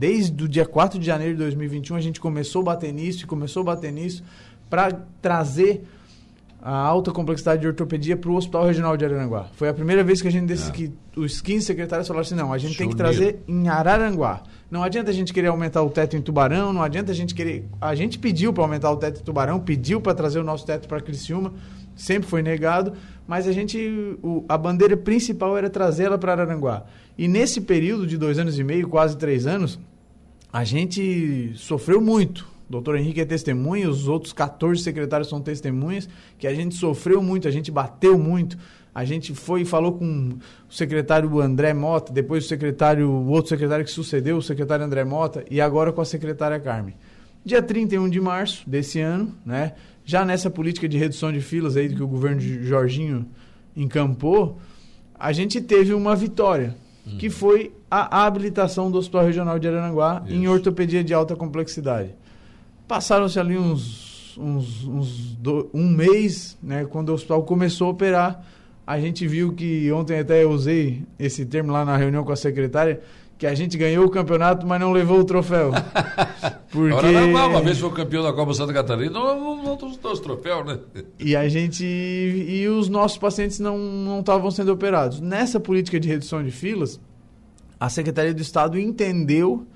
[0.00, 3.26] Desde o dia 4 de janeiro de 2021, a gente começou a bater nisso e
[3.26, 4.24] começou a bater nisso
[4.70, 5.84] para trazer
[6.62, 9.48] a alta complexidade de ortopedia para o Hospital Regional de Araranguá.
[9.56, 10.88] Foi a primeira vez que a gente decidiu é.
[10.88, 14.42] que os 15 secretários falaram assim: não, a gente tem que trazer em Araranguá.
[14.70, 17.66] Não adianta a gente querer aumentar o teto em Tubarão, não adianta a gente querer.
[17.78, 20.88] A gente pediu para aumentar o teto em Tubarão, pediu para trazer o nosso teto
[20.88, 21.52] para Criciúma,
[21.94, 22.94] sempre foi negado,
[23.28, 24.16] mas a gente.
[24.22, 26.86] O, a bandeira principal era trazê-la para Araranguá.
[27.18, 29.78] E nesse período de dois anos e meio, quase três anos,
[30.52, 32.48] a gente sofreu muito.
[32.68, 37.22] O doutor Henrique é testemunha, os outros 14 secretários são testemunhas, que a gente sofreu
[37.22, 38.56] muito, a gente bateu muito.
[38.92, 40.38] A gente foi e falou com
[40.68, 45.04] o secretário André Mota, depois o secretário, o outro secretário que sucedeu, o secretário André
[45.04, 46.94] Mota, e agora com a secretária Carmen.
[47.44, 49.74] Dia 31 de março desse ano, né,
[50.04, 53.26] já nessa política de redução de filas aí que o governo de Jorginho
[53.76, 54.58] encampou,
[55.14, 56.76] a gente teve uma vitória
[57.18, 60.34] que foi a habilitação do Hospital Regional de Arananguá Isso.
[60.34, 62.14] em ortopedia de alta complexidade.
[62.86, 68.44] Passaram-se ali uns, uns, uns do, um mês, né, quando o hospital começou a operar,
[68.86, 72.36] a gente viu que ontem até eu usei esse termo lá na reunião com a
[72.36, 73.00] secretária,
[73.40, 75.72] que a gente ganhou o campeonato, mas não levou o troféu.
[76.70, 77.06] Porque...
[77.06, 79.78] Agora, uma vez foi campeão da Copa Santa Catarina, não, não,
[80.12, 80.78] os troféus, né?
[81.18, 81.82] E a gente.
[81.82, 85.22] E os nossos pacientes não estavam sendo operados.
[85.22, 87.00] Nessa política de redução de filas,
[87.80, 89.66] a Secretaria do Estado entendeu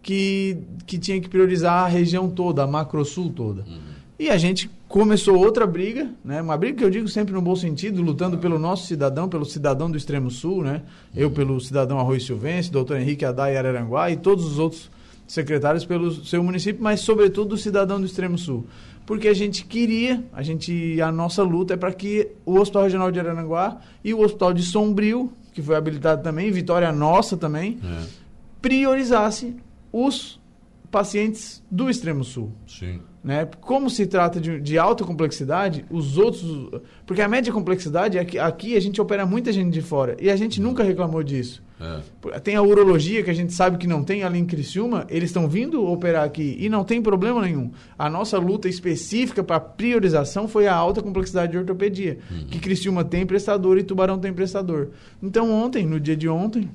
[0.00, 0.56] que,
[0.86, 3.62] que tinha que priorizar a região toda, a Macrosul toda.
[3.62, 3.80] Uhum.
[4.16, 6.40] E a gente começou outra briga, né?
[6.40, 9.90] Uma briga que eu digo sempre no bom sentido, lutando pelo nosso cidadão, pelo cidadão
[9.90, 10.82] do Extremo Sul, né?
[11.14, 14.90] Eu pelo cidadão Arroio Silvense, doutor Henrique Adai Araranguá e todos os outros
[15.26, 18.66] secretários pelo seu município, mas sobretudo o cidadão do Extremo Sul.
[19.04, 23.10] Porque a gente queria, a gente a nossa luta é para que o Hospital Regional
[23.10, 28.04] de Araranguá e o Hospital de Sombrio, que foi habilitado também, vitória nossa também, É.
[28.60, 29.54] priorizasse
[29.92, 30.38] os
[30.90, 32.52] pacientes do extremo sul.
[32.66, 33.00] Sim.
[33.22, 33.48] Né?
[33.60, 36.70] Como se trata de, de alta complexidade, os outros.
[37.04, 40.16] Porque a média complexidade, aqui, aqui a gente opera muita gente de fora.
[40.20, 41.62] E a gente nunca reclamou disso.
[41.80, 42.40] É.
[42.40, 45.48] Tem a urologia, que a gente sabe que não tem ali em Criciúma, eles estão
[45.48, 47.70] vindo operar aqui e não tem problema nenhum.
[47.96, 52.18] A nossa luta específica para priorização foi a alta complexidade de ortopedia,
[52.50, 54.88] que Criciúma tem prestador e Tubarão tem prestador.
[55.22, 56.68] Então ontem, no dia de ontem,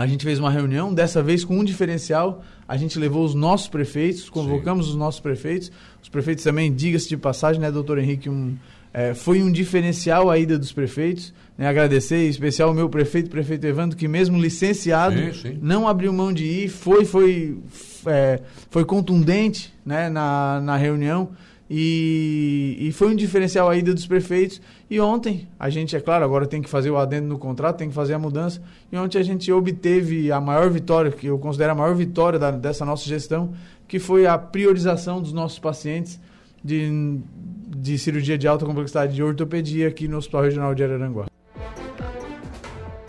[0.00, 2.42] a gente fez uma reunião, dessa vez com um diferencial.
[2.66, 5.70] A gente levou os nossos prefeitos, convocamos os nossos prefeitos.
[6.02, 8.56] Os prefeitos também, diga-se de passagem, né, doutor Henrique, um,
[8.94, 11.34] é, foi um diferencial a ida dos prefeitos.
[11.58, 15.58] Né, agradecer em especial o meu prefeito, prefeito Evandro, que mesmo licenciado, Sim, sim.
[15.60, 17.58] não abriu mão de ir, foi, foi,
[18.06, 18.40] é,
[18.70, 21.32] foi contundente né, na, na reunião.
[21.68, 24.62] E, e foi um diferencial a ida dos prefeitos.
[24.90, 27.88] E ontem, a gente, é claro, agora tem que fazer o adendo no contrato, tem
[27.88, 28.60] que fazer a mudança.
[28.90, 32.50] E ontem a gente obteve a maior vitória, que eu considero a maior vitória da,
[32.50, 33.52] dessa nossa gestão,
[33.86, 36.18] que foi a priorização dos nossos pacientes
[36.62, 37.20] de,
[37.68, 41.26] de cirurgia de alta complexidade de ortopedia aqui no Hospital Regional de Araranguá.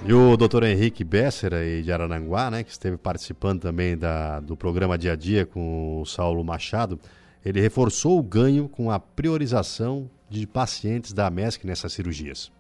[0.06, 4.56] E o doutor Henrique Besser, aí de Araranguá, né, que esteve participando também da, do
[4.56, 7.00] programa Dia a Dia com o Saulo Machado,
[7.44, 12.52] ele reforçou o ganho com a priorização de pacientes da MESC nessas cirurgias.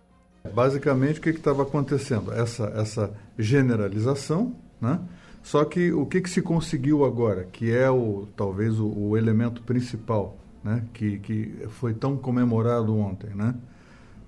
[0.53, 2.33] Basicamente, o que estava acontecendo?
[2.33, 4.99] Essa, essa generalização, né?
[5.41, 9.61] Só que o que, que se conseguiu agora, que é o talvez o, o elemento
[9.63, 10.83] principal, né?
[10.93, 13.55] Que, que foi tão comemorado ontem, né?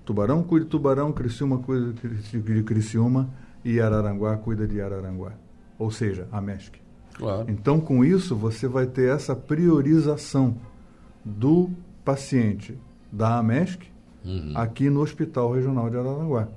[0.04, 3.28] Tubarão cuida de Tubarão, Criciúma cuida de Criciúma
[3.64, 5.32] e Araranguá cuida de Araranguá.
[5.78, 6.80] Ou seja, a MESC.
[7.14, 7.46] Claro.
[7.48, 10.56] Então, com isso, você vai ter essa priorização
[11.24, 11.70] do
[12.04, 12.78] paciente
[13.14, 13.94] da AMESC
[14.24, 14.52] Uhum.
[14.54, 16.48] aqui no Hospital Regional de Araranguá.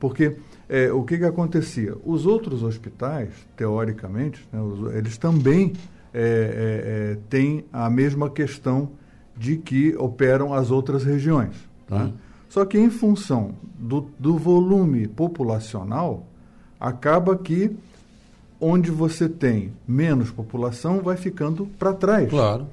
[0.00, 0.38] Porque
[0.68, 1.94] é, o que, que acontecia?
[2.04, 4.58] Os outros hospitais, teoricamente, né,
[4.96, 5.74] eles também
[6.12, 8.90] é, é, é, têm a mesma questão
[9.36, 11.54] de que operam as outras regiões.
[11.86, 12.04] tá?
[12.04, 12.12] Uhum.
[12.48, 16.26] Só que em função do, do volume populacional,
[16.80, 17.76] acaba que
[18.60, 22.30] onde você tem menos população vai ficando para trás.
[22.30, 22.66] Claro.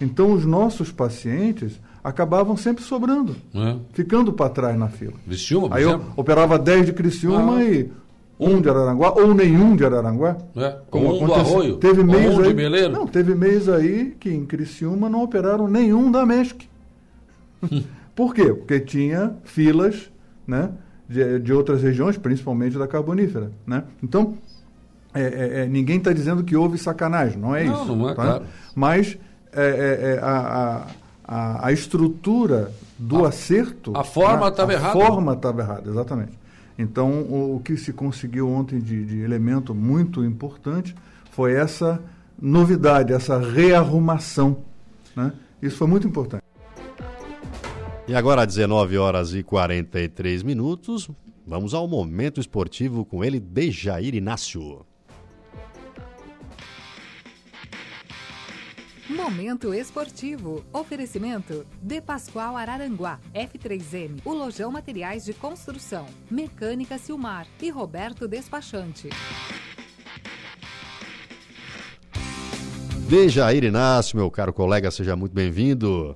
[0.00, 3.76] Então os nossos pacientes acabavam sempre sobrando, É.
[3.92, 5.14] ficando para trás na fila.
[5.26, 7.64] Criciúma, Aí eu operava 10 de Criciúma Ah.
[7.64, 7.90] e
[8.40, 10.36] um de Araranguá, ou nenhum de Araranguá.
[10.56, 12.92] É, ou um do Arroio, Teve mês um de aí, Meleiro.
[12.92, 16.68] Não, teve mês aí que em Criciúma não operaram nenhum da MESC.
[18.14, 18.52] Por quê?
[18.52, 20.10] Porque tinha filas
[20.46, 20.70] né,
[21.08, 23.50] de, de outras regiões, principalmente da carbonífera.
[23.66, 23.84] Né?
[24.02, 24.34] Então,
[25.14, 27.96] é, é, é, ninguém está dizendo que houve sacanagem, não é Não, isso.
[27.96, 28.22] não é, tá?
[28.24, 28.44] claro.
[28.74, 29.18] Mas
[29.52, 30.86] é, é, a, a,
[31.28, 33.92] a, a estrutura do acerto.
[33.94, 34.92] a forma né, estava a errada.
[34.92, 36.32] forma estava errada, exatamente.
[36.78, 40.94] Então, o, o que se conseguiu ontem de, de elemento muito importante
[41.30, 42.02] foi essa
[42.40, 44.58] novidade, essa rearrumação.
[45.14, 45.32] Né?
[45.60, 46.42] Isso foi muito importante.
[48.06, 51.10] E agora, às 19 horas e 43 minutos,
[51.46, 54.87] vamos ao momento esportivo com ele, Dejair Inácio.
[59.08, 60.62] Momento esportivo.
[60.70, 69.08] Oferecimento De Pascoal Araranguá, F3M, o Lojão Materiais de Construção, Mecânica Silmar e Roberto Despachante.
[73.08, 76.14] Dejair Inácio, meu caro colega, seja muito bem-vindo.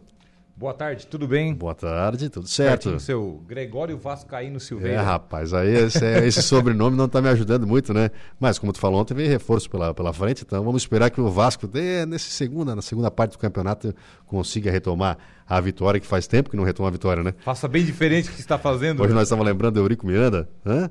[0.62, 1.52] Boa tarde, tudo bem?
[1.52, 2.84] Boa tarde, tudo certo?
[2.84, 5.02] Certinho, seu Gregório Vascaíno É, Silveira.
[5.02, 8.12] rapaz, aí esse, é- esse sobrenome não está me ajudando muito, né?
[8.38, 11.28] Mas como tu falou ontem, vem reforço pela, pela frente, então vamos esperar que o
[11.28, 13.92] Vasco, dê, nesse segunda, na segunda parte do campeonato,
[14.24, 17.34] consiga retomar a vitória, que faz tempo que não retoma a vitória, né?
[17.40, 19.02] Faça bem diferente do que está fazendo.
[19.02, 20.88] Hoje nós estávamos lembrando do Eurico Miranda, né?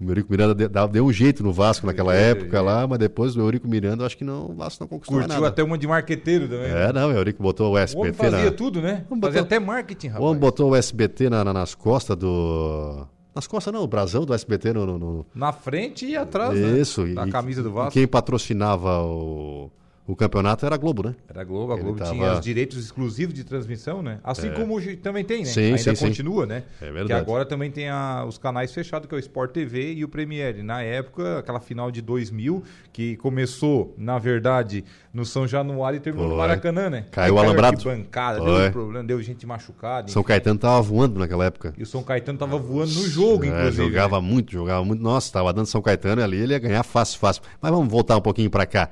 [0.00, 3.40] O Eurico Miranda deu, deu- um jeito no Vasco naquela época lá, mas depois do
[3.42, 5.48] Eurico Miranda, acho que não, o Vasco não conquistou Curtiu nada.
[5.48, 6.70] até uma de marqueteiro também.
[6.70, 8.50] É, não, o Eurico botou o O SBT fazia na...
[8.50, 9.04] tudo, né?
[9.10, 10.26] Vamos Fazia até marketing, O rapaz.
[10.30, 13.06] homem botou o SBT na- na- nas costas do...
[13.34, 14.86] Nas costas não, o brasão do SBT no...
[14.86, 16.78] no- no- Na frente e atrás, né?
[16.78, 17.04] Isso.
[17.14, 17.92] Da e- camisa do Vasco.
[17.92, 19.70] quem patrocinava o,
[20.10, 21.14] o campeonato era a Globo, né?
[21.28, 24.18] Era a Globo, a Ele Globo tava- tinha os direitos exclusivos de transmissão, né?
[24.24, 24.50] Assim É.
[24.50, 25.44] como hoje também tem, né?
[25.46, 26.06] Sim, Ainda sim, sim.
[26.06, 26.64] continua, né?
[26.80, 27.20] É Que verdade.
[27.20, 30.62] agora também tem a- os canais fechados, que é o Sport TV e o Premiere.
[30.62, 34.84] Na época, aquela final de 2000, que começou, na verdade,
[35.14, 36.46] no São Januário e terminou no Foi.
[36.46, 37.06] Maracanã, né?
[37.10, 37.82] Caiu o Aí alambrado.
[37.82, 38.62] bancada, Foi.
[38.62, 40.08] deu problema, deu gente machucada.
[40.08, 40.28] São enfim.
[40.28, 41.72] Caetano tava voando naquela época.
[41.78, 43.84] E o São Caetano tava voando no jogo, É, inclusive.
[43.84, 44.26] jogava né?
[44.26, 45.02] muito, jogava muito.
[45.02, 47.42] Nossa, tava dando São Caetano ali, ele ia ganhar fácil, fácil.
[47.60, 48.88] Mas vamos voltar um pouquinho para cá.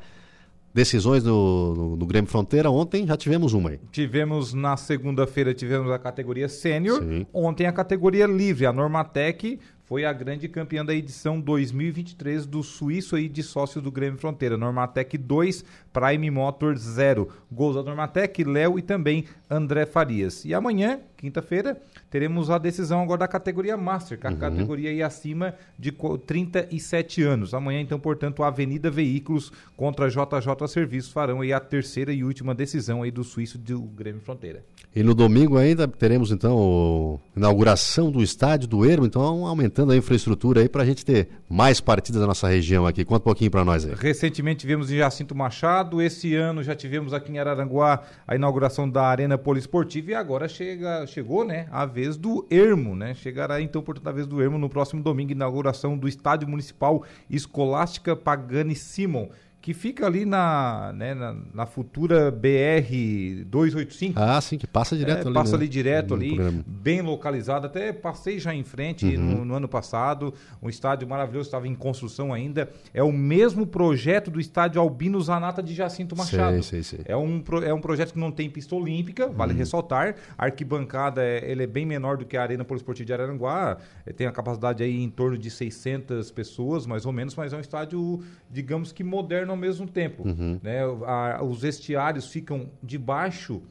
[0.79, 3.81] Decisões no, no, no Grêmio Fronteira, ontem já tivemos uma aí.
[3.91, 7.03] Tivemos na segunda-feira tivemos a categoria sênior.
[7.33, 9.59] Ontem a categoria livre, a Normatec
[9.89, 14.57] foi a grande campeã da edição 2023 do Suíço aí de sócios do Grêmio Fronteira.
[14.57, 17.29] Normatec 2, Prime Motor 0.
[17.51, 20.45] Gols da Normatec, Léo e também André Farias.
[20.45, 21.76] E amanhã, quinta-feira,
[22.11, 24.38] teremos a decisão agora da categoria Master, que é a Uhum.
[24.38, 27.52] categoria aí acima de co- 37 anos.
[27.54, 32.24] Amanhã, então, portanto, a Avenida Veículos contra a JJ Serviços farão aí a terceira e
[32.24, 34.64] última decisão aí do Suíço do Grêmio Fronteira.
[34.94, 39.96] E no domingo ainda teremos então a inauguração do estádio do Ermo, então aumentando a
[39.96, 43.04] infraestrutura aí para a gente ter mais partidas da nossa região aqui.
[43.04, 43.94] Conta um pouquinho para nós aí.
[43.94, 49.02] Recentemente tivemos em Jacinto Machado, esse ano já tivemos aqui em Araranguá a inauguração da
[49.04, 53.12] Arena Poliesportiva e agora chega, chegou né, a vez do Ermo, né?
[53.12, 58.14] Chegará então, portanto, a vez do Ermo no próximo domingo, inauguração do Estádio Municipal Escolástica
[58.14, 59.28] Pagani Simon.
[59.61, 64.14] Que fica ali na, né, na, na futura BR 285.
[64.18, 65.34] Ah, sim, que passa direto É, ali.
[65.34, 65.59] Passa né?
[65.59, 66.64] ali direto ali, programa.
[66.66, 67.66] bem localizado.
[67.66, 69.38] Até passei já em frente Uhum.
[69.38, 70.32] no, no ano passado.
[70.62, 72.70] Um estádio maravilhoso, estava em construção ainda.
[72.94, 76.62] É o mesmo projeto do estádio Albino Zanata de Jacinto Machado.
[76.62, 77.00] Sei, sei, sei.
[77.04, 79.59] É um, é um projeto que não tem pista olímpica, vale Uhum.
[79.59, 80.14] ressaltar.
[80.38, 83.78] A arquibancada é, ele é bem menor do que a Arena Poliesportiva de Araranguá.
[84.06, 87.56] É, tem a capacidade aí em torno de 600 pessoas, mais ou menos, mas é
[87.56, 90.26] um estádio, digamos que moderno ao mesmo tempo.
[90.26, 90.59] Uhum.
[90.62, 90.80] Né?
[91.07, 93.62] A- os vestiários ficam debaixo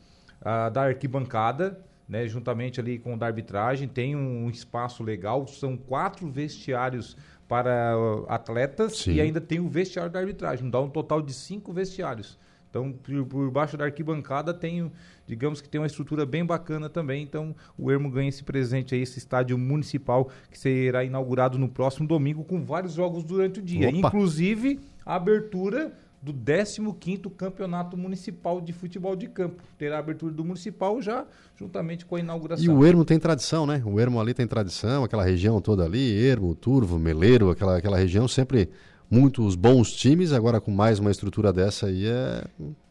[0.42, 2.28] ah, da arquibancada, né?
[2.28, 3.88] juntamente ali com o da arbitragem.
[3.88, 7.18] Tem um espaço legal, são quatro vestiários
[7.48, 7.94] para
[8.28, 9.14] ah, atletas Sim.
[9.14, 10.70] e ainda tem o vestiário da arbitragem.
[10.70, 12.38] Dá um total de cinco vestiários.
[12.70, 14.92] Então, por, por baixo da arquibancada tem,
[15.26, 17.24] digamos que tem uma estrutura bem bacana também.
[17.24, 22.08] Então, o Ermo ganha esse presente aí, esse estádio municipal que será inaugurado no próximo
[22.08, 23.88] domingo com vários jogos durante o dia.
[23.90, 24.10] Opa!
[24.10, 29.64] Inclusive, a abertura do 15º Campeonato Municipal de Futebol de Campo.
[29.78, 32.66] Terá a abertura do Municipal já juntamente com a inauguração.
[32.66, 33.82] E o Ermo tem tradição, né?
[33.86, 38.28] O Ermo ali tem tradição, aquela região toda ali, Ermo, Turvo, Meleiro, aquela, aquela região
[38.28, 38.70] sempre
[39.10, 42.44] muitos bons times, agora com mais uma estrutura dessa aí é...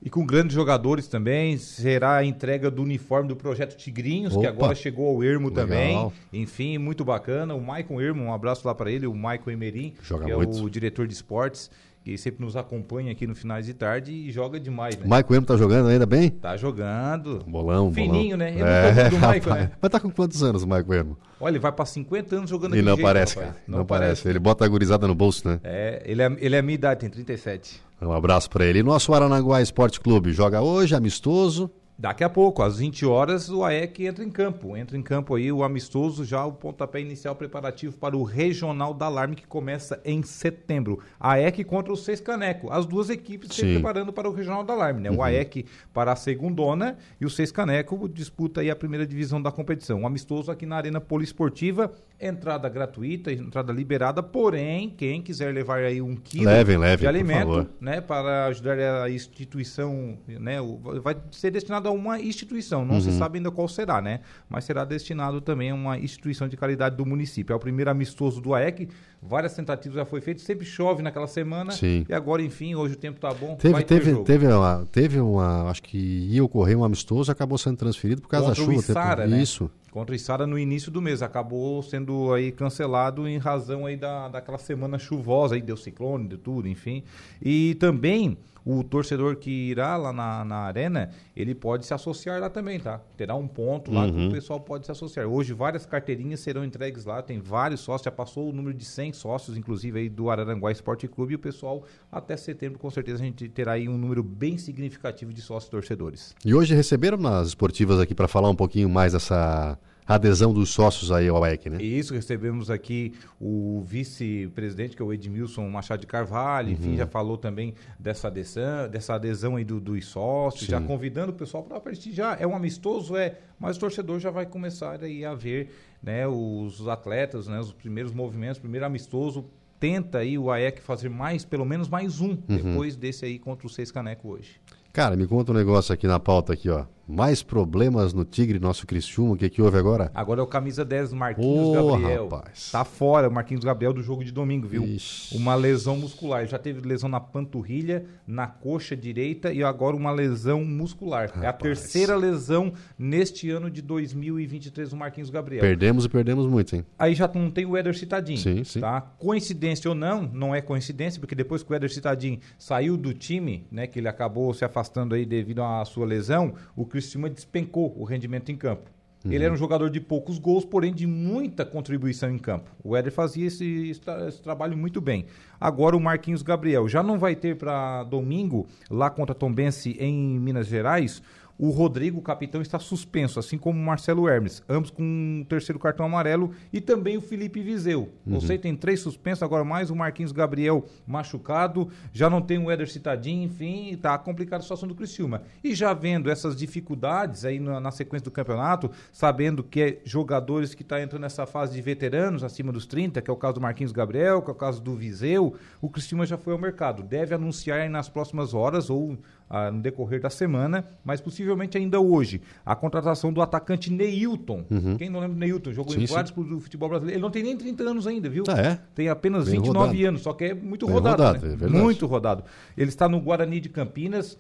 [0.03, 4.49] E com grandes jogadores também, será a entrega do uniforme do Projeto Tigrinhos, que Opa!
[4.49, 5.64] agora chegou ao Ermo Legal.
[5.64, 6.12] também.
[6.33, 7.55] Enfim, muito bacana.
[7.55, 10.62] O Maicon Ermo, um abraço lá para ele, o Maicon Emerim, Joga que é muito.
[10.62, 11.71] o diretor de esportes,
[12.07, 15.04] que sempre nos acompanha aqui no finais de tarde e joga demais, né?
[15.04, 16.30] O Maicon Ermo tá jogando ainda bem?
[16.30, 17.42] Tá jogando.
[17.44, 18.52] Bolão, Fininho, bolão.
[18.52, 18.54] né?
[18.57, 19.70] Eu É, não tô do Maicon, né?
[19.82, 21.18] Mas tá com quantos anos o Maicon Ermo?
[21.40, 23.54] Olha, ele vai para 50 anos jogando E não jeito, parece, rapaz.
[23.54, 23.64] cara.
[23.66, 24.28] Não, parece.
[24.28, 25.59] Ele bota a gurizada no bolso, né?
[25.64, 27.82] É, ele é, ele é a minha idade, tem 37.
[28.00, 28.78] Um abraço pra ele.
[28.78, 31.68] E nosso Aranaguá Esporte Clube joga hoje, amistoso.
[31.99, 34.76] Daqui a pouco, às 20 horas, o AEC entra em campo.
[34.76, 39.07] Entra em campo aí o amistoso, já o pontapé inicial preparativo para o Regional da
[39.07, 40.99] Alarme, que começa em setembro.
[41.18, 42.70] AEC contra o Seis Caneco.
[42.70, 43.72] As duas equipes se Sim.
[43.74, 45.11] preparando para o Regional da Alarme, né?
[45.11, 45.16] Uhum.
[45.16, 49.51] O AEC para a segundona e o Seis Caneco disputa aí a primeira divisão da
[49.51, 50.03] competição.
[50.03, 51.90] Um amistoso aqui na Arena Poliesportiva,
[52.20, 57.68] entrada gratuita, entrada liberada, porém, quem quiser levar aí um quilo Levem, levem, de alimento,
[57.80, 63.09] né, para ajudar a instituição, né, o- vai ser destinado a uma instituição, não se
[63.09, 63.18] Uhum.
[63.18, 67.05] sabe ainda qual será, né, mas será destinado também a uma instituição de caridade do
[67.07, 67.53] município.
[67.53, 68.89] É o primeiro amistoso do AEC,
[69.22, 72.05] várias tentativas já foi feito, sempre chove naquela semana, Sim.
[72.09, 75.70] e agora, enfim, hoje o tempo tá bom, Teve, teve, teve, uma, teve uma.
[75.70, 78.80] Acho que ia ocorrer um amistoso, acabou sendo transferido por causa Contra da chuva.
[78.80, 79.43] Içara, tempo- né?
[79.43, 79.70] Isso.
[79.91, 81.22] Contra o Içara no início do mês.
[81.22, 86.37] Acabou sendo aí cancelado em razão aí da, daquela semana chuvosa, aí deu ciclone, deu
[86.39, 87.03] tudo, enfim.
[87.43, 88.37] E também
[88.67, 93.01] o torcedor que irá lá na, na arena, ele pode se associar lá também, tá?
[93.17, 94.29] Terá um ponto lá que Uhum.
[94.29, 95.25] o pessoal pode se associar.
[95.27, 99.12] Hoje várias carteirinhas serão entregues lá, tem vários sócios, já passou o número de 100
[99.12, 103.25] sócios, inclusive aí do Araranguá Esporte Clube, e o pessoal até setembro com certeza a
[103.25, 106.35] gente terá aí um número bem significativo de sócios torcedores.
[106.45, 111.11] E hoje receberam nas esportivas aqui para falar um pouquinho mais dessa adesão dos sócios
[111.11, 111.82] aí ao AEC, né?
[111.82, 116.96] Isso, recebemos aqui o vice-presidente, que é o Edmilson Machado de Carvalho, enfim, Uhum.
[116.96, 120.70] já falou também dessa adesão, dessa adesão aí do, dos sócios, Sim.
[120.72, 122.36] já convidando o pessoal para prestigiar.
[122.40, 126.86] É um amistoso, é, mas o torcedor já vai começar aí a ver né, os
[126.88, 129.44] atletas, né, os primeiros movimentos, primeiro amistoso.
[129.78, 132.38] Tenta aí o AEC fazer mais, pelo menos mais um, Uhum.
[132.48, 134.61] depois desse aí contra o Seis Caneco hoje.
[134.92, 136.86] Cara, me conta um negócio aqui na pauta aqui, ó.
[137.09, 140.11] Mais problemas no Tigre, nosso Cristiúma, o que que houve agora?
[140.12, 142.24] Agora é o camisa 10, Marquinhos Ô, Gabriel.
[142.28, 142.70] rapaz.
[142.72, 144.82] Tá fora, o Marquinhos Gabriel do jogo de domingo, viu?
[144.84, 145.36] Ixi.
[145.36, 146.46] Uma lesão muscular.
[146.46, 151.30] Já teve lesão na panturrilha, na coxa direita e agora uma lesão muscular.
[151.36, 151.62] É a Rapaz.
[151.62, 155.61] terceira lesão neste ano de 2023 do Marquinhos Gabriel.
[155.61, 156.84] Perdemos e perdemos muito, hein?
[156.98, 158.38] Aí já não tem o Éder Citadinho.
[158.38, 158.80] Sim, sim.
[158.80, 159.00] Tá?
[159.00, 163.64] Coincidência ou não, não é coincidência, porque depois que o Éder Citadinho saiu do time,
[163.70, 168.05] né, que ele acabou se afastando aí devido à sua lesão, o Criciúma despencou o
[168.05, 168.90] rendimento em campo.
[169.22, 169.32] Uhum.
[169.32, 172.70] Ele era um jogador de poucos gols, porém de muita contribuição em campo.
[172.82, 175.26] O Éder fazia esse, esse, trabalho muito bem.
[175.61, 180.68] Agora o Marquinhos Gabriel já não vai ter para domingo, lá contra Tombense em Minas
[180.68, 181.22] Gerais,
[181.59, 185.78] o Rodrigo, o capitão, está suspenso, assim como o Marcelo Hermes, ambos com um terceiro
[185.78, 188.11] cartão amarelo, e também o Felipe Vizeu.
[188.26, 188.40] Uhum.
[188.40, 192.90] Você tem três suspensos, agora mais o Marquinhos Gabriel machucado, já não tem o Éder
[192.90, 195.42] Citadinho, enfim, está complicada a situação do Criciúma.
[195.64, 200.74] E já vendo essas dificuldades aí na, na sequência do campeonato, sabendo que é jogadores
[200.74, 203.54] que estão tá entrando nessa fase de veteranos, acima dos 30, que é o caso
[203.54, 207.02] do Marquinhos Gabriel, que é o caso do Viseu, o Criciúma já foi ao mercado.
[207.02, 209.16] Deve anunciar nas próximas horas ou
[209.49, 214.64] ah, no decorrer da semana, mas possivelmente ainda hoje, a contratação do atacante Neilton.
[214.70, 214.97] Uhum.
[214.97, 215.72] Quem não lembra do Neilton?
[215.72, 217.16] Jogou sim, em vários clubes do futebol brasileiro.
[217.18, 218.44] Ele não tem nem 30 anos ainda, viu?
[218.49, 218.78] Ah, é?
[218.94, 220.09] Tem apenas Bem 29 rodado.
[220.09, 221.22] anos, só que é muito Bem rodado.
[221.22, 221.57] rodado né?
[221.61, 222.44] é muito rodado.
[222.76, 224.36] Ele está no Guarani de Campinas,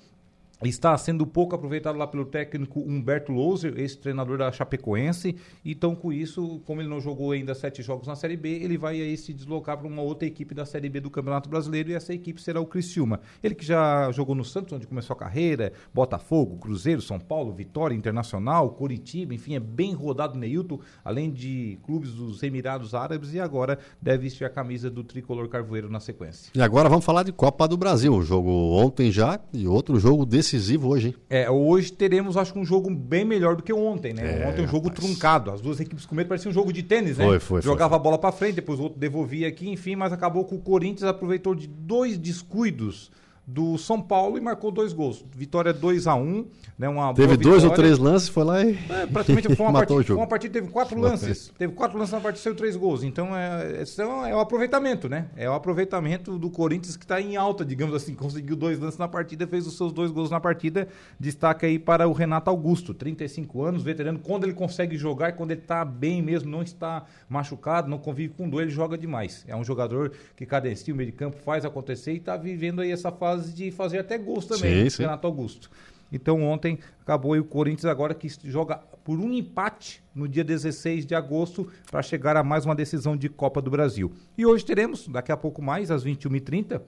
[0.64, 5.36] está sendo pouco aproveitado lá pelo técnico Humberto Louser, ex-treinador da Chapecoense.
[5.64, 9.00] Então, com isso, como ele não jogou ainda sete jogos na Série B, ele vai
[9.00, 12.14] aí se deslocar para uma outra equipe da Série B do Campeonato Brasileiro e essa
[12.14, 13.20] equipe será o Criciúma.
[13.42, 17.94] Ele que já jogou no Santos, onde começou a carreira, Botafogo, Cruzeiro, São Paulo, Vitória
[17.94, 23.78] Internacional, Curitiba, enfim, é bem rodado Neilton, além de clubes dos Emirados Árabes e agora
[24.00, 26.50] deve vestir a camisa do tricolor carvoeiro na sequência.
[26.54, 30.45] E agora vamos falar de Copa do Brasil, jogo ontem já e outro jogo desse
[30.46, 31.14] decisivo hoje, hein?
[31.28, 34.42] É, hoje teremos, acho que um jogo bem melhor do que ontem, né?
[34.42, 35.04] É, ontem um jogo rapaz.
[35.04, 35.50] truncado.
[35.50, 37.24] As duas equipes com medo parecia um jogo de tênis, né?
[37.24, 37.62] Foi, foi.
[37.62, 37.98] Jogava foi.
[37.98, 41.08] a bola para frente, depois o outro devolvia aqui, enfim, mas acabou com o Corinthians
[41.08, 43.10] aproveitou de dois descuidos
[43.46, 45.24] do São Paulo e marcou dois gols.
[45.32, 46.88] Vitória 2 a 1 um, né?
[46.88, 48.76] Uma teve dois ou três lances, foi lá e.
[48.90, 51.52] É, praticamente foi uma, partida, foi uma partida, teve quatro lances.
[51.56, 53.04] Teve quatro lances na partida, saiu três gols.
[53.04, 55.26] Então é, é, é o aproveitamento, né?
[55.36, 58.14] É o aproveitamento do Corinthians que está em alta, digamos assim.
[58.26, 60.88] Conseguiu dois lances na partida, fez os seus dois gols na partida.
[61.18, 64.18] Destaca aí para o Renato Augusto, 35 anos, veterano.
[64.18, 68.48] Quando ele consegue jogar, quando ele está bem mesmo, não está machucado, não convive com
[68.48, 69.44] dor, ele joga demais.
[69.46, 72.90] É um jogador que cadencia o meio de campo, faz acontecer e está vivendo aí
[72.90, 75.02] essa fase de fazer até gols também, sim, sim.
[75.02, 75.70] Renato Augusto.
[76.10, 81.04] Então ontem acabou e o Corinthians agora que joga por um empate no dia 16
[81.04, 84.12] de agosto para chegar a mais uma decisão de Copa do Brasil.
[84.36, 86.80] E hoje teremos, daqui a pouco mais, às 21h30,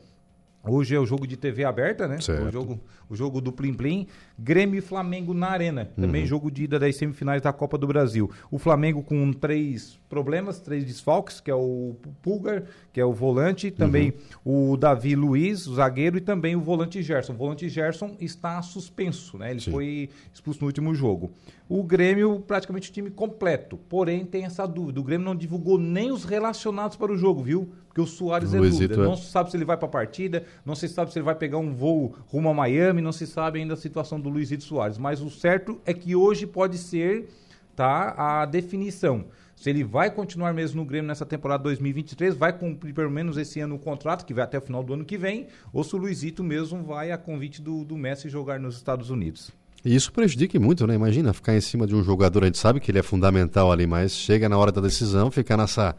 [0.64, 2.18] Hoje é o jogo de TV aberta, né?
[2.48, 4.06] O jogo, o jogo do Plim Plim.
[4.38, 5.90] Grêmio e Flamengo na Arena.
[5.96, 6.28] Também uhum.
[6.28, 8.30] jogo de ida das semifinais da Copa do Brasil.
[8.50, 13.70] O Flamengo com três problemas, três desfalques, que é o Pulgar, que é o volante,
[13.70, 14.12] também
[14.44, 14.72] uhum.
[14.72, 17.32] o Davi Luiz, o zagueiro, e também o volante Gerson.
[17.32, 19.50] O volante Gerson está suspenso, né?
[19.50, 19.70] Ele Sim.
[19.70, 21.30] foi expulso no último jogo.
[21.68, 23.76] O Grêmio, praticamente o time completo.
[23.88, 25.00] Porém, tem essa dúvida.
[25.00, 27.70] O Grêmio não divulgou nem os relacionados para o jogo, viu?
[27.98, 28.94] Porque o Soares é dúvida.
[28.94, 28.98] É.
[28.98, 31.34] Não se sabe se ele vai para a partida, não se sabe se ele vai
[31.34, 34.98] pegar um voo rumo a Miami, não se sabe ainda a situação do Luizito Soares.
[34.98, 37.28] Mas o certo é que hoje pode ser
[37.74, 39.24] tá, a definição.
[39.56, 43.58] Se ele vai continuar mesmo no Grêmio nessa temporada 2023, vai cumprir pelo menos esse
[43.58, 45.98] ano o contrato, que vai até o final do ano que vem, ou se o
[45.98, 49.50] Luizito mesmo vai a convite do, do Messi jogar nos Estados Unidos.
[49.84, 50.94] E isso prejudica muito, né?
[50.94, 53.86] Imagina ficar em cima de um jogador, a gente sabe que ele é fundamental ali,
[53.88, 55.96] mas chega na hora da decisão, ficar nessa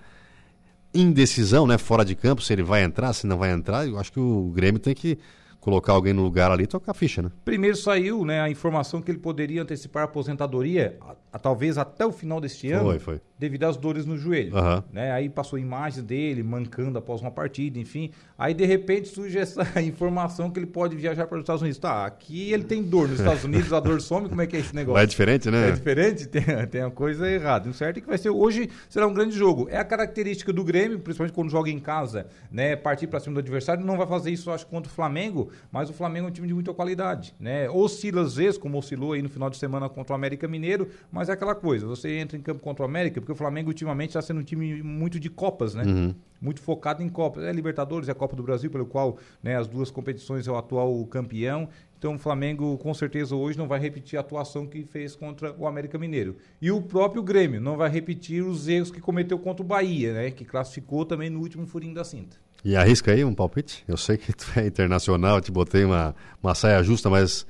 [0.93, 1.77] indecisão, né?
[1.77, 3.87] Fora de campo, se ele vai entrar, se não vai entrar.
[3.87, 5.17] Eu acho que o Grêmio tem que
[5.59, 7.31] colocar alguém no lugar ali e tocar a ficha, né?
[7.43, 12.05] Primeiro saiu né, a informação que ele poderia antecipar a aposentadoria, a, a, talvez até
[12.05, 13.21] o final deste ano, foi, foi.
[13.37, 14.55] devido às dores no joelho.
[14.55, 14.83] Uhum.
[14.91, 15.11] Né?
[15.11, 18.11] Aí passou imagens dele mancando após uma partida, enfim.
[18.37, 21.79] Aí de repente surge essa informação que ele pode viajar para os Estados Unidos.
[21.79, 24.59] Tá, aqui ele tem dor nos Estados Unidos, a dor some, como é que é
[24.59, 25.01] esse negócio?
[25.01, 25.69] É diferente, né?
[25.69, 27.69] É diferente, tem, tem uma coisa errada.
[27.69, 29.67] O certo é que vai ser hoje será um grande jogo.
[29.69, 32.75] É a característica do Grêmio, principalmente quando joga em casa, né?
[32.75, 35.93] Partir para cima do adversário, não vai fazer isso, acho, contra o Flamengo, mas o
[35.93, 37.69] Flamengo é um time de muita qualidade, né?
[37.69, 41.29] Oscila às vezes, como oscilou aí no final de semana contra o América Mineiro, mas
[41.29, 44.21] é aquela coisa, você entra em campo contra o América, porque o Flamengo ultimamente está
[44.21, 45.83] sendo um time muito de Copas, né?
[45.83, 46.15] Uhum.
[46.41, 47.43] Muito focado em Copas.
[47.43, 50.55] É Libertadores, é a Copa do Brasil, pelo qual né, as duas competições é o
[50.55, 51.67] atual campeão.
[51.97, 55.67] Então o Flamengo, com certeza, hoje não vai repetir a atuação que fez contra o
[55.67, 56.37] América Mineiro.
[56.61, 60.31] E o próprio Grêmio não vai repetir os erros que cometeu contra o Bahia, né?
[60.31, 62.37] Que classificou também no último furinho da cinta.
[62.63, 63.83] E arrisca aí um palpite?
[63.87, 67.45] Eu sei que tu é internacional, te botei uma, uma saia justa, mas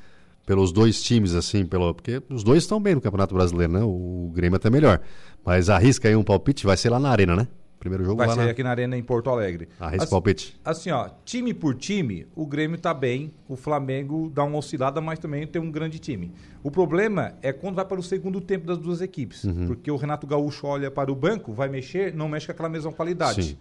[0.46, 3.82] pelos dois times, assim, pelo, porque os dois estão bem no Campeonato Brasileiro, né?
[3.84, 5.00] O Grêmio até melhor.
[5.46, 7.48] Mas arrisca aí um palpite, vai ser lá na Arena, né?
[7.80, 8.52] Primeiro jogo vai ser na...
[8.52, 9.70] aqui na Arena em Porto Alegre.
[9.80, 10.60] Arrisca o palpite.
[10.66, 15.18] Assim, ó, time por time, o Grêmio tá bem, o Flamengo dá uma oscilada, mas
[15.18, 16.34] também tem um grande time.
[16.62, 19.68] O problema é quando vai para o segundo tempo das duas equipes, uhum.
[19.68, 22.92] porque o Renato Gaúcho olha para o banco, vai mexer, não mexe com aquela mesma
[22.92, 23.44] qualidade.
[23.44, 23.58] Sim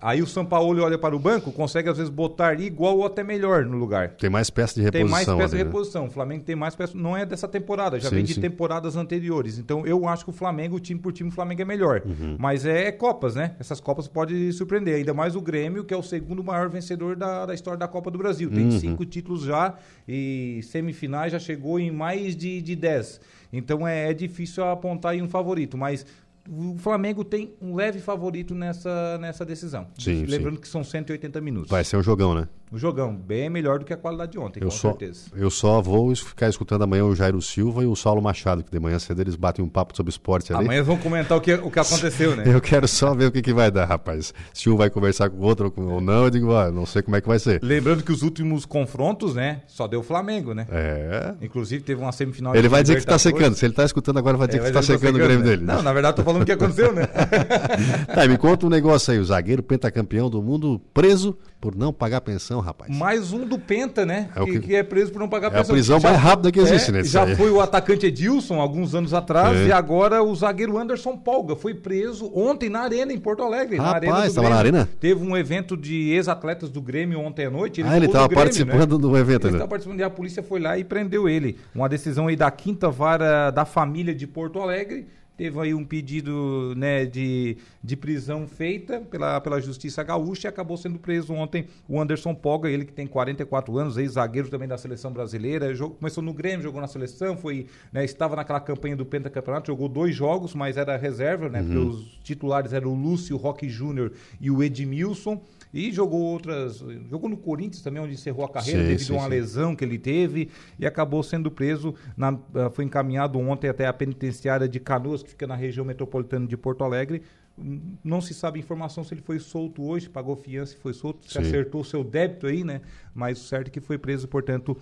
[0.00, 3.24] Aí o São Paulo olha para o banco, consegue às vezes botar igual ou até
[3.24, 4.10] melhor no lugar.
[4.10, 5.06] Tem mais peça de reposição.
[5.06, 5.62] Tem mais peça ali, de né?
[5.64, 6.06] reposição.
[6.06, 6.96] O Flamengo tem mais peça.
[6.96, 8.40] Não é dessa temporada, já Sim, vem de sim.
[8.40, 9.58] temporadas anteriores.
[9.58, 12.02] Então eu acho que o Flamengo, time por time, o Flamengo é melhor.
[12.04, 12.36] Uhum.
[12.38, 13.56] Mas é Copas, né?
[13.58, 14.96] Essas Copas podem surpreender.
[14.96, 18.10] Ainda mais o Grêmio, que é o segundo maior vencedor da, da história da Copa
[18.10, 18.50] do Brasil.
[18.50, 18.78] Tem Uhum.
[18.78, 19.74] cinco títulos já
[20.06, 23.20] e semifinais já chegou em mais de, de 10.
[23.52, 26.04] Então é, é difícil apontar aí um favorito, mas
[26.50, 29.86] o Flamengo tem um leve favorito nessa, nessa decisão.
[29.98, 31.70] Sim, Lembrando que são 180 minutos.
[31.70, 32.48] Vai ser um jogão, né?
[32.72, 35.30] Um jogão bem melhor do que a qualidade de ontem, Eu com só, certeza.
[35.34, 38.78] eu só vou ficar escutando amanhã o Jairo Silva e o Saulo Machado, que de
[38.78, 40.64] manhã cedo eles batem um papo sobre esporte ali.
[40.64, 42.44] Amanhã vão comentar o que, o que aconteceu, né?
[42.52, 44.34] Eu quero só ver o que, que vai dar, rapaz.
[44.52, 47.16] Se um vai conversar com o outro ou não, eu digo, ah, não sei como
[47.16, 47.60] é que vai ser.
[47.62, 49.62] Lembrando que os últimos confrontos, né?
[49.66, 50.66] Só deu Flamengo, né?
[50.70, 51.34] É.
[51.40, 52.54] Inclusive teve uma semifinal.
[52.54, 53.54] Ele vai dizer que está secando.
[53.54, 55.44] Se ele está escutando agora, vai dizer É, que está que secando, tá o Grêmio
[55.44, 55.50] né?
[55.50, 55.62] dele.
[55.64, 57.08] Não, na verdade, tô falando o que aconteceu, né?
[58.14, 59.18] Tá, me conta um negócio aí.
[59.18, 62.96] O zagueiro pentacampeão do mundo preso por não pagar pensão, rapaz.
[62.96, 64.28] Mais um do Penta, né?
[64.34, 66.52] É que, que- que é preso por não pagar é a prisão Já mais rápida
[66.52, 67.36] que existe, é, né, isso Já aí.
[67.36, 72.30] foi o atacante Edilson, alguns anos atrás, e agora o zagueiro Anderson Polga foi preso
[72.34, 73.76] ontem na Arena, em Porto Alegre.
[73.76, 74.56] na Rapaz, arena do tava na.
[74.56, 74.88] Arena?
[75.00, 77.82] Teve um evento de ex-atletas do Grêmio ontem à noite.
[77.82, 80.42] Ah, ele ficou tava no Grêmio, participando do evento Ele estava participando e a polícia
[80.42, 81.56] foi lá e prendeu ele.
[81.74, 85.06] Uma decisão aí da quinta vara da família de Porto Alegre.
[85.38, 90.76] Teve aí um pedido né, de, de prisão feita pela, pela Justiça Gaúcha e acabou
[90.76, 95.12] sendo preso ontem o Anderson Polga, ele que tem 44 anos, ex-zagueiro também da seleção
[95.12, 95.72] brasileira.
[95.76, 99.88] Jogou- começou no Grêmio, jogou na seleção, foi, né, estava naquela campanha do Pentacampeonato, jogou
[99.88, 101.60] dois jogos, mas era reserva, né?
[101.60, 101.66] Uhum.
[101.66, 104.10] Porque os titulares eram o Lúcio Roque Júnior
[104.40, 105.40] e o Edmilson.
[105.72, 106.78] E jogou outras.
[107.10, 109.30] Jogou no Corinthians também, onde encerrou a carreira Sim, devido sim, a uma sim.
[109.30, 111.94] lesão que ele teve e acabou sendo preso.
[112.16, 116.46] na- ah, foi encaminhado ontem até a penitenciária de Canoas, que fica na região metropolitana
[116.46, 117.22] de Porto Alegre.
[117.58, 121.24] Hum, Não se sabe informação se ele foi solto hoje, pagou fiança e foi solto,
[121.26, 121.40] se Sim.
[121.40, 122.80] acertou o seu débito aí, né?
[123.14, 124.76] Mas o certo é que foi preso, portanto,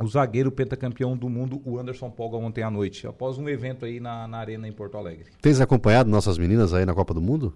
[0.00, 3.98] o zagueiro pentacampeão do mundo, o Anderson Polga, ontem à noite, após um evento aí
[3.98, 5.26] na, na Arena em Porto Alegre.
[5.40, 7.54] Tens acompanhado nossas meninas aí na Copa do Mundo?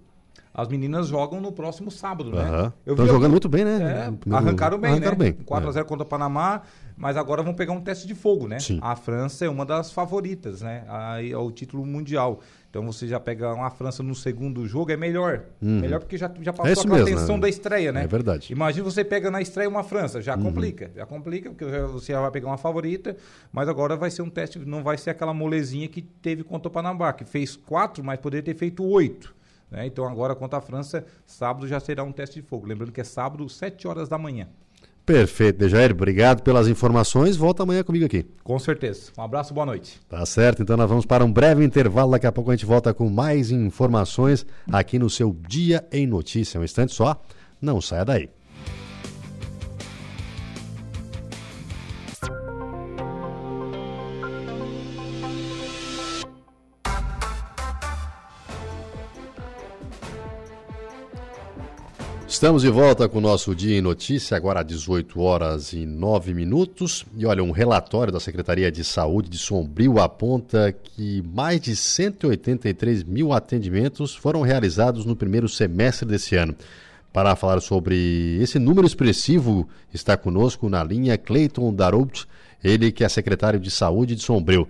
[0.53, 2.41] As meninas jogam no próximo sábado, né?
[2.43, 2.73] Aham.
[2.85, 4.11] Eu Tão vi jogando algum- muito bem, né?
[4.31, 5.31] É, arrancaram bem, arrancaram né?
[5.31, 5.33] bem.
[5.45, 6.61] 4x0 contra o Panamá,
[6.95, 8.59] mas agora vão pegar um teste de fogo, né?
[8.59, 8.77] Sim.
[8.79, 10.83] A França é uma das favoritas, né?
[10.87, 12.39] Aí ao título mundial.
[12.69, 15.41] Então você já pega uma França no segundo jogo, é melhor.
[15.59, 15.79] Uhum.
[15.79, 17.41] Melhor porque já, já É passou isso aquela mesmo, tensão né?
[17.41, 18.03] da estreia, né?
[18.03, 18.53] É verdade.
[18.53, 20.43] Imagina você pega na estreia uma França, já Uhum.
[20.43, 20.91] complica.
[20.95, 23.17] Já complica, porque você já vai pegar uma favorita,
[23.51, 26.71] mas agora vai ser um teste, não vai ser aquela molezinha que teve contra o
[26.71, 29.33] Panamá, que fez quatro, mas poderia ter feito oito.
[29.73, 29.87] Né?
[29.87, 32.67] Então agora contra a França, sábado já será um teste de fogo.
[32.67, 34.47] Lembrando que é sábado, 7 horas da manhã.
[35.05, 35.91] Perfeito, Dejair.
[35.91, 37.35] Obrigado pelas informações.
[37.35, 38.25] Volta amanhã comigo aqui.
[38.41, 39.11] Com certeza.
[39.17, 39.99] Um abraço, boa noite.
[40.07, 42.11] Tá certo, então nós vamos para um breve intervalo.
[42.11, 46.57] Daqui a pouco a gente volta com mais informações aqui no seu Dia em Notícia.
[46.57, 47.21] Um instante só,
[47.61, 48.29] não saia daí.
[62.33, 66.33] Estamos de volta com o nosso Dia em Notícia, agora às 18 horas e 9
[66.33, 67.05] minutos.
[67.15, 73.03] E olha, um relatório da Secretaria de Saúde de Sombrio aponta que mais de 183
[73.03, 76.55] mil atendimentos foram realizados no primeiro semestre desse ano.
[77.13, 82.27] Para falar sobre esse número expressivo, está conosco na linha Cleiton Darout,
[82.63, 84.67] ele que é secretário de Saúde de Sombrio.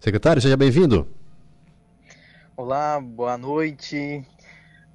[0.00, 1.06] Secretário, seja bem-vindo.
[2.56, 4.24] Olá, boa noite.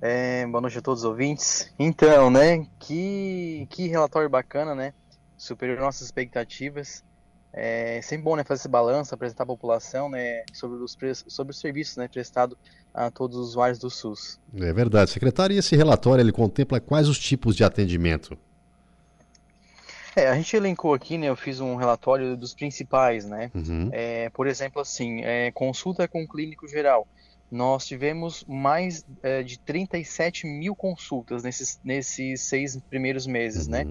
[0.01, 1.71] É, boa noite a todos os ouvintes.
[1.77, 4.93] Então, né, que, que relatório bacana, né?
[5.37, 7.03] Superior às nossas expectativas.
[7.51, 11.51] É sempre bom, né, fazer esse balanço, apresentar a população, né, sobre os, pre- sobre
[11.51, 12.55] os serviços, né, prestado
[12.93, 14.39] a todos os usuários do SUS.
[14.55, 15.55] É verdade, secretário.
[15.55, 18.37] E esse relatório ele contempla quais os tipos de atendimento?
[20.15, 23.49] É, a gente elencou aqui, né, eu fiz um relatório dos principais, né?
[23.55, 23.89] Uhum.
[23.91, 27.07] É, por exemplo, assim, é, consulta com clínico geral.
[27.51, 33.85] Nós tivemos mais é, de 37 mil consultas nesses, nesses seis primeiros meses, né?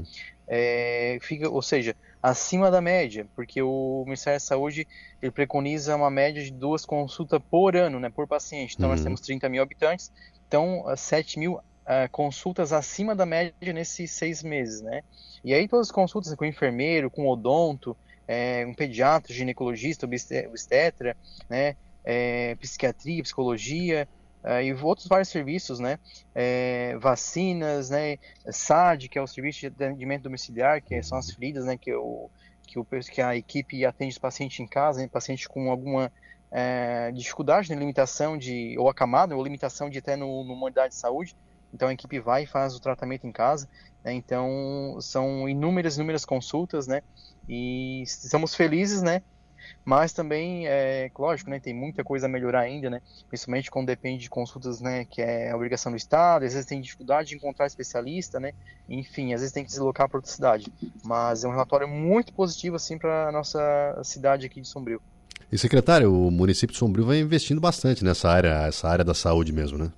[0.47, 4.87] É, fica, ou seja, acima da média, porque o Ministério da Saúde
[5.21, 8.75] ele preconiza uma média de duas consultas por ano, né, por paciente.
[8.77, 9.05] Então nós Uhum.
[9.05, 10.11] temos 30 mil habitantes,
[10.47, 15.03] então ah, 7 mil ah, consultas acima da média nesses seis meses, né?
[15.45, 21.17] E aí todas as consultas com enfermeiro, com odonto, é, um pediatra, ginecologista, obstet- obstetra,
[21.49, 21.75] né?
[22.05, 24.09] É, psiquiatria, psicologia
[24.43, 25.99] é, e outros vários serviços, né?
[26.35, 28.19] É, vacinas, né?
[28.51, 31.77] SAD, que é o serviço de atendimento domiciliar, que são as feridas, né?
[31.77, 32.31] Que, o,
[32.67, 35.09] que, o, que a equipe atende os pacientes em casa, né?
[35.09, 36.13] paciente com alguma
[36.51, 37.77] é, dificuldade, né?
[37.77, 41.37] limitação de ou acamado ou limitação de até no, numa unidade de saúde.
[41.73, 43.69] Então a equipe vai e faz o tratamento em casa.
[44.05, 44.13] Né?
[44.13, 47.03] Então são inúmeras, inúmeras consultas, né?
[47.49, 49.23] E estamos felizes, né?
[49.85, 54.23] Mas também, é lógico, né, tem muita coisa a melhorar ainda, né, principalmente quando depende
[54.23, 58.39] de consultas, né, que é obrigação do Estado, às vezes tem dificuldade de encontrar especialista,
[58.39, 58.53] né,
[58.89, 60.73] enfim, às vezes tem que deslocar para outra cidade.
[61.05, 65.01] Mas é um relatório muito positivo, assim, para a nossa cidade aqui de Sombrio.
[65.51, 69.53] E secretário, o município de Sombrio vai investindo bastante nessa área, essa área da saúde
[69.53, 69.91] mesmo, né?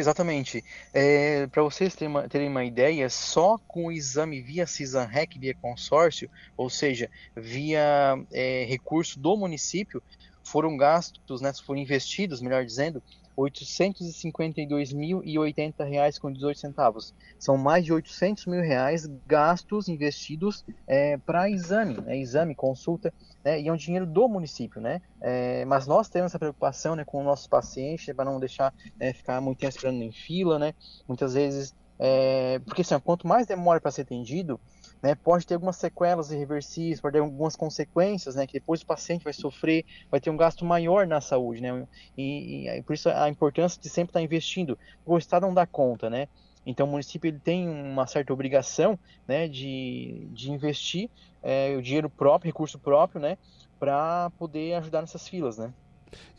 [0.00, 0.64] Exatamente.
[0.94, 5.54] É, Para vocês terem uma, terem uma, ideia, só com o exame via CISANREC, via
[5.54, 10.02] consórcio, ou seja, via é, recurso do município,
[10.42, 13.02] foram gastos, né, foram investidos, melhor dizendo,
[13.36, 17.14] R$ 852.080 com 18 centavos.
[17.38, 23.12] São mais de 800 mil reais gastos investidos é, para exame, né, exame, consulta,
[23.44, 25.00] né, e é um dinheiro do município, né?
[25.20, 29.12] É, mas nós temos essa preocupação, né, com os nossos pacientes para não deixar né,
[29.12, 30.74] ficar muito tempo esperando em fila, né?
[31.08, 34.60] Muitas vezes, é, porque assim, quanto mais demora para ser atendido,
[35.02, 39.24] né, pode ter algumas sequelas irreversíveis, pode ter algumas consequências, né, que depois o paciente
[39.24, 41.86] vai sofrer, vai ter um gasto maior na saúde, né,
[42.16, 46.10] e, e por isso a importância de sempre estar investindo, o Estado não dá conta,
[46.10, 46.28] né,
[46.66, 51.08] então o município ele tem uma certa obrigação, né, de, de investir
[51.42, 53.38] é, o dinheiro próprio, recurso próprio, né,
[53.78, 55.72] para poder ajudar nessas filas, né.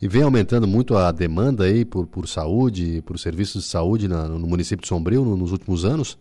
[0.00, 4.28] E vem aumentando muito a demanda aí por, por saúde, por serviços de saúde na,
[4.28, 6.18] no município de Sombrio no, nos últimos anos?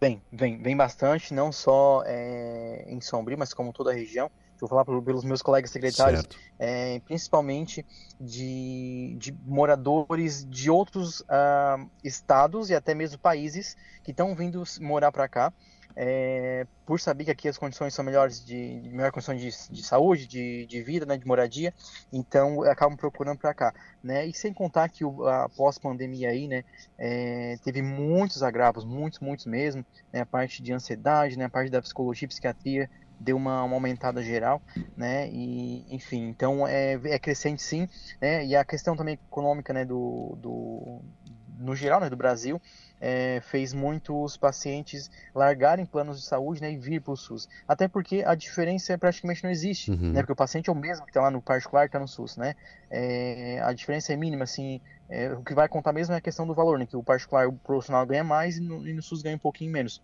[0.00, 4.30] Vem, vem, vem bastante, não só é, em Sombrio, mas como toda a região.
[4.60, 6.24] Vou falar pelos meus colegas secretários,
[6.58, 7.84] é, principalmente
[8.20, 15.10] de, de, moradores de outros uh, estados e até mesmo países que estão vindo morar
[15.10, 15.52] para cá
[15.96, 19.82] é, por saber que aqui as condições são melhores de, de melhor condição de, de
[19.82, 21.72] saúde, de, de, vida, né, de moradia,
[22.12, 24.26] então acabam procurando para cá, né?
[24.26, 26.64] E sem contar que o, a pós-pandemia aí, né,
[26.98, 31.70] é, teve muitos agravos, muitos, muitos mesmo, né, a parte de ansiedade, né, a parte
[31.70, 34.60] da psicologia, psiquiatria deu uma, uma aumentada geral,
[34.96, 35.28] né?
[35.30, 37.88] E enfim, então é, é crescente sim,
[38.20, 38.44] né?
[38.44, 41.00] E a questão também econômica, né, do, do
[41.58, 42.60] no geral, né, do Brasil,
[43.06, 47.46] é, fez muitos pacientes largarem planos de saúde né, e vir para o SUS.
[47.68, 50.12] Até porque a diferença praticamente não existe, uhum.
[50.12, 50.20] né?
[50.20, 52.54] Porque o paciente é o mesmo que está lá no particular, está no SUS, né?
[52.90, 54.80] É, a diferença é mínima, assim.
[55.06, 56.86] É, o que vai contar mesmo é a questão do valor, né?
[56.86, 59.70] Que o particular, o profissional ganha mais e no, e no SUS ganha um pouquinho
[59.70, 60.02] menos.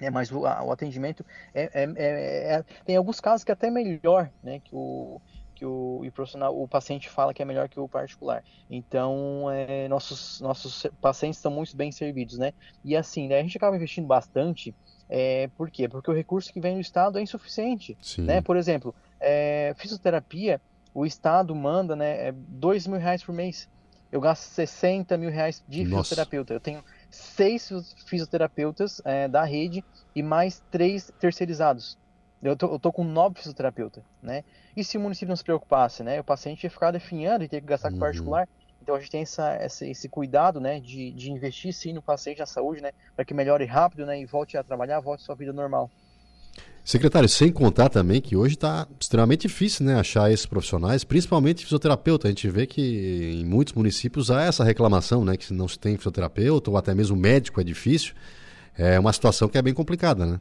[0.00, 1.24] É, mas o, a, o atendimento
[1.54, 4.58] é, é, é, é, tem alguns casos que é até melhor, né?
[4.58, 5.20] Que o,
[5.60, 8.42] que o, o profissional, o paciente fala que é melhor que o particular.
[8.70, 12.54] Então, é, nossos, nossos pacientes estão muito bem servidos, né?
[12.82, 14.74] E assim, né, a gente acaba investindo bastante.
[15.06, 15.86] É, por quê?
[15.86, 17.94] Porque o recurso que vem do Estado é insuficiente.
[18.00, 18.22] Sim.
[18.22, 18.40] Né?
[18.40, 20.62] Por exemplo, é, fisioterapia,
[20.94, 23.68] o Estado manda né, é dois mil reais por mês.
[24.10, 26.04] Eu gasto 60 mil reais de Nossa.
[26.04, 26.54] fisioterapeuta.
[26.54, 27.70] Eu tenho seis
[28.06, 29.84] fisioterapeutas é, da rede
[30.16, 31.98] e mais três terceirizados.
[32.42, 34.44] Eu tô, eu tô com nove fisioterapeutas, né?
[34.76, 36.20] E se o município não se preocupasse, né?
[36.20, 38.00] O paciente ia ficar definhando e ter que gastar com uhum.
[38.00, 38.48] particular.
[38.82, 42.38] Então a gente tem essa, essa, esse cuidado, né, de, de investir sim no paciente,
[42.38, 45.34] na saúde, né, para que melhore rápido, né, e volte a trabalhar, volte à sua
[45.34, 45.90] vida normal.
[46.82, 52.26] Secretário, sem contar também que hoje está extremamente difícil, né, achar esses profissionais, principalmente fisioterapeuta.
[52.26, 55.96] A gente vê que em muitos municípios há essa reclamação, né, que não se tem
[55.96, 58.14] fisioterapeuta ou até mesmo médico é difícil.
[58.76, 60.40] É uma situação que é bem complicada, né?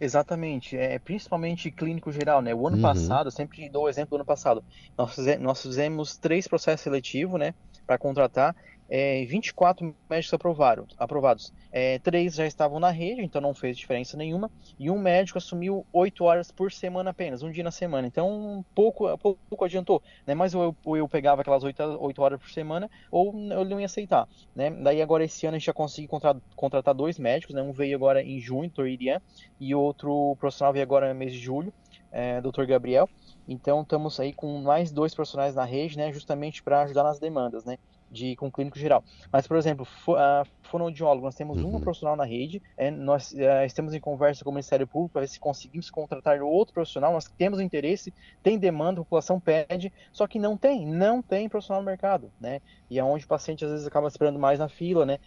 [0.00, 2.54] Exatamente, é principalmente clínico geral, né?
[2.54, 2.82] O ano uhum.
[2.82, 4.62] passado, sempre dou o exemplo do ano passado,
[4.96, 7.54] nós, fizemos, nós fizemos três processos seletivos, né,
[7.86, 8.54] para contratar
[8.88, 11.52] é, 24 médicos aprovaram, aprovados.
[11.72, 14.50] É, três já estavam na rede, então não fez diferença nenhuma.
[14.78, 18.06] E um médico assumiu 8 horas por semana apenas, um dia na semana.
[18.06, 20.02] Então pouco, pouco, adiantou.
[20.26, 20.34] Né?
[20.34, 23.80] Mas ou eu, ou eu pegava aquelas 8, 8 horas por semana, ou eu não
[23.80, 24.28] ia aceitar.
[24.54, 24.70] Né?
[24.70, 27.54] Daí agora esse ano a gente já conseguiu contratar, contratar dois médicos.
[27.54, 27.62] Né?
[27.62, 28.86] Um veio agora em junho, Dr.
[28.86, 29.20] Irian,
[29.58, 31.72] e outro profissional veio agora no mês de julho,
[32.12, 32.64] é, Dr.
[32.66, 33.08] Gabriel.
[33.48, 37.64] Então estamos aí com mais dois profissionais na rede, né, justamente para ajudar nas demandas,
[37.64, 37.78] né?
[38.10, 39.02] De com clínico geral.
[39.32, 41.76] Mas, por exemplo, uh, fonoaudiólogo, nós temos uhum.
[41.76, 45.22] um profissional na rede, é, nós uh, estamos em conversa com o Ministério Público para
[45.22, 48.12] ver se conseguimos contratar outro profissional, nós temos interesse,
[48.42, 52.60] tem demanda, a população pede, só que não tem, não tem profissional no mercado, né?
[52.90, 55.18] E é onde o paciente às vezes acaba esperando mais na fila, né?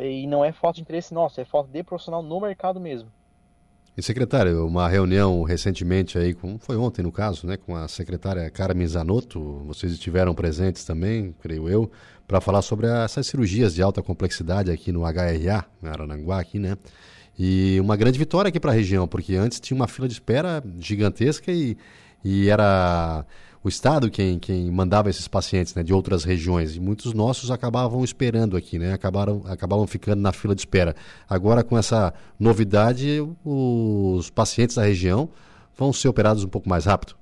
[0.00, 3.10] E não é falta de interesse nosso, é falta de profissional no mercado mesmo.
[3.96, 8.50] E secretário, uma reunião recentemente aí, com, foi ontem no caso, né, com a secretária
[8.50, 11.88] Carmen Zanotto, vocês estiveram presentes também, creio eu,
[12.26, 16.76] para falar sobre essas cirurgias de alta complexidade aqui no HRA, em Arananguá, aqui, né?
[17.38, 20.62] E uma grande vitória aqui para a região, porque antes tinha uma fila de espera
[20.78, 21.76] gigantesca e,
[22.24, 23.26] e era
[23.62, 26.76] o Estado quem, quem mandava esses pacientes né, de outras regiões.
[26.76, 28.92] E muitos nossos acabavam esperando aqui, né?
[28.92, 30.94] Acabaram, acabavam ficando na fila de espera.
[31.28, 35.28] Agora, com essa novidade, os pacientes da região
[35.76, 37.16] vão ser operados um pouco mais rápido.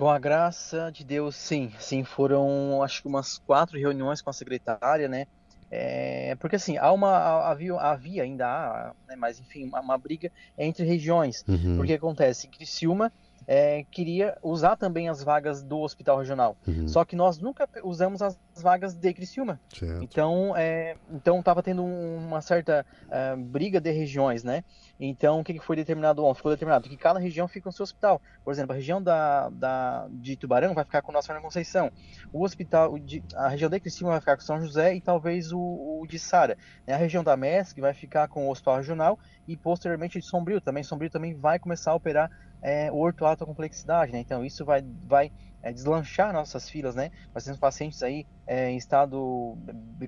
[0.00, 1.70] Com a graça de Deus, sim.
[1.78, 5.26] Sim, foram acho que umas quatro reuniões com a secretária, né?
[5.70, 10.32] É, porque assim, há uma, havia, havia ainda há, né, mas enfim, uma, uma, briga
[10.56, 11.44] entre regiões.
[11.46, 11.76] Uhum.
[11.76, 13.12] Porque acontece, Criciúma
[13.46, 16.56] é, queria usar também as vagas do hospital regional.
[16.66, 16.86] Uhum.
[16.88, 19.60] Só que nós nunca usamos as vagas de Criciúma.
[19.74, 20.02] Certo.
[20.02, 24.62] Então, é, então estava tendo uma certa uh, briga de regiões, né?
[24.98, 26.36] Então, o que foi determinado ontem?
[26.36, 28.20] Ficou determinado que cada região fica no seu hospital.
[28.44, 31.90] Por exemplo, a região da, da, de Tubarão vai ficar com o Nossa Senhora Conceição.
[32.32, 35.58] O hospital, de, a região de Criciúma vai ficar com São José e talvez o,
[35.58, 36.56] o de Sara.
[36.86, 39.18] A região da MESC vai ficar com o Hospital Regional
[39.48, 40.82] e posteriormente de Sombrio também.
[40.82, 42.30] Sombrio também vai começar a operar
[42.62, 44.20] é, o orto alta complexidade, né?
[44.20, 45.32] Então isso vai, vai
[45.62, 47.10] é, deslanchar nossas filas, né?
[47.34, 49.56] Nós temos pacientes aí é, em estado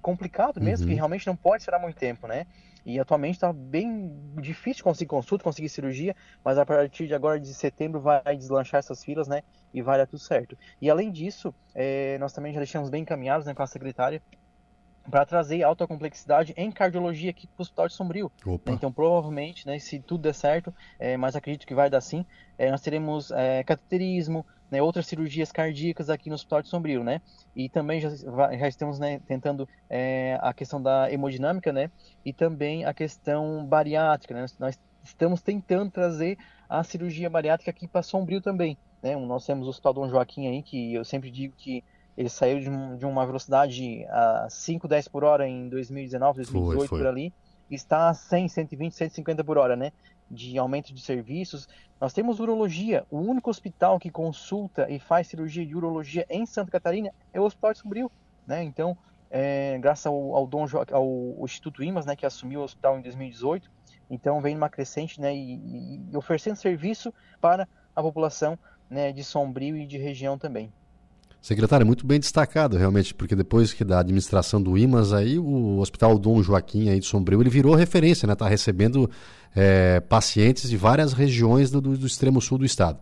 [0.01, 0.91] complicado mesmo, uhum.
[0.91, 2.47] que realmente não pode esperar muito tempo, né?
[2.85, 7.55] E atualmente está bem difícil conseguir consulta, conseguir cirurgia, mas a partir de agora de
[7.55, 9.43] setembro vai deslanchar essas filas, né?
[9.73, 10.59] E vai dar tudo certo.
[10.81, 14.21] E além disso, é, nós também já deixamos bem encaminhados né, com a secretária
[15.11, 18.31] para trazer alta complexidade em cardiologia aqui para o Hospital de Sombrio.
[18.47, 18.73] Opa.
[18.73, 22.25] Então, provavelmente, né, se tudo der certo, é, mas acredito que vai dar sim,
[22.59, 27.21] é, nós teremos é, cateterismo, né, outras cirurgias cardíacas aqui no Hospital de Sombrio, né?
[27.55, 31.91] E também já, já estamos né, tentando é, a questão da hemodinâmica, né?
[32.25, 34.47] E também a questão bariátrica, né?
[34.59, 36.39] Nós estamos tentando trazer
[36.71, 39.15] a cirurgia bariátrica aqui para Sombrio também, né?
[39.15, 41.85] Nós temos o Hospital Dom Joaquim aí, que eu sempre digo que
[42.17, 46.79] ele saiu de, um, de uma velocidade a 5, 10 por hora em 2019, 2018
[46.79, 46.99] foi, foi.
[46.99, 47.33] por ali.
[47.71, 49.93] Está a 100, 120, 150 por hora, né?
[50.31, 51.67] De aumento de serviços.
[51.99, 53.07] Nós temos urologia.
[53.11, 57.45] O único hospital que consulta e faz cirurgia de urologia em Santa Catarina é o
[57.45, 58.13] Hospital de Sombrio,
[58.47, 58.63] né?
[58.63, 58.97] Então,
[59.31, 61.03] é, graças ao, ao, Dom, ao,
[61.39, 63.71] ao Instituto Imas, né, que assumiu o hospital em 2018,
[64.11, 67.67] então vem numa crescente, né, e, e oferecendo serviço para
[67.97, 68.59] a população,
[68.91, 70.71] né, de Sombrio e de região também.
[71.43, 76.17] Secretário, muito bem destacado, realmente, porque depois que da administração do IMAS, aí o Hospital
[76.17, 78.35] Dom Joaquim aí de Sombrio, ele virou referência, né?
[78.35, 79.11] Está recebendo
[79.53, 83.01] é, pacientes de várias regiões do, do extremo sul do estado.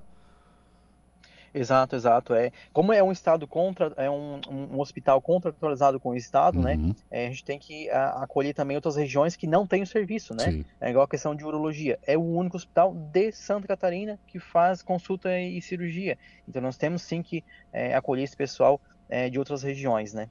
[1.52, 2.34] Exato, exato.
[2.34, 6.74] É, como é um estado contra, é um, um hospital contratualizado com o estado, né?
[6.74, 6.88] uhum.
[6.88, 6.94] né?
[7.10, 10.34] É, a gente tem que a, acolher também outras regiões que não têm o serviço,
[10.34, 10.44] né?
[10.44, 10.64] Sim.
[10.80, 11.98] É igual a questão de urologia.
[12.06, 16.16] É o único hospital de Santa Catarina que faz consulta e cirurgia.
[16.48, 20.28] Então nós temos sim que é, acolher esse pessoal é, de outras regiões, né?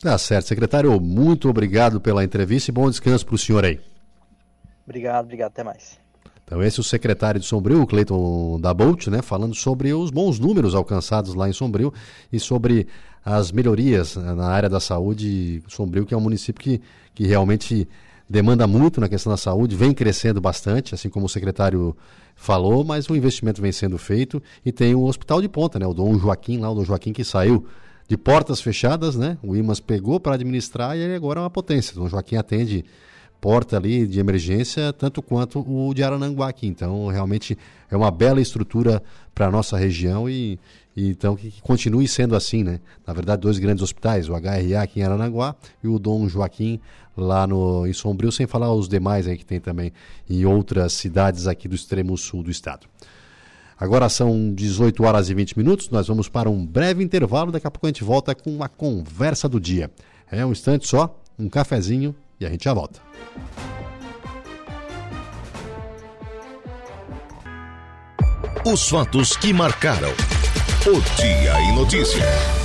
[0.00, 1.00] Tá certo, secretário.
[1.00, 3.80] Muito obrigado pela entrevista e bom descanso para o senhor aí.
[4.84, 5.52] Obrigado, obrigado.
[5.52, 6.03] Até mais.
[6.44, 10.10] Então, esse é o secretário de Sombrio, o Cleiton da Bolt, né, falando sobre os
[10.10, 11.92] bons números alcançados lá em Sombrio
[12.32, 12.86] e sobre
[13.24, 15.62] as melhorias na área da saúde.
[15.68, 16.80] Sombrio, que é um município que,
[17.14, 17.88] que realmente
[18.28, 21.96] demanda muito na questão da saúde, vem crescendo bastante, assim como o secretário
[22.36, 25.94] falou, mas o investimento vem sendo feito e tem o hospital de ponta, né, o
[25.94, 27.66] Dom Joaquim lá, o Dom Joaquim que saiu
[28.06, 29.38] de portas fechadas, né?
[29.42, 31.96] O IMAS pegou para administrar e ele agora é uma potência.
[31.96, 32.84] O Dom Joaquim atende
[33.44, 36.50] porta ali de emergência, tanto quanto o de Arananguá.
[36.62, 37.58] Então, realmente
[37.90, 39.02] é uma bela estrutura
[39.34, 40.58] para a nossa região e,
[40.96, 42.80] e, então que, que, continue sendo assim, né?
[43.06, 46.80] Na verdade, dois grandes hospitais, o HRA aqui em Arananguá e o Dom Joaquim
[47.14, 49.92] lá no, em Sombrio, sem falar os demais aí que tem também
[50.26, 52.86] em outras cidades aqui do extremo sul do estado.
[53.78, 57.70] Agora são 18 horas e 20 minutos, nós vamos para um breve intervalo, daqui a
[57.70, 59.90] pouco a gente volta com uma conversa do dia.
[60.30, 63.00] É um instante só, um cafezinho e a gente já volta.
[68.66, 70.12] Os fatos que marcaram
[70.86, 72.63] o Dia em Notícia.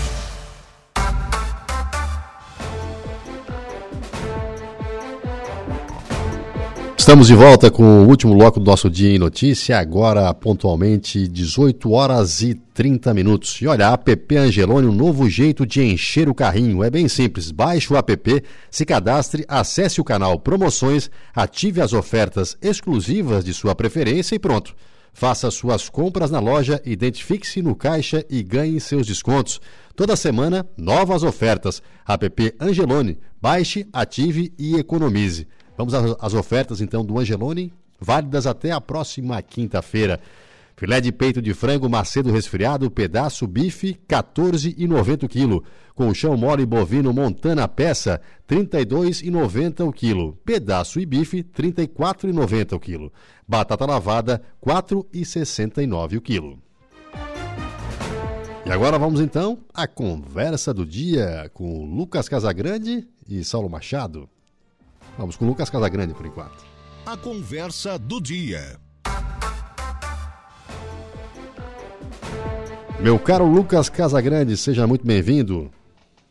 [6.99, 11.91] Estamos de volta com o último bloco do nosso Dia em Notícia, agora pontualmente 18
[11.91, 13.61] horas e 30 minutos.
[13.61, 16.83] E olha, a app Angelone, um novo jeito de encher o carrinho.
[16.83, 17.51] É bem simples.
[17.51, 23.73] Baixe o app, se cadastre, acesse o canal Promoções, ative as ofertas exclusivas de sua
[23.73, 24.75] preferência e pronto.
[25.13, 29.61] Faça suas compras na loja, identifique-se no caixa e ganhe seus descontos.
[29.95, 31.81] Toda semana, novas ofertas.
[32.05, 33.17] App Angelone.
[33.41, 35.47] Baixe, ative e economize.
[35.79, 40.19] Vamos às ofertas então do Angelone, válidas até a próxima quinta-feira.
[40.75, 45.63] Filé de peito de frango macedo resfriado, pedaço bife, 14,90 o quilo.
[45.95, 50.37] Colchão mole bovino Montana peça, 32,90 o quilo.
[50.43, 53.13] Pedaço e bife, 34,90 o quilo.
[53.47, 56.59] Batata lavada, 4,69 o quilo.
[58.65, 64.27] E agora vamos então à conversa do dia com Lucas Casagrande e Saulo Machado.
[65.19, 66.65] Vamos com Lucas Casagrande por enquanto.
[67.05, 68.79] A conversa do dia.
[73.01, 75.69] Meu caro Lucas Casagrande, seja muito bem-vindo.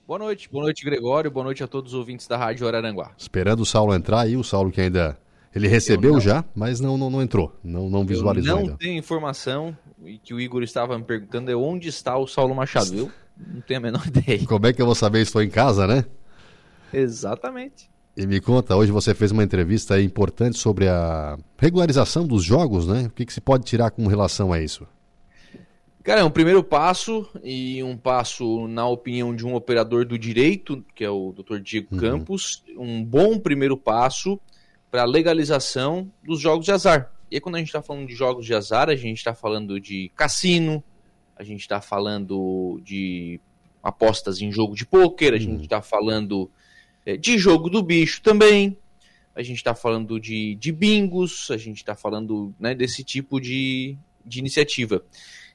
[0.07, 3.11] Boa noite, boa noite Gregório, boa noite a todos os ouvintes da Rádio Araranguá.
[3.19, 5.19] Esperando o Saulo entrar aí, o Saulo que ainda
[5.55, 6.21] ele recebeu não...
[6.21, 8.79] já, mas não, não, não entrou, não, não visualizou eu não ainda.
[8.79, 12.97] tenho informação e que o Igor estava me perguntando é onde está o Saulo Machado.
[12.97, 14.47] Eu não tenho a menor ideia.
[14.47, 16.07] Como é que eu vou saber se estou em casa, né?
[16.91, 17.91] Exatamente.
[18.19, 23.05] E me conta, hoje você fez uma entrevista importante sobre a regularização dos jogos, né?
[23.07, 24.85] O que, que se pode tirar com relação a isso?
[26.03, 30.85] Cara, é um primeiro passo e um passo, na opinião de um operador do direito,
[30.97, 31.61] que é o Dr.
[31.61, 32.01] Diego uhum.
[32.01, 34.41] Campos, um bom primeiro passo
[34.91, 37.13] para a legalização dos jogos de azar.
[37.31, 39.79] E aí, quando a gente está falando de jogos de azar, a gente está falando
[39.79, 40.83] de cassino,
[41.37, 43.41] a gente está falando de
[43.81, 45.43] apostas em jogo de pôquer, a uhum.
[45.43, 46.59] gente está falando é,
[47.17, 48.77] de jogo do bicho também,
[49.35, 53.97] a gente está falando de, de bingos, a gente está falando né, desse tipo de,
[54.25, 55.03] de iniciativa.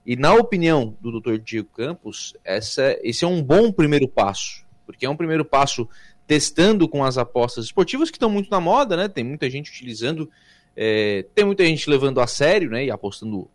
[0.05, 1.37] E na opinião do Dr.
[1.37, 5.87] Diego Campos, essa, esse é um bom primeiro passo, porque é um primeiro passo
[6.25, 9.07] testando com as apostas esportivas que estão muito na moda, né?
[9.07, 10.29] Tem muita gente utilizando,
[10.75, 12.85] é, tem muita gente levando a sério, né?
[12.85, 13.49] E apostando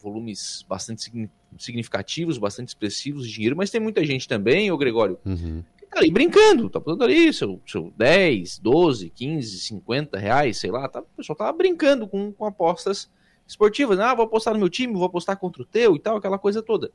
[0.00, 1.10] volumes bastante
[1.58, 5.62] significativos, bastante expressivos de dinheiro, mas tem muita gente também, ô Gregório, uhum.
[5.94, 10.88] Tá ali brincando, tá botando ali seu, seu 10, 12, 15, 50 reais, sei lá,
[10.88, 13.08] tá, o pessoal tá brincando com, com apostas
[13.46, 14.04] esportivas, né?
[14.04, 16.62] ah, vou apostar no meu time, vou apostar contra o teu e tal, aquela coisa
[16.62, 16.90] toda.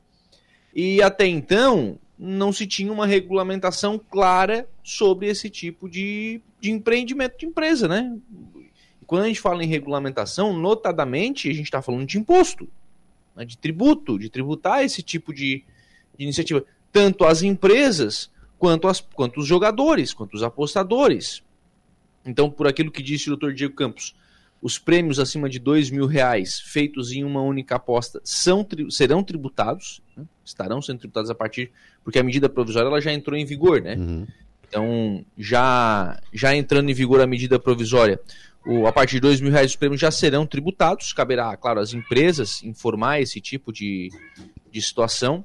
[0.74, 7.38] E até então, não se tinha uma regulamentação clara sobre esse tipo de, de empreendimento
[7.38, 8.16] de empresa, né?
[9.02, 12.68] E quando a gente fala em regulamentação, notadamente, a gente está falando de imposto,
[13.36, 13.46] né?
[13.46, 15.64] de tributo, de tributar esse tipo de,
[16.18, 21.42] de iniciativa, tanto as empresas quanto, as, quanto os jogadores, quanto os apostadores.
[22.26, 23.54] Então, por aquilo que disse o Dr.
[23.54, 24.14] Diego Campos,
[24.62, 30.02] os prêmios acima de dois mil reais feitos em uma única aposta são, serão tributados,
[30.16, 30.26] né?
[30.44, 31.72] estarão sendo tributados a partir,
[32.04, 33.96] porque a medida provisória ela já entrou em vigor, né?
[33.96, 34.28] Uhum.
[34.68, 38.20] Então, já, já entrando em vigor a medida provisória,
[38.66, 41.94] o, a partir de dois mil reais os prêmios já serão tributados, caberá, claro, às
[41.94, 44.10] empresas informar esse tipo de,
[44.70, 45.44] de situação,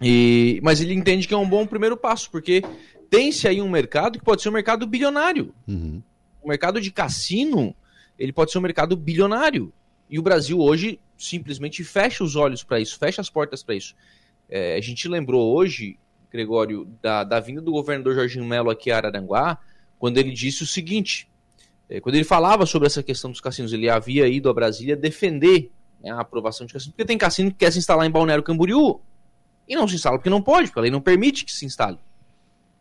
[0.00, 2.62] e, mas ele entende que é um bom primeiro passo, porque
[3.08, 5.54] tem-se aí um mercado que pode ser um mercado bilionário.
[5.66, 6.02] Uhum
[6.44, 7.74] o mercado de cassino
[8.18, 9.72] ele pode ser um mercado bilionário.
[10.08, 13.94] E o Brasil hoje simplesmente fecha os olhos para isso, fecha as portas para isso.
[14.48, 15.98] É, a gente lembrou hoje,
[16.30, 19.58] Gregório, da, da vinda do governador Jorginho Melo aqui a Araranguá,
[19.98, 21.28] quando ele disse o seguinte:
[21.88, 25.72] é, quando ele falava sobre essa questão dos cassinos, ele havia ido a Brasília defender
[26.00, 29.00] né, a aprovação de cassino, porque tem cassino que quer se instalar em Balneário Camboriú
[29.68, 31.98] e não se instala porque não pode, porque a lei não permite que se instale.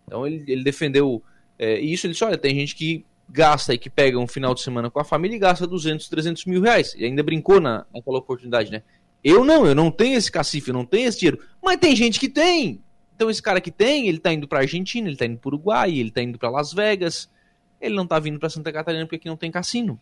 [0.05, 1.23] Então ele, ele defendeu
[1.57, 2.05] é, isso.
[2.05, 4.99] Ele disse: olha, tem gente que gasta e que pega um final de semana com
[4.99, 6.93] a família e gasta 200, 300 mil reais.
[6.97, 8.83] E ainda brincou na, naquela oportunidade, né?
[9.23, 11.39] Eu não, eu não tenho esse cacife, eu não tenho esse dinheiro.
[11.63, 12.81] Mas tem gente que tem.
[13.15, 15.97] Então esse cara que tem, ele tá indo pra Argentina, ele tá indo pro Uruguai,
[15.97, 17.31] ele tá indo para Las Vegas.
[17.79, 19.99] Ele não tá vindo para Santa Catarina porque aqui não tem cassino.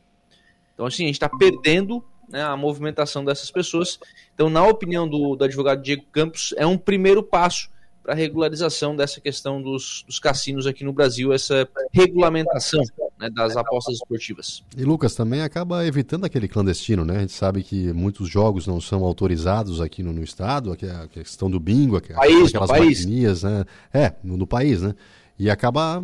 [0.74, 4.00] Então assim, a gente tá perdendo né, a movimentação dessas pessoas.
[4.34, 7.70] Então, na opinião do, do advogado Diego Campos, é um primeiro passo
[8.02, 12.82] para a regularização dessa questão dos, dos, cassinos aqui no Brasil, essa regulamentação
[13.20, 14.64] né, das apostas esportivas.
[14.76, 17.18] E Lucas também acaba evitando aquele clandestino, né?
[17.18, 21.50] A gente sabe que muitos jogos não são autorizados aqui no, no estado, a questão
[21.50, 23.66] do bingo, país, aquelas maquinias, né?
[23.94, 24.96] É, no, no, país, né?
[25.38, 26.02] E acaba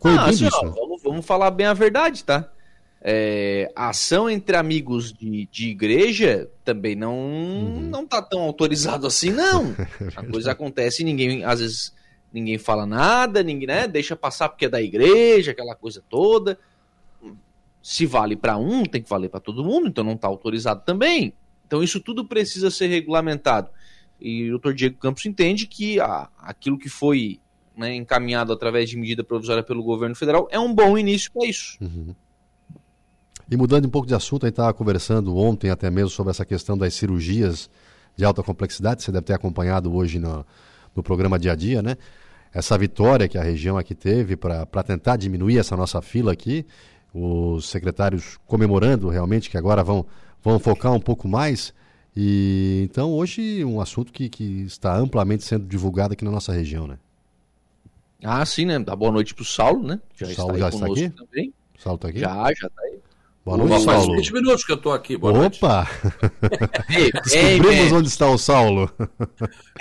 [0.00, 0.58] coibindo ah, assim, isso.
[0.60, 2.50] Ó, vamos, vamos falar bem a verdade, tá?
[3.08, 7.80] É, a ação entre amigos de, de igreja também não uhum.
[7.82, 9.76] não tá tão autorizado assim, não.
[10.16, 11.94] a coisa acontece e ninguém, às vezes,
[12.32, 16.58] ninguém fala nada, ninguém, né, deixa passar porque é da igreja, aquela coisa toda.
[17.80, 21.32] Se vale para um, tem que valer para todo mundo, então não tá autorizado também.
[21.64, 23.70] Então isso tudo precisa ser regulamentado.
[24.20, 24.72] E o Dr.
[24.72, 27.38] Diego Campos entende que a, aquilo que foi
[27.76, 31.78] né, encaminhado através de medida provisória pelo governo federal é um bom início para isso.
[31.80, 32.12] Uhum.
[33.50, 36.44] E mudando um pouco de assunto, a gente estava conversando ontem até mesmo sobre essa
[36.44, 37.70] questão das cirurgias
[38.16, 40.44] de alta complexidade, você deve ter acompanhado hoje no,
[40.94, 41.96] no programa Dia a Dia, né?
[42.52, 46.64] Essa vitória que a região aqui teve para tentar diminuir essa nossa fila aqui,
[47.12, 50.06] os secretários comemorando realmente que agora vão,
[50.42, 51.74] vão focar um pouco mais.
[52.16, 56.86] E então hoje um assunto que, que está amplamente sendo divulgado aqui na nossa região,
[56.86, 56.98] né?
[58.24, 58.78] Ah, sim, né?
[58.78, 60.00] Dá boa noite para o Saulo, né?
[60.16, 61.10] Já o Saulo está já está aqui?
[61.10, 61.52] Também.
[61.78, 62.18] Saulo está aqui?
[62.20, 62.95] Já, já está aí.
[63.46, 64.16] Boa noite, Faz Saulo.
[64.16, 65.16] 20 minutos que eu estou aqui.
[65.16, 65.64] Boa noite.
[65.64, 65.88] Opa!
[66.90, 68.90] Ei, Descobrimos ei, onde está o Saulo.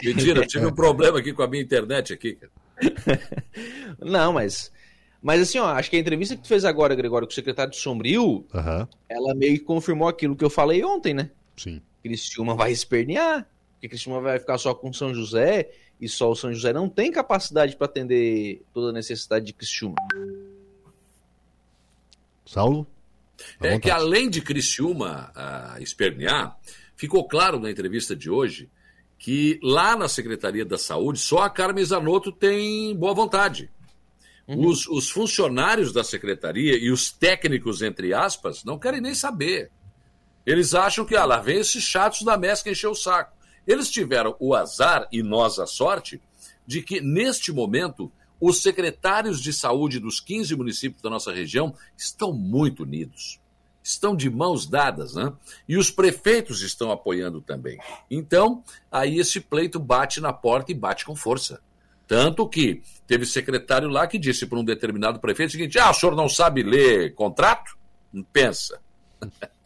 [0.03, 2.37] Mentira, eu tive um problema aqui com a minha internet aqui.
[3.99, 4.71] Não, mas.
[5.19, 7.71] Mas assim, ó, acho que a entrevista que tu fez agora, Gregório, com o secretário
[7.71, 11.31] de Sombrio, Aham, ela meio que confirmou aquilo que eu falei ontem, né?
[11.57, 11.81] sim.
[12.03, 16.53] Criciúma vai espernear, porque Criciúma vai ficar só com São José, e só o São
[16.53, 19.95] José não tem capacidade para atender toda a necessidade de Criciúma.
[22.45, 22.85] Saulo?
[23.59, 23.79] À É vontade.
[23.81, 26.57] que além de Criciúma ah, espernear,
[26.95, 28.69] ficou claro na entrevista de hoje
[29.17, 33.69] que lá na Secretaria da Saúde só a Carmen Zanotto tem boa vontade.
[34.47, 39.71] Os, os funcionários da secretaria e os técnicos, entre aspas, não querem nem saber.
[40.45, 43.33] Eles acham que, ah, lá vem esses chatos da MESC encher o saco.
[43.65, 46.21] Eles tiveram o azar, e nós a sorte,
[46.67, 48.11] de que, neste momento,
[48.47, 53.39] os secretários de saúde dos 15 municípios da nossa região estão muito unidos.
[53.81, 55.33] Estão de mãos dadas, né?
[55.67, 57.79] E os prefeitos estão apoiando também.
[58.09, 61.59] Então, aí esse pleito bate na porta e bate com força.
[62.07, 65.93] Tanto que teve secretário lá que disse para um determinado prefeito o seguinte: ah, o
[65.93, 67.75] senhor não sabe ler contrato?
[68.31, 68.79] Pensa.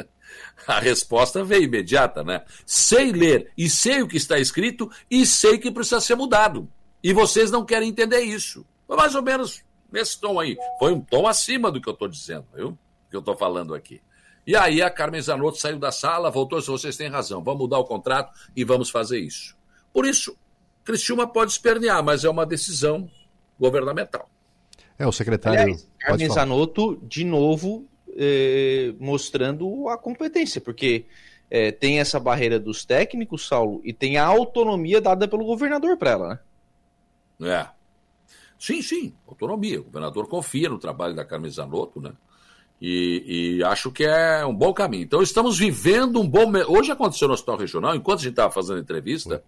[0.68, 2.44] A resposta veio imediata, né?
[2.66, 6.70] Sei ler e sei o que está escrito e sei que precisa ser mudado.
[7.04, 8.66] E vocês não querem entender isso.
[8.90, 10.58] Foi mais ou menos nesse tom aí.
[10.80, 12.76] Foi um tom acima do que eu estou dizendo, viu?
[13.08, 14.02] Que eu estou falando aqui.
[14.48, 17.62] E aí a Carmen Zanotto saiu da sala, voltou e disse: vocês têm razão, vamos
[17.62, 19.56] mudar o contrato e vamos fazer isso.
[19.94, 20.36] Por isso,
[20.84, 23.08] Criciúma pode espernear, mas é uma decisão
[23.60, 24.28] governamental.
[24.98, 25.60] É, o secretário.
[25.62, 26.40] Aliás, Carmen falar.
[26.42, 27.88] Zanotto, de novo,
[28.18, 31.06] eh, mostrando a competência, porque
[31.52, 36.10] eh, tem essa barreira dos técnicos, Saulo, e tem a autonomia dada pelo governador para
[36.10, 36.42] ela,
[37.40, 37.52] né?
[37.52, 37.79] É.
[38.60, 39.80] Sim, sim, autonomia.
[39.80, 42.12] O governador confia no trabalho da Carmen Zanotto, né?
[42.82, 45.04] E, e acho que é um bom caminho.
[45.04, 46.52] Então, estamos vivendo um bom.
[46.68, 49.42] Hoje aconteceu no Hospital Regional, enquanto a gente estava fazendo a entrevista,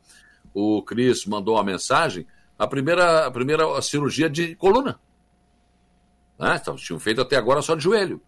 [0.53, 2.25] o Cris mandou uma mensagem,
[2.57, 4.99] a primeira, a primeira cirurgia de coluna.
[6.39, 6.57] Né?
[6.61, 8.21] Então, tinham feito até agora só de joelho.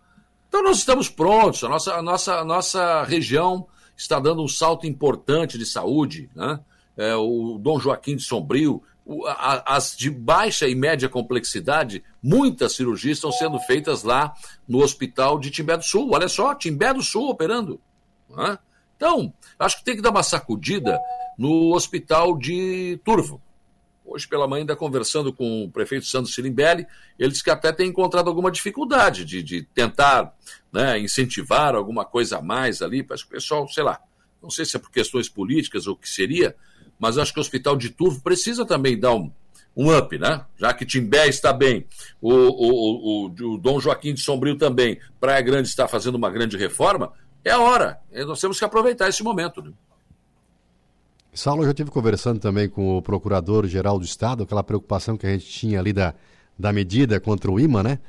[0.49, 4.85] Então, nós estamos prontos, a nossa, a nossa, a nossa região está dando um salto
[4.85, 6.29] importante de saúde.
[6.35, 6.59] Né?
[6.95, 8.83] É, o Dom Joaquim de Sombrio,
[9.27, 14.33] as de baixa e média complexidade, muitas cirurgias estão sendo feitas lá
[14.67, 16.11] no hospital de Timbé do Sul.
[16.13, 17.79] Olha só, Timbé do Sul operando.
[18.29, 18.57] né?
[18.95, 20.99] Então, acho que tem que dar uma sacudida
[21.37, 23.41] no hospital de Turvo.
[24.05, 26.85] Hoje pela manhã, ainda conversando com o prefeito Sandro Sirimbelli,
[27.17, 30.33] ele disse que até tem encontrado alguma dificuldade de, de tentar
[30.71, 33.99] né, incentivar alguma coisa a mais ali, para que o pessoal, sei lá,
[34.41, 36.55] não sei se é por questões políticas ou o que seria,
[37.03, 39.29] mas acho que o hospital de Turvo precisa também dar um,
[39.75, 40.45] um up, né?
[40.57, 41.85] Já que Timbé está bem,
[42.21, 46.55] o, o, o, o Dom Joaquim de Sombrio também, Praia Grande está fazendo uma grande
[46.55, 47.11] reforma,
[47.43, 47.99] é a hora.
[48.25, 49.61] Nós temos que aproveitar esse momento.
[49.61, 49.73] Né?
[51.33, 55.31] Saulo, eu já estive conversando também com o Procurador-Geral do Estado, aquela preocupação que a
[55.31, 56.13] gente tinha ali da,
[56.57, 57.99] da medida contra o IMA, né?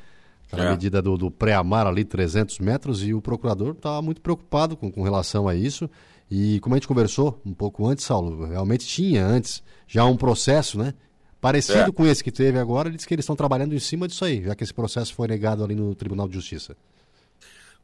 [0.46, 0.70] Aquela É.
[0.70, 5.02] medida do, do pré-amar ali, 300 metros, e o procurador estava muito preocupado com, com
[5.02, 5.90] relação a isso.
[6.30, 10.78] E como a gente conversou um pouco antes, Saulo, realmente tinha antes já um processo,
[10.78, 10.94] né?
[11.40, 11.92] Parecido É.
[11.92, 14.42] com esse que teve agora, ele disse que eles estão trabalhando em cima disso aí,
[14.42, 16.74] já que esse processo foi negado ali no Tribunal de Justiça.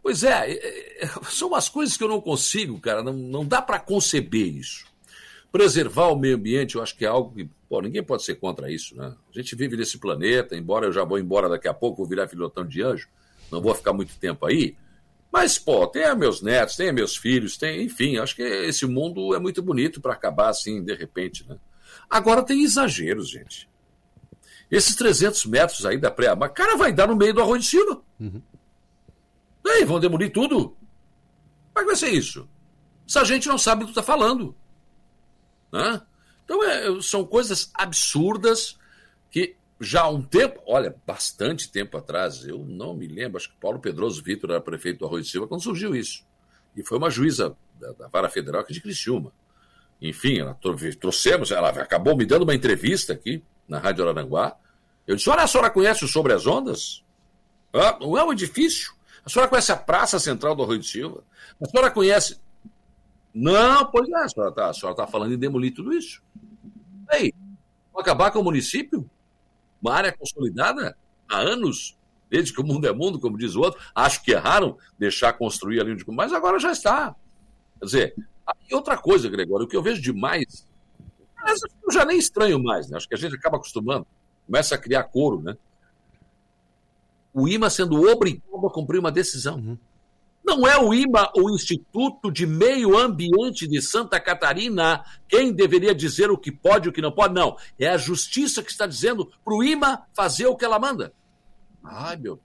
[0.03, 3.61] Pois é, é, é, são umas coisas que eu não consigo, cara, não, não dá
[3.61, 4.87] para conceber isso.
[5.53, 8.71] Preservar o meio ambiente, eu acho que é algo que, pô, ninguém pode ser contra
[8.73, 9.15] isso, né?
[9.31, 12.29] A gente vive nesse planeta, embora eu já vou embora daqui a pouco, vou virar
[12.29, 13.09] filhotão de anjo,
[13.51, 14.75] não vou ficar muito tempo aí.
[15.33, 19.39] Mas, pô, tem meus netos, tem meus filhos, tem, enfim, acho que esse mundo é
[19.39, 21.57] muito bonito para acabar assim, de repente, né?
[22.09, 23.69] Agora tem exageros, gente.
[24.71, 28.03] Esses 300 metros aí da pré-amar, cara, vai dar no meio do arroio de cima.
[29.65, 30.77] E aí, vão demolir tudo?
[31.73, 32.49] Como é que vai ser isso?
[33.09, 34.55] Essa gente não sabe do que está falando.
[35.73, 36.03] Né?
[36.45, 38.77] Então, é, são coisas absurdas
[39.31, 43.57] que já há um tempo, olha, bastante tempo atrás, eu não me lembro, acho que
[43.57, 46.23] Paulo Pedroso Vitor era prefeito do Arroio de Silva quando surgiu isso.
[46.77, 49.33] E foi uma juíza da, da Vara Federal aqui de Criciúma.
[50.01, 54.57] Enfim, ela trou- trouxemos, ela acabou me dando uma entrevista aqui na Rádio Araranguá.
[55.07, 57.03] Eu disse: Olha, a senhora conhece o Sobre as Ondas?
[57.73, 58.93] Ah, não é um edifício.
[59.25, 61.23] A senhora conhece a Praça Central do Arroio de Silva?
[61.61, 62.39] A senhora conhece.
[63.35, 66.23] Não, pois é, a senhora está tá falando em demolir tudo isso.
[67.13, 67.33] Ei,
[67.93, 69.09] vão acabar com o município?
[69.81, 70.97] Uma área consolidada
[71.29, 71.97] há anos,
[72.29, 73.81] desde que o mundo é mundo, como diz o outro.
[73.95, 75.97] Acho que erraram deixar construir ali.
[76.09, 77.15] Mas agora já está.
[77.79, 78.15] Quer dizer,
[78.69, 80.67] e outra coisa, Gregório, o que eu vejo demais.
[81.83, 82.97] Eu já nem estranho mais, né?
[82.97, 84.07] Acho que a gente acaba acostumando.
[84.47, 85.57] Começa a criar coro, né?
[87.33, 89.79] O IMA sendo obrigado a cumprir uma decisão.
[90.51, 96.29] Não é o IMA, o Instituto de Meio Ambiente de Santa Catarina, quem deveria dizer
[96.29, 97.35] o que pode e o que não pode.
[97.35, 97.57] Não.
[97.79, 101.13] É a justiça que está dizendo para o IMA fazer o que ela manda.
[101.85, 102.41] Ai, meu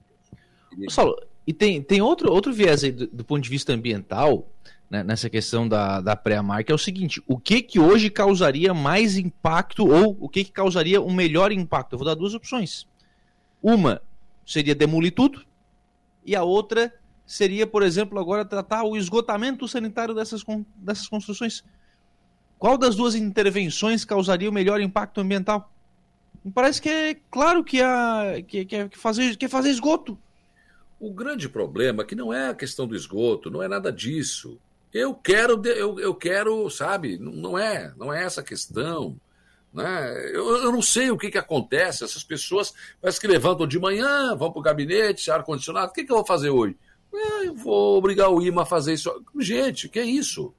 [0.77, 0.93] Deus.
[0.93, 1.15] Saulo,
[1.47, 4.47] e tem, tem outro, outro viés aí do, do ponto de vista ambiental,
[4.87, 8.71] né, nessa questão da, da pré-amar, que é o seguinte: o que que hoje causaria
[8.71, 11.93] mais impacto ou o que que causaria um melhor impacto?
[11.93, 12.85] Eu vou dar duas opções.
[13.63, 13.99] Uma
[14.45, 15.43] seria demolir tudo,
[16.23, 16.93] e a outra
[17.25, 20.43] seria, por exemplo, agora tratar o esgotamento sanitário dessas,
[20.75, 21.63] dessas construções.
[22.57, 25.71] Qual das duas intervenções causaria o melhor impacto ambiental?
[26.43, 30.17] Me parece que é claro que, a, que, que, é fazer, que é fazer esgoto.
[30.99, 34.59] O grande problema é que não é a questão do esgoto, não é nada disso.
[34.93, 39.19] Eu quero, eu, eu quero, sabe, não é, não é essa questão.
[39.73, 40.31] Né?
[40.33, 44.33] Eu, eu não sei o que, que acontece, essas pessoas parece que levantam de manhã,
[44.35, 46.77] vão para o gabinete, ar-condicionado, o que, que eu vou fazer hoje?
[47.15, 49.11] É, eu vou obrigar o IMA a fazer isso.
[49.39, 50.53] Gente, que é isso?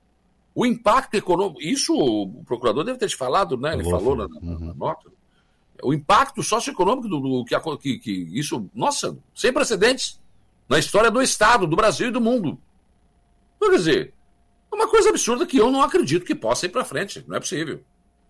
[0.54, 3.74] O impacto econômico, isso o procurador deve ter te falado, né?
[3.74, 5.10] Ele falou na, na, na, nota.
[5.82, 10.18] O impacto socioeconômico do, do que, que, que isso, nossa, sem precedentes
[10.66, 12.58] na história do Estado, do Brasil e do mundo.
[13.56, 14.14] Então, quer dizer,
[14.72, 17.22] é uma coisa absurda que eu não acredito que possa ir para frente.
[17.28, 17.80] Não é possível.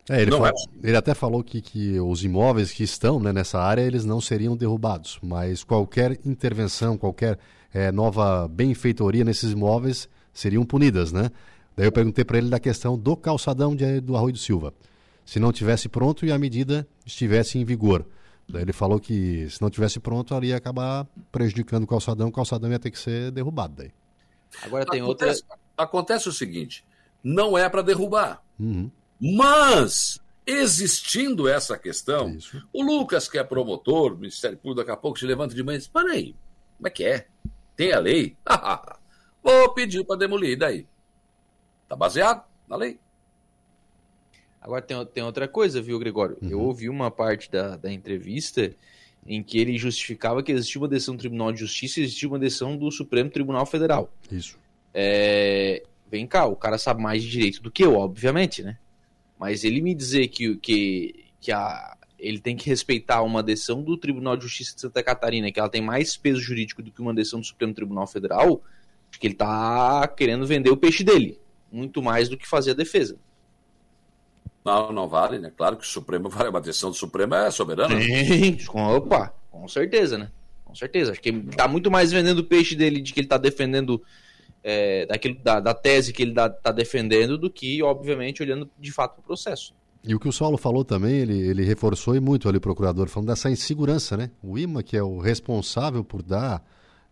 [0.09, 3.61] É, ele, falou, é ele, até falou que, que os imóveis que estão né, nessa
[3.61, 7.39] área eles não seriam derrubados, mas qualquer intervenção, qualquer
[7.77, 11.31] é, nova benfeitoria nesses imóveis seriam punidas, né?
[11.77, 14.73] Daí eu perguntei para ele da questão do calçadão de, do Arroio do Silva.
[15.27, 18.07] Se não tivesse pronto e a medida estivesse em vigor.
[18.49, 22.33] Daí ele falou que se não tivesse pronto, ali ia acabar prejudicando o calçadão, o
[22.33, 23.91] calçadão ia ter que ser derrubado daí.
[24.63, 25.59] Agora tem acontece, outra.
[25.77, 26.83] Acontece o seguinte:
[27.23, 28.43] não é para derrubar.
[28.59, 28.91] Uhum.
[29.21, 32.67] Mas, existindo essa questão, Isso.
[32.73, 35.77] o Lucas, que é promotor do Ministério Público, daqui a pouco se levanta de manhã
[35.77, 36.35] e diz: aí,
[36.79, 37.27] como é que é?
[37.77, 38.37] Tem a lei?
[39.43, 40.87] Vou pedir para demolir, e daí?
[41.85, 42.99] Está baseado na lei.
[44.61, 46.37] Agora tem, tem outra coisa, viu, Gregório?
[46.43, 46.51] Uhum.
[46.51, 48.75] Eu ouvi uma parte da, da entrevista
[49.25, 52.39] em que ele justificava que existia uma decisão do Tribunal de Justiça e existia uma
[52.39, 54.13] decisão do Supremo Tribunal Federal.
[54.31, 54.59] Isso.
[54.93, 55.83] É...
[56.11, 58.79] Vem cá, o cara sabe mais de direito do que eu, obviamente, né?
[59.39, 63.97] Mas ele me dizer que, que, que a, ele tem que respeitar uma decisão do
[63.97, 67.15] Tribunal de Justiça de Santa Catarina, que ela tem mais peso jurídico do que uma
[67.15, 68.63] decisão do Supremo Tribunal Federal,
[69.19, 71.39] que ele está querendo vender o peixe dele,
[71.71, 73.17] muito mais do que fazer a defesa.
[74.65, 75.53] Não, não vale, né?
[75.57, 78.01] Claro que o Supremo vale, uma decisão do Supremo é soberana.
[78.01, 80.31] Sim, opa, com certeza, né?
[80.65, 81.13] Com certeza.
[81.13, 84.03] Acho que ele está muito mais vendendo o peixe dele de que ele está defendendo
[84.63, 89.21] é, daquilo, da, da, tese que ele está defendendo do que, obviamente, olhando de fato
[89.21, 89.73] o processo.
[90.07, 93.29] E o que o Saulo falou também, ele, ele reforçou e muito ali, procurador, falando
[93.29, 94.31] dessa insegurança, né?
[94.41, 96.63] O IMA, que é o responsável por dar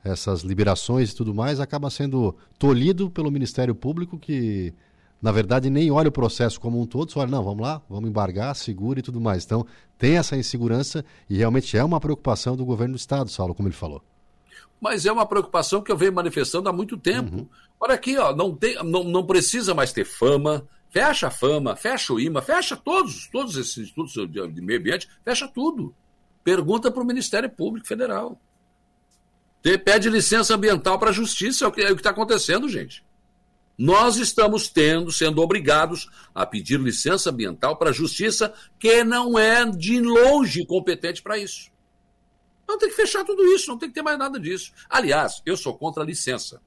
[0.04, 4.72] essas liberações e tudo mais, acaba sendo tolhido pelo Ministério Público, que
[5.20, 8.08] na verdade nem olha o processo como um todo, só olha, não, vamos lá, vamos
[8.08, 9.44] embargar, segura e tudo mais.
[9.44, 9.66] Então
[9.98, 13.74] tem essa insegurança e realmente é uma preocupação do governo do Estado, Saulo, como ele
[13.74, 14.02] falou
[14.84, 17.34] mas é uma preocupação que eu venho manifestando há muito tempo.
[17.34, 17.48] Uhum.
[17.80, 22.12] Olha aqui, ó, não, tem, não, não precisa mais ter fama, fecha a fama, fecha
[22.12, 25.92] o IMA, fecha todos, todos esses institutos de, meio ambiente, fecha tudo.
[26.44, 28.40] Pergunta para o Ministério Público Federal.
[29.60, 33.04] Pede licença ambiental para a justiça, é o que é está acontecendo, gente.
[33.76, 39.68] Nós estamos tendo, sendo obrigados a pedir licença ambiental para a justiça, que não é
[39.68, 41.72] de longe competente para isso.
[42.68, 44.72] Não tem que fechar tudo isso, não tem que ter mais nada disso.
[44.88, 46.62] Aliás, eu sou contra a licença.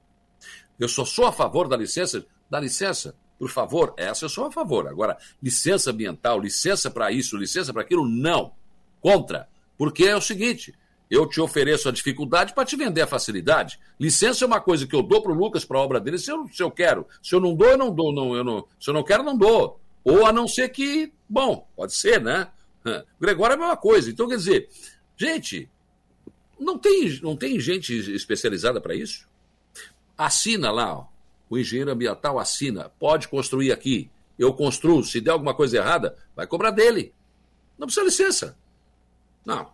[0.78, 2.26] Eu só sou a favor da licença.
[2.50, 4.88] Da licença, por favor, essa eu sou a favor.
[4.88, 8.52] Agora, licença ambiental, licença para isso, licença para aquilo, não.
[9.00, 9.48] Contra.
[9.76, 10.74] Porque é o seguinte:
[11.08, 13.78] eu te ofereço a dificuldade para te vender a facilidade.
[13.98, 16.30] Licença é uma coisa que eu dou para o Lucas para a obra dele se
[16.30, 17.06] eu, se eu quero.
[17.22, 18.12] Se eu não dou, eu não dou.
[18.12, 19.80] Não, eu não, se eu não quero, não dou.
[20.02, 21.12] Ou a não ser que.
[21.28, 22.48] Bom, pode ser, né?
[23.20, 24.10] Gregório é a mesma coisa.
[24.10, 24.68] Então, quer dizer,
[25.16, 25.70] gente,
[26.58, 29.28] não tem, não tem gente especializada para isso?
[30.16, 31.17] Assina lá, ó.
[31.48, 34.10] O engenheiro ambiental assina, pode construir aqui.
[34.38, 37.12] Eu construo, se der alguma coisa errada, vai cobrar dele.
[37.78, 38.56] Não precisa licença.
[39.44, 39.72] Não.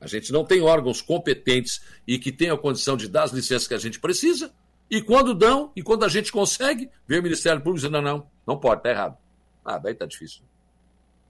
[0.00, 3.66] A gente não tem órgãos competentes e que tenham a condição de dar as licenças
[3.66, 4.52] que a gente precisa.
[4.90, 8.26] E quando dão, e quando a gente consegue, vem o Ministério Público dizendo: não, não,
[8.46, 9.16] não pode, tá errado.
[9.64, 10.42] Ah, daí tá difícil.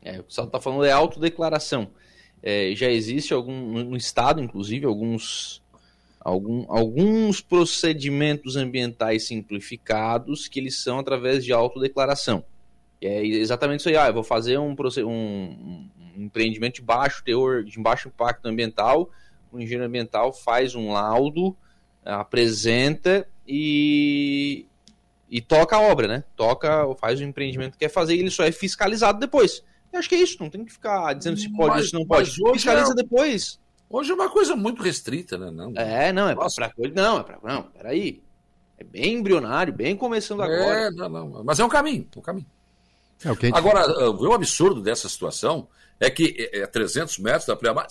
[0.03, 1.91] É, o que você está falando é autodeclaração
[2.47, 5.63] é, já existe algum no estado, inclusive, alguns
[6.25, 12.43] algum, alguns procedimentos ambientais simplificados que eles são através de autodeclaração.
[13.03, 13.97] É exatamente isso aí.
[13.97, 19.11] Ah, eu vou fazer um, um, um empreendimento de baixo teor, de baixo impacto ambiental.
[19.53, 21.55] O engenheiro ambiental faz um laudo,
[22.03, 24.65] apresenta e,
[25.29, 26.25] e toca a obra, né?
[26.35, 29.63] Toca, faz o empreendimento que quer fazer e ele só é fiscalizado depois.
[29.93, 32.07] Eu acho que é isso, não tem que ficar dizendo se pode ou se não
[32.07, 32.31] pode.
[32.31, 32.97] Fiscaliza é...
[32.97, 33.61] depois.
[33.89, 35.51] Hoje é uma coisa muito restrita, né?
[35.51, 36.95] Não, é, não, é pra coisa.
[36.95, 37.39] Não, é pra.
[37.43, 38.23] Não, peraí.
[38.77, 40.81] É bem embrionário, bem começando é, agora.
[40.81, 41.45] É, não, não.
[41.45, 42.47] Mas é um caminho, um caminho.
[43.25, 43.57] É.
[43.57, 45.69] Agora, o absurdo dessa situação
[46.01, 47.87] é que é 300 metros da Priamar,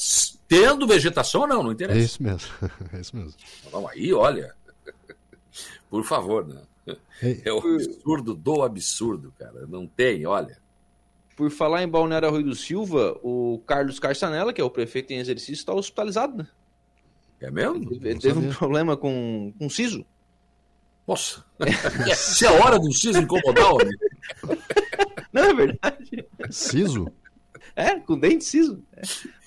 [0.47, 1.99] tendo vegetação ou não, não interessa.
[1.99, 2.49] É isso mesmo,
[2.93, 3.33] é isso mesmo.
[3.65, 4.53] Então, aí, olha,
[5.89, 6.61] por favor, né?
[7.21, 9.65] É o absurdo do absurdo, cara.
[9.67, 10.61] Não tem, olha.
[11.43, 15.17] Por falar em Balneário Rui do Silva, o Carlos Carçanella, que é o prefeito em
[15.17, 16.47] exercício, está hospitalizado, né?
[17.41, 17.91] É mesmo?
[17.91, 20.05] Ele teve um problema com, com siso.
[21.05, 21.43] Nossa,
[22.15, 23.89] se é hora do siso incomodar, homem.
[25.33, 26.25] Não é verdade?
[26.49, 27.11] Siso?
[27.75, 28.81] É, com dente siso.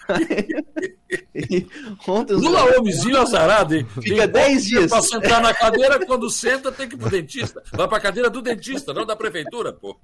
[2.06, 3.86] Ontem Lula homenzinho azarado, hein?
[4.02, 4.90] Fica 10 dias.
[4.90, 7.62] Pra sentar na cadeira, quando senta, tem que ir pro dentista.
[7.72, 9.98] Vai pra cadeira do dentista, não da prefeitura, pô.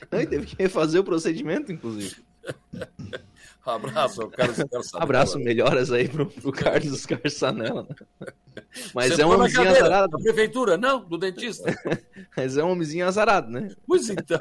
[0.10, 2.16] Não, teve que refazer o procedimento, inclusive.
[3.66, 5.02] Um abraço Carlos Carçanella.
[5.02, 7.86] Abraço, melhoras aí pro, pro Carlos Carçanella.
[8.94, 10.10] Mas Você é um homenzinho azarado.
[10.10, 11.74] Da prefeitura, não, do dentista.
[12.36, 13.68] Mas é um homenzinho azarado, né?
[13.86, 14.40] Pois então.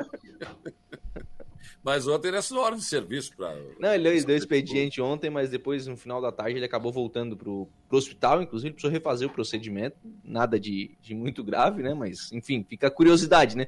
[1.87, 3.55] Mas ontem era sua hora de serviço para.
[3.79, 7.69] Não, ele deu expediente ontem, mas depois, no final da tarde, ele acabou voltando pro,
[7.87, 8.41] pro hospital.
[8.41, 9.95] Inclusive, precisou refazer o procedimento.
[10.21, 11.93] Nada de, de muito grave, né?
[11.93, 13.67] Mas, enfim, fica a curiosidade, né?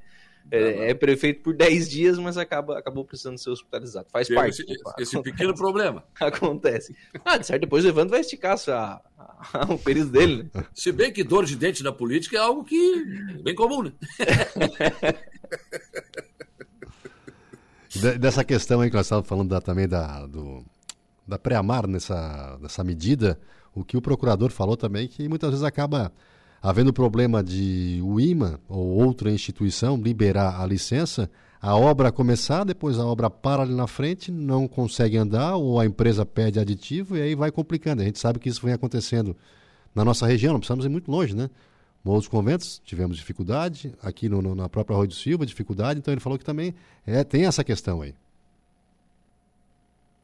[0.52, 4.08] É, é, prefeito por 10 dias, mas acaba, acabou precisando ser hospitalizado.
[4.12, 4.64] Faz parte.
[4.64, 6.04] Esse, esse pequeno problema.
[6.20, 6.96] Acontece.
[7.24, 9.02] Ah, de certo, depois o Evandro vai esticar a,
[9.54, 10.50] a, o período dele.
[10.54, 10.66] Né?
[10.74, 13.04] Se bem que dor de dente na política é algo que
[13.38, 13.92] é bem comum, né?
[18.20, 20.64] Dessa questão aí que nós estávamos falando da, também da, do,
[21.28, 23.40] da pré-amar nessa, nessa medida,
[23.74, 26.12] o que o procurador falou também que muitas vezes acaba
[26.62, 31.30] havendo problema de o IMA ou outra instituição liberar a licença,
[31.62, 35.86] a obra começar, depois a obra para ali na frente, não consegue andar, ou a
[35.86, 38.02] empresa pede aditivo e aí vai complicando.
[38.02, 39.36] A gente sabe que isso vem acontecendo
[39.94, 41.50] na nossa região, não precisamos ir muito longe, né?
[42.06, 46.22] Outros conventos tivemos dificuldade, aqui no, no, na própria Rua do Silva, dificuldade, então ele
[46.22, 46.74] falou que também
[47.06, 48.16] é, tem essa questão aí.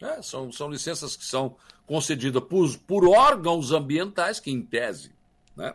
[0.01, 1.55] É, são, são licenças que são
[1.85, 5.11] concedidas por, por órgãos ambientais que, em tese,
[5.55, 5.73] né,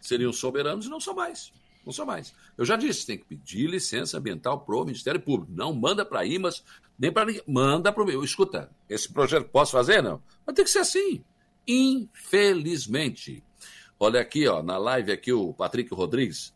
[0.00, 1.52] seriam soberanos e não são mais.
[1.84, 2.32] Não são mais.
[2.56, 5.52] Eu já disse, tem que pedir licença ambiental para o Ministério Público.
[5.52, 6.62] Não manda para IMAS,
[6.98, 7.42] nem para ninguém.
[7.46, 8.24] Manda para o.
[8.24, 10.02] Escuta, esse projeto posso fazer?
[10.02, 10.22] Não.
[10.46, 11.24] Mas tem que ser assim.
[11.66, 13.42] Infelizmente.
[13.98, 16.54] Olha aqui, ó, na live aqui o Patrick Rodrigues.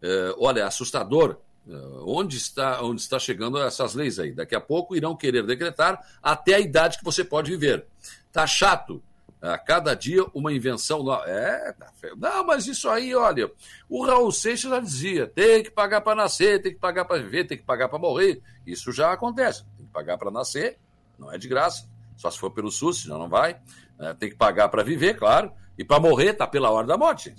[0.00, 1.38] É, olha, assustador.
[1.68, 1.72] É,
[2.04, 4.32] onde está, onde está chegando essas leis aí?
[4.32, 7.86] Daqui a pouco irão querer decretar até a idade que você pode viver.
[8.32, 9.02] Tá chato.
[9.40, 11.24] A cada dia uma invenção nova.
[11.28, 11.92] É, tá.
[12.16, 13.50] Não, mas isso aí, olha,
[13.88, 17.44] o Raul Seixas já dizia: tem que pagar para nascer, tem que pagar para viver,
[17.44, 18.42] tem que pagar para morrer.
[18.66, 19.64] Isso já acontece.
[19.76, 20.78] Tem que pagar para nascer,
[21.16, 21.88] não é de graça.
[22.16, 23.60] Só se for pelo SUS, senão não vai.
[24.00, 25.52] É, tem que pagar para viver, claro.
[25.78, 27.32] E para morrer, tá pela hora da morte,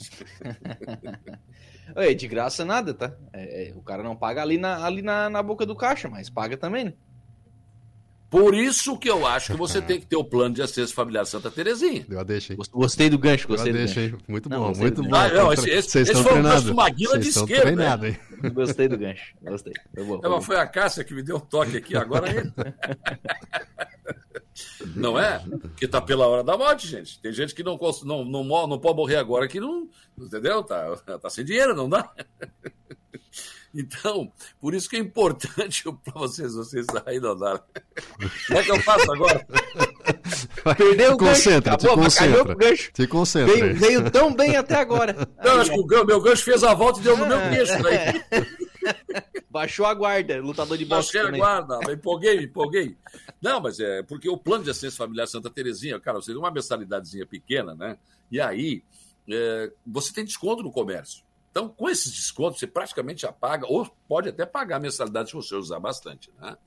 [1.95, 3.13] é de graça nada, tá?
[3.33, 6.29] É, é, o cara não paga ali, na, ali na, na boca do caixa, mas
[6.29, 6.93] paga também, né?
[8.29, 11.25] Por isso que eu acho que você tem que ter o plano de assistência familiar
[11.25, 12.05] Santa Terezinha.
[12.09, 12.55] Eu deixei.
[12.71, 14.17] Gostei do gancho, gostei do gancho.
[14.27, 15.15] Muito bom, não, muito bom.
[15.15, 18.07] Ah, não, esse, esse, esse foi um gancho Maguila de esquerda.
[18.07, 18.19] Hein?
[18.53, 19.73] Gostei do gancho, gostei.
[19.93, 22.53] Foi bom, foi, foi a Cássia que me deu um toque aqui, agora ele.
[24.95, 25.43] Não é?
[25.77, 27.19] Que tá pela hora da morte, gente.
[27.19, 29.89] Tem gente que não, não, não, não pode morrer agora que não.
[30.17, 30.63] Entendeu?
[30.63, 32.11] Tá, tá sem dinheiro, não dá.
[33.73, 37.61] Então, por isso que é importante para vocês, vocês aí não dá.
[38.47, 39.47] Como é que eu faço agora?
[40.77, 41.87] Perdeu o concentra, gancho.
[41.87, 42.55] Acabou, te concentra.
[42.55, 42.91] Gancho.
[42.91, 43.55] Te concentra.
[43.55, 45.15] Veio, veio, tão bem até agora.
[45.43, 47.73] Não, acho que o meu gancho fez a volta e deu no meu queixo.
[49.49, 51.41] Baixou a guarda, lutador de boxe Baixei também.
[51.41, 52.97] a guarda, me empolguei, me empolguei.
[53.41, 56.51] Não, mas é porque o plano de assistência familiar Santa Terezinha, cara, você tem uma
[56.51, 57.97] mensalidadezinha pequena, né?
[58.31, 58.83] E aí,
[59.27, 61.23] é, você tem desconto no comércio.
[61.51, 65.55] Então, com esses descontos, você praticamente já paga, ou pode até pagar mensalidade se você
[65.55, 66.57] usar bastante, né?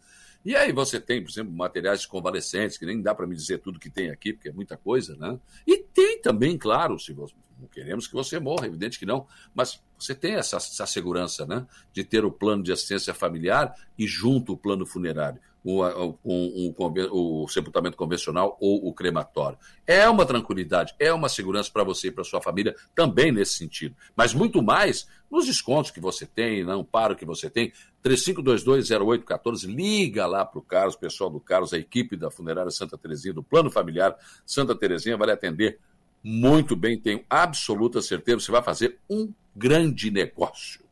[0.44, 3.59] E aí você tem, por exemplo, materiais de convalescentes, que nem dá para me dizer
[3.59, 5.38] tudo que tem aqui, porque é muita coisa, né?
[5.64, 9.80] E tem também, claro, se você, não queremos que você morra, evidente que não, mas
[9.96, 11.64] você tem essa, essa segurança, né?
[11.92, 17.97] De ter o plano de assistência familiar e junto o plano funerário o, o sepultamento
[17.97, 19.59] convencional ou o crematório.
[19.86, 23.94] É uma tranquilidade, é uma segurança para você e para sua família também nesse sentido.
[24.16, 27.72] Mas muito mais nos descontos que você tem, no amparo que você tem.
[28.05, 33.32] 35220814, liga lá para o Carlos, pessoal do Carlos, a equipe da Funerária Santa Terezinha,
[33.32, 35.78] do Plano Familiar Santa Terezinha, vai atender
[36.22, 40.82] muito bem, tenho absoluta certeza, você vai fazer um grande negócio.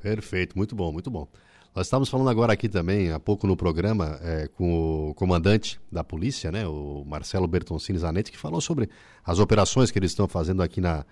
[0.00, 1.26] Perfeito, muito bom, muito bom.
[1.74, 6.04] Nós estávamos falando agora aqui também, há pouco no programa, é, com o comandante da
[6.04, 8.88] polícia, né, o Marcelo Bertoncini Zanetti, que falou sobre
[9.24, 11.04] as operações que eles estão fazendo aqui na,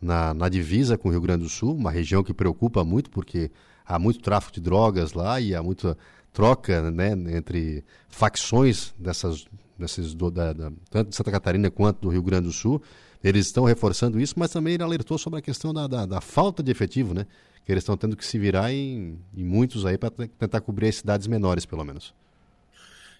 [0.00, 3.50] na, na, divisa com o Rio Grande do Sul, uma região que preocupa muito porque
[3.84, 5.98] há muito tráfico de drogas lá e há muita
[6.32, 9.44] troca né, entre facções dessas,
[9.78, 12.80] desses, do, da, da, tanto de Santa Catarina quanto do Rio Grande do Sul.
[13.22, 16.62] Eles estão reforçando isso, mas também ele alertou sobre a questão da, da, da falta
[16.62, 17.26] de efetivo, né?
[17.66, 20.96] Que eles estão tendo que se virar em, em muitos aí para tentar cobrir as
[20.96, 22.14] cidades menores, pelo menos.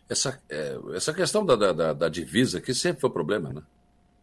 [0.08, 3.62] Essa, é, essa questão da, da, da, divisa que sempre foi problema, né?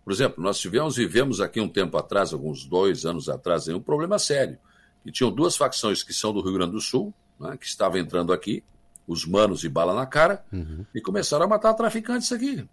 [0.04, 4.18] Por exemplo, nós tivemos, vivemos aqui um tempo atrás, alguns dois anos atrás, um problema
[4.18, 4.58] sério.
[5.06, 8.32] E tinham duas facções que são do Rio Grande do Sul, né, que estavam entrando
[8.32, 8.64] aqui,
[9.06, 10.86] os manos e bala na cara, uhum.
[10.96, 12.66] e começaram a matar traficantes aqui.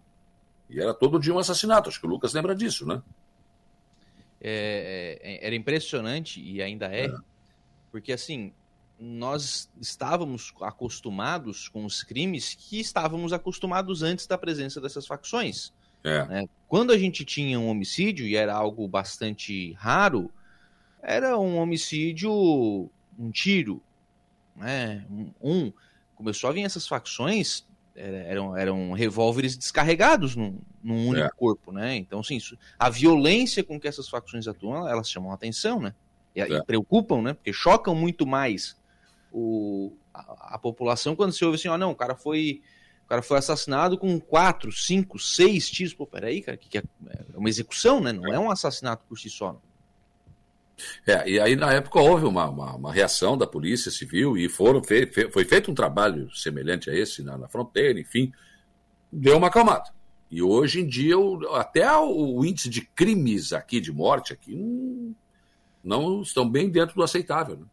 [0.69, 3.01] E era todo dia um assassinato, acho que o Lucas lembra disso, né?
[4.39, 7.15] É, é, era impressionante, e ainda é, é,
[7.91, 8.53] porque assim,
[8.99, 15.73] nós estávamos acostumados com os crimes que estávamos acostumados antes da presença dessas facções.
[16.03, 16.25] É.
[16.25, 16.49] Né?
[16.67, 20.31] Quando a gente tinha um homicídio, e era algo bastante raro,
[21.01, 22.31] era um homicídio,
[23.17, 23.81] um tiro,
[24.55, 25.05] né?
[25.09, 25.73] um, um
[26.15, 27.65] começou a vir essas facções,
[27.95, 31.31] eram, eram revólveres descarregados num, num único é.
[31.31, 31.95] corpo, né?
[31.95, 35.93] Então, assim, isso, a violência com que essas facções atuam, elas chamam a atenção, né?
[36.35, 36.47] E, é.
[36.47, 37.33] e preocupam, né?
[37.33, 38.77] Porque chocam muito mais
[39.31, 42.61] o, a, a, população quando se ouve assim, ó, oh, não, o cara foi
[43.05, 45.93] o cara foi assassinado com quatro, cinco, seis tiros.
[45.93, 48.13] Pô, peraí, cara, que, que é, é uma execução, né?
[48.13, 49.53] Não é um assassinato por si só.
[49.53, 49.71] Não.
[51.05, 54.83] É, e aí na época houve uma, uma, uma, reação da Polícia Civil e foram
[54.83, 58.31] fe, fe, foi feito um trabalho semelhante a esse na, na, fronteira, enfim,
[59.11, 59.91] deu uma acalmada.
[60.29, 64.55] E hoje em dia o, até o, o, índice de crimes aqui, de morte aqui,
[64.55, 65.15] não,
[65.83, 67.57] não estão bem dentro do aceitável.
[67.57, 67.65] Né?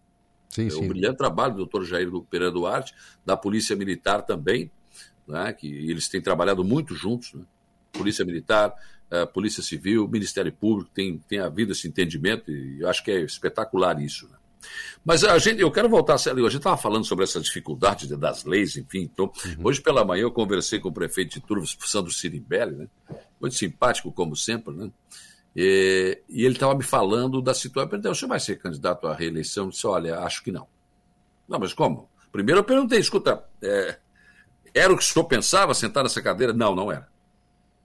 [0.49, 0.85] Sim, é sim.
[0.85, 2.95] Um brilhante trabalho do doutor Jair Pereira Duarte,
[3.25, 4.71] da Polícia Militar também,
[5.27, 7.45] né, que eles têm trabalhado muito juntos, né?
[7.93, 8.75] Polícia Militar,
[9.11, 13.21] a Polícia Civil, Ministério Público, tem, tem havido esse entendimento e eu acho que é
[13.21, 14.29] espetacular isso.
[14.29, 14.37] Né?
[15.05, 18.15] Mas a gente, eu quero voltar a sério, a gente estava falando sobre essa dificuldade
[18.17, 19.03] das leis, enfim.
[19.03, 19.65] Então, uhum.
[19.65, 22.89] Hoje pela manhã eu conversei com o prefeito de Turvas, Sandro Sirimbelli, né?
[23.41, 24.91] muito simpático como sempre, né?
[25.57, 27.87] E, e ele estava me falando da situação.
[27.87, 29.65] Eu perguntei, o senhor vai ser candidato à reeleição?
[29.65, 30.67] Eu disse, olha, acho que não.
[31.49, 32.09] Não, mas como?
[32.31, 33.99] Primeiro eu perguntei, escuta, é,
[34.75, 36.53] era o que o senhor pensava sentar nessa cadeira?
[36.53, 37.09] Não, não era.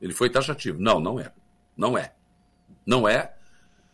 [0.02, 0.80] Ele foi taxativo.
[0.80, 1.32] Não, não é.
[1.76, 2.14] Não é.
[2.86, 3.34] Não é.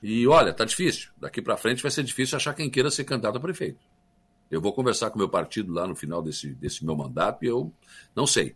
[0.02, 1.12] E olha, tá difícil.
[1.18, 3.80] Daqui para frente vai ser difícil achar quem queira ser candidato a prefeito.
[4.50, 7.48] Eu vou conversar com o meu partido lá no final desse, desse meu mandato e
[7.48, 7.72] eu
[8.16, 8.56] não sei.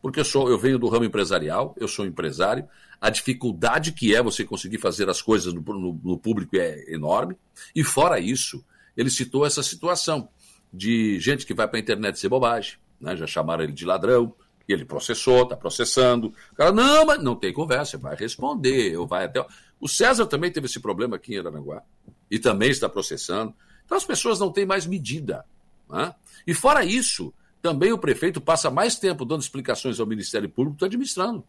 [0.00, 2.66] Porque eu, sou, eu venho do ramo empresarial, eu sou empresário,
[3.04, 7.36] a dificuldade que é você conseguir fazer as coisas no, no, no público é enorme.
[7.76, 8.64] E fora isso,
[8.96, 10.26] ele citou essa situação
[10.72, 13.14] de gente que vai para a internet ser bobagem, né?
[13.14, 14.34] já chamaram ele de ladrão,
[14.66, 16.28] e ele processou, está processando.
[16.52, 19.44] O cara, não, mas não tem conversa, vai responder, ou vai até.
[19.78, 21.82] O César também teve esse problema aqui em Aranaguá
[22.30, 23.54] e também está processando.
[23.84, 25.44] Então as pessoas não têm mais medida.
[25.90, 26.14] Né?
[26.46, 30.78] E fora isso, também o prefeito passa mais tempo dando explicações ao Ministério Público do
[30.78, 31.44] que administrando.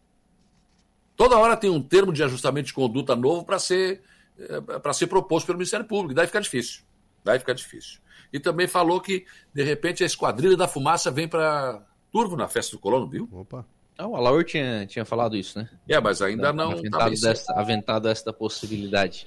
[1.16, 4.02] Toda hora tem um termo de ajustamento de conduta novo para ser,
[4.38, 6.14] eh, para ser proposto pelo Ministério Público.
[6.14, 6.82] Daí fica difícil.
[7.24, 8.00] Daí fica difícil.
[8.32, 11.82] E também falou que, de repente, a esquadrilha da fumaça vem para
[12.12, 13.28] Turvo na festa do colono, viu?
[13.32, 13.66] Opa.
[13.98, 15.70] Ah, o Alaur tinha, tinha falado isso, né?
[15.88, 16.72] É, mas ainda não.
[16.72, 19.26] Aventado, desta, aventado esta possibilidade.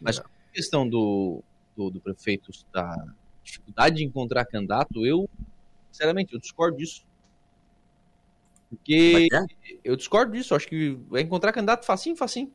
[0.00, 0.20] Mas é.
[0.20, 1.42] a questão do,
[1.74, 2.94] do, do, prefeito da
[3.42, 5.28] dificuldade de encontrar candidato, eu,
[5.90, 7.06] sinceramente, eu discordo disso.
[8.70, 9.44] Porque é,
[9.84, 12.50] eu discordo disso, acho que vai encontrar candidato facinho, facinho.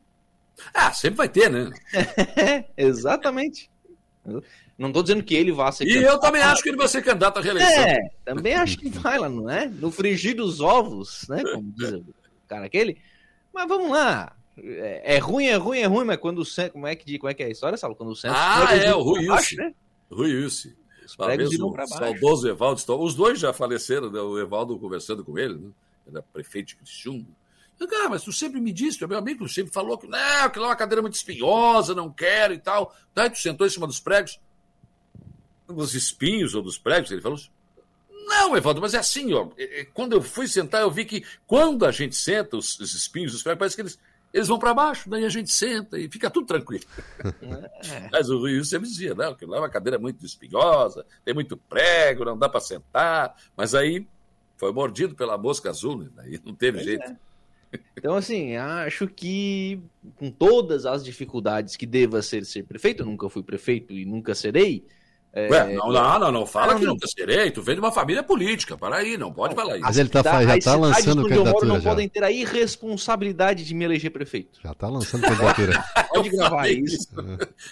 [0.74, 1.70] Ah, sempre vai ter, né?
[2.78, 3.70] Exatamente.
[4.78, 6.14] Não estou dizendo que ele vá ser E candidato.
[6.14, 7.84] eu também acho que ele vai ser candidato à reeleição.
[7.84, 9.68] É, também acho que vai lá, não é?
[9.68, 11.44] No frigir dos ovos, né?
[11.44, 12.06] Como diz o
[12.48, 12.98] cara aquele.
[13.54, 14.34] Mas vamos lá.
[14.58, 16.72] É, é ruim, é ruim, é ruim, mas quando o Santos.
[16.72, 17.96] Como é que, como é, que é a história, Saulo?
[17.96, 18.38] Quando o Santos.
[18.40, 19.58] Ah, é, o Rui Ilse.
[19.58, 19.74] Né?
[20.10, 20.76] Rui Ilse.
[21.06, 21.56] Os pregos.
[21.90, 22.82] Saudoso Evaldo.
[23.00, 24.20] Os dois já faleceram, né?
[24.20, 25.70] o Evaldo conversando com ele, né?
[26.14, 27.28] É prefeito de Criciúma.
[27.90, 30.50] Cara, mas tu sempre me disse, tu é meu amigo, tu sempre falou que não,
[30.50, 32.96] que lá é uma cadeira muito espinhosa, não quero e tal.
[33.14, 34.40] Daí tu sentou em cima dos pregos
[35.68, 37.12] dos espinhos ou dos prédios?
[37.12, 37.50] Ele falou assim,
[38.28, 39.50] não, Evandro, mas é assim, ó.
[39.94, 43.44] Quando eu fui sentar, eu vi que quando a gente senta, os, os espinhos, os
[43.44, 44.00] prédios, parece que eles,
[44.34, 46.84] eles vão para baixo, daí a gente senta e fica tudo tranquilo.
[47.22, 48.10] É.
[48.12, 51.56] mas o Rui sempre dizia, não, que lá é uma cadeira muito espinhosa, tem muito
[51.56, 53.36] prego, não dá para sentar.
[53.56, 54.08] Mas aí
[54.58, 56.08] foi mordido pela mosca azul, né?
[56.16, 57.04] daí não teve pois jeito.
[57.12, 57.16] É.
[57.98, 59.80] Então, assim, acho que
[60.16, 64.34] com todas as dificuldades que deva ser ser prefeito, eu nunca fui prefeito e nunca
[64.34, 64.86] serei.
[65.34, 66.94] é, Ué, não, não, não, não fala Não, que não.
[66.94, 67.52] nunca serei.
[67.52, 68.78] Tu vem de uma família política.
[68.78, 69.82] Para aí, não pode falar isso.
[69.86, 71.90] Mas ele tá, da- fa- já tá lançando onde eu moro candidatura não já.
[71.90, 74.60] podem ter a irresponsabilidade de me eleger prefeito.
[74.64, 75.84] Já tá lançando candidatura.
[76.14, 77.10] Pode gravar isso.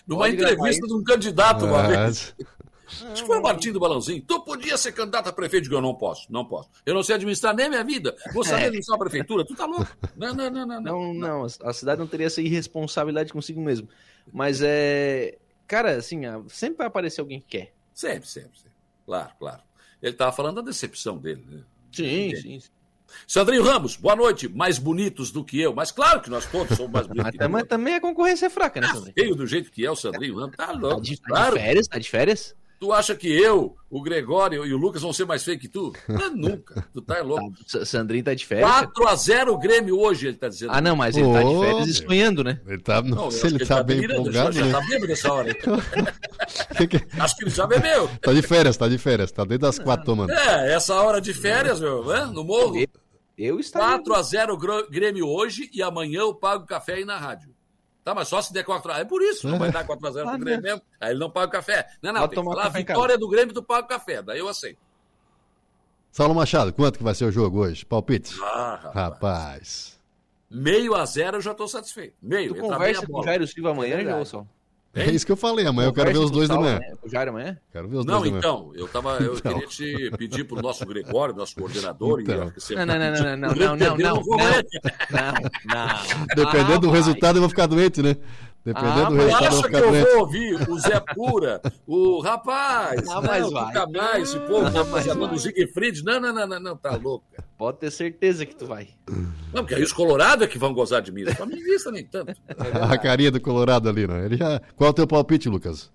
[0.06, 0.88] Numa Pode entrevista isso.
[0.88, 2.36] de um candidato uma Ah, vez.
[3.16, 4.22] Que foi o Martinho do Balãozinho.
[4.28, 5.64] Tu podia ser candidato a prefeito?
[5.64, 6.70] Eu digo, eu não posso, não posso.
[6.86, 8.16] Eu não sei administrar nem a minha vida.
[8.34, 8.66] Vou saber É.
[8.66, 9.46] administrar a prefeitura?
[9.46, 9.88] Tu tá louco?
[10.18, 10.82] Não, não, não, não.
[10.82, 13.88] Não, não, a- cidade não teria essa irresponsabilidade consigo mesmo.
[14.32, 15.38] Mas é.
[15.68, 17.74] Cara, assim, a- sempre vai aparecer alguém que quer.
[17.94, 18.72] Sempre, sempre, sempre.
[19.06, 19.62] Claro, claro.
[20.02, 21.62] Ele tava falando da decepção dele, né?
[21.92, 22.60] Sim, sim.
[22.60, 22.70] sim.
[23.28, 24.48] Sandrinho Ramos, boa noite.
[24.50, 25.74] Mais bonitos do que eu.
[25.74, 27.68] Mas claro que nós todos somos mais bonitos Mas, que tam- mas eu.
[27.68, 29.14] também a concorrência é fraca, né, Sandro?
[29.14, 30.56] Feio do jeito que é o Sandrinho Ramos.
[30.56, 31.02] Tá Tá louco.
[31.02, 31.56] de, tá de claro.
[31.56, 31.88] férias?
[31.88, 32.56] Tá de férias?
[32.84, 35.94] Tu acha que eu, o Gregório e o Lucas vão ser mais feios que tu?
[36.06, 36.86] Não, nunca.
[36.92, 37.54] Tu tá louco.
[37.66, 38.70] Sa- Sandrinho tá de férias?
[38.70, 38.88] cara?
[38.88, 40.74] 4x0 o Grêmio hoje, ele tá dizendo.
[40.74, 42.60] Ah, não, mas ele tá de férias e sonhando, né?
[42.68, 44.70] Ele tá, Não, eu nossa, acho ele que tá bem empolgado, já, né?
[44.72, 45.56] já tá bêbado nessa hora.
[47.20, 48.10] Acho que ele já bebeu.
[48.22, 49.32] Tá de férias, tá de férias.
[49.32, 50.32] Tá desde as quatro tomando.
[50.32, 52.26] É, essa hora de férias, meu, né?
[52.34, 52.78] no morro.
[52.78, 52.88] Eu,
[53.38, 54.04] eu estaria...
[54.04, 57.53] 4x0 Gro- Grêmio hoje e amanhã eu pago café aí na rádio.
[58.04, 59.00] Tá, mas só se der 4x0.
[59.00, 60.82] É por isso, não vai dar 4x0 Ah, pro Grêmio mesmo.
[61.00, 61.88] Aí ele não paga o café.
[62.02, 64.22] Não, não, tem que falar, vitória do Grêmio, tu paga o café.
[64.22, 64.80] Daí eu aceito.
[66.12, 67.86] Saulo Machado, quanto que vai ser o jogo hoje?
[67.86, 68.36] Palpite?
[68.42, 68.96] Ah, rapaz.
[68.96, 70.00] Rapaz.
[70.50, 72.14] Meio a zero eu já tô satisfeito.
[72.22, 73.24] Meio, Tu conversa com o.
[73.24, 74.48] Jairo Silva amanhã, ô, Sol?
[74.96, 75.66] É isso que eu falei.
[75.66, 76.80] Amanhã eu quero ver os dois da manhã.
[77.12, 77.58] Jairo amanhã?
[77.72, 79.54] Quero ver os Não, dois então, eu, tava, eu Então.
[79.54, 82.36] queria te pedir pro nosso Gregório, nosso coordenador, Então.
[82.36, 83.98] e eu acho que você Não, não, não, não, não, não, Ele não, não, perdeu,
[83.98, 84.66] não, eu vou não, ver.
[85.10, 85.34] não,
[85.66, 86.26] não.
[86.36, 86.98] Dependendo Ah, do vai.
[86.98, 88.16] resultado, eu vou ficar doente, né?
[88.66, 93.06] Dependendo Ah, do mas resultado, acha que eu vou ouvir o Zé Pura, o rapaz,
[93.06, 95.38] não, mas nunca mais, esse povo, Ah, mas o vai.
[95.38, 97.26] Siegfried, não, não, não, não, não, tá louco.
[97.58, 98.88] Pode ter certeza que tu vai.
[99.54, 102.34] Não, porque aí os colorados é que vão gozar de mim, os flamenguistas nem tanto.
[102.90, 104.26] A carinha do Colorado ali, né?
[104.26, 104.62] Ele já...
[104.78, 105.92] Qual é o teu palpite, Lucas?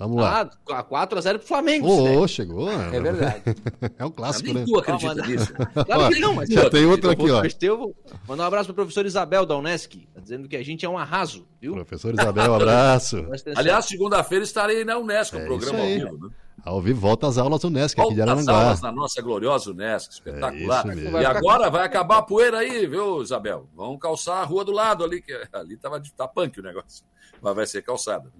[0.00, 0.50] Vamos lá.
[0.70, 1.86] Ah, 4x0 pro Flamengo.
[1.86, 2.28] Ô, né?
[2.28, 2.70] chegou.
[2.70, 3.42] É verdade.
[3.98, 4.64] É um clássico, Nem né?
[4.66, 5.52] tu acredita nisso.
[5.84, 7.76] Claro que não, mas Já tem outro eu aqui, ó.
[7.76, 7.94] vou
[8.26, 10.96] mandar um abraço pro professor Isabel da Unesc, tá dizendo que a gente é um
[10.96, 11.74] arraso, viu?
[11.74, 13.26] Professor Isabel, um abraço.
[13.54, 16.34] Aliás, segunda-feira estarei na Unesco, É o programa isso ao vivo, né?
[16.64, 18.64] Ao vivo, volta às aulas do Nesc aqui de Volta as Araranguá.
[18.64, 20.86] aulas na nossa gloriosa Unesco, espetacular.
[20.88, 23.68] É e agora vai acabar a poeira aí, viu, Isabel?
[23.74, 27.04] Vamos calçar a rua do lado ali, que ali tava tá punk o negócio.
[27.42, 28.30] Mas vai ser calçada.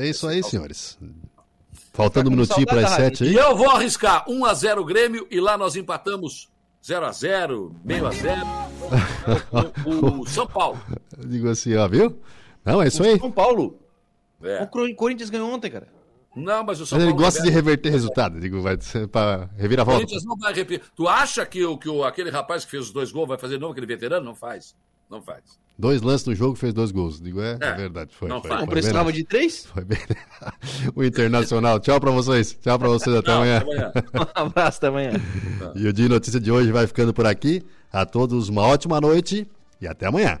[0.00, 0.98] É isso aí, senhores.
[1.92, 3.34] Faltando um minutinho para as sete E aí.
[3.34, 6.48] eu vou arriscar 1x0 Grêmio e lá nós empatamos
[6.84, 8.40] 0x0, meio a 0
[9.84, 10.80] o, o São Paulo.
[11.16, 12.20] Eu digo assim, ó, viu?
[12.64, 13.18] Não, é isso aí.
[13.18, 13.78] São Paulo.
[14.42, 14.62] É.
[14.62, 15.88] O Cor- Corinthians ganhou ontem, cara.
[16.36, 17.24] Não, mas o São Mas ele Paulo.
[17.26, 17.66] gosta de reverte.
[17.70, 18.38] reverter resultado.
[18.40, 19.98] Digo, vai ser pra O reviravolta.
[20.00, 20.86] Corinthians não vai repetir.
[20.94, 23.54] Tu acha que, o, que o, aquele rapaz que fez os dois gols vai fazer
[23.54, 24.24] de novo, aquele veterano?
[24.24, 24.76] Não faz.
[25.10, 25.58] Não faz.
[25.78, 27.20] Dois lances no jogo, fez dois gols.
[27.20, 28.10] Digo, é, é É, verdade.
[28.14, 28.60] Foi, não foi, faz.
[28.60, 29.64] foi Não precisava de três?
[29.66, 29.98] Foi bem.
[30.94, 31.78] o Internacional.
[31.78, 32.58] Tchau pra vocês.
[32.60, 33.14] Tchau pra vocês.
[33.16, 33.58] Até Não, amanhã.
[33.58, 33.92] até amanhã.
[34.36, 35.12] Um abraço até amanhã.
[35.76, 37.62] E o Dia Notícia de hoje vai ficando por aqui.
[37.92, 39.46] A todos uma ótima noite
[39.80, 40.40] e até amanhã.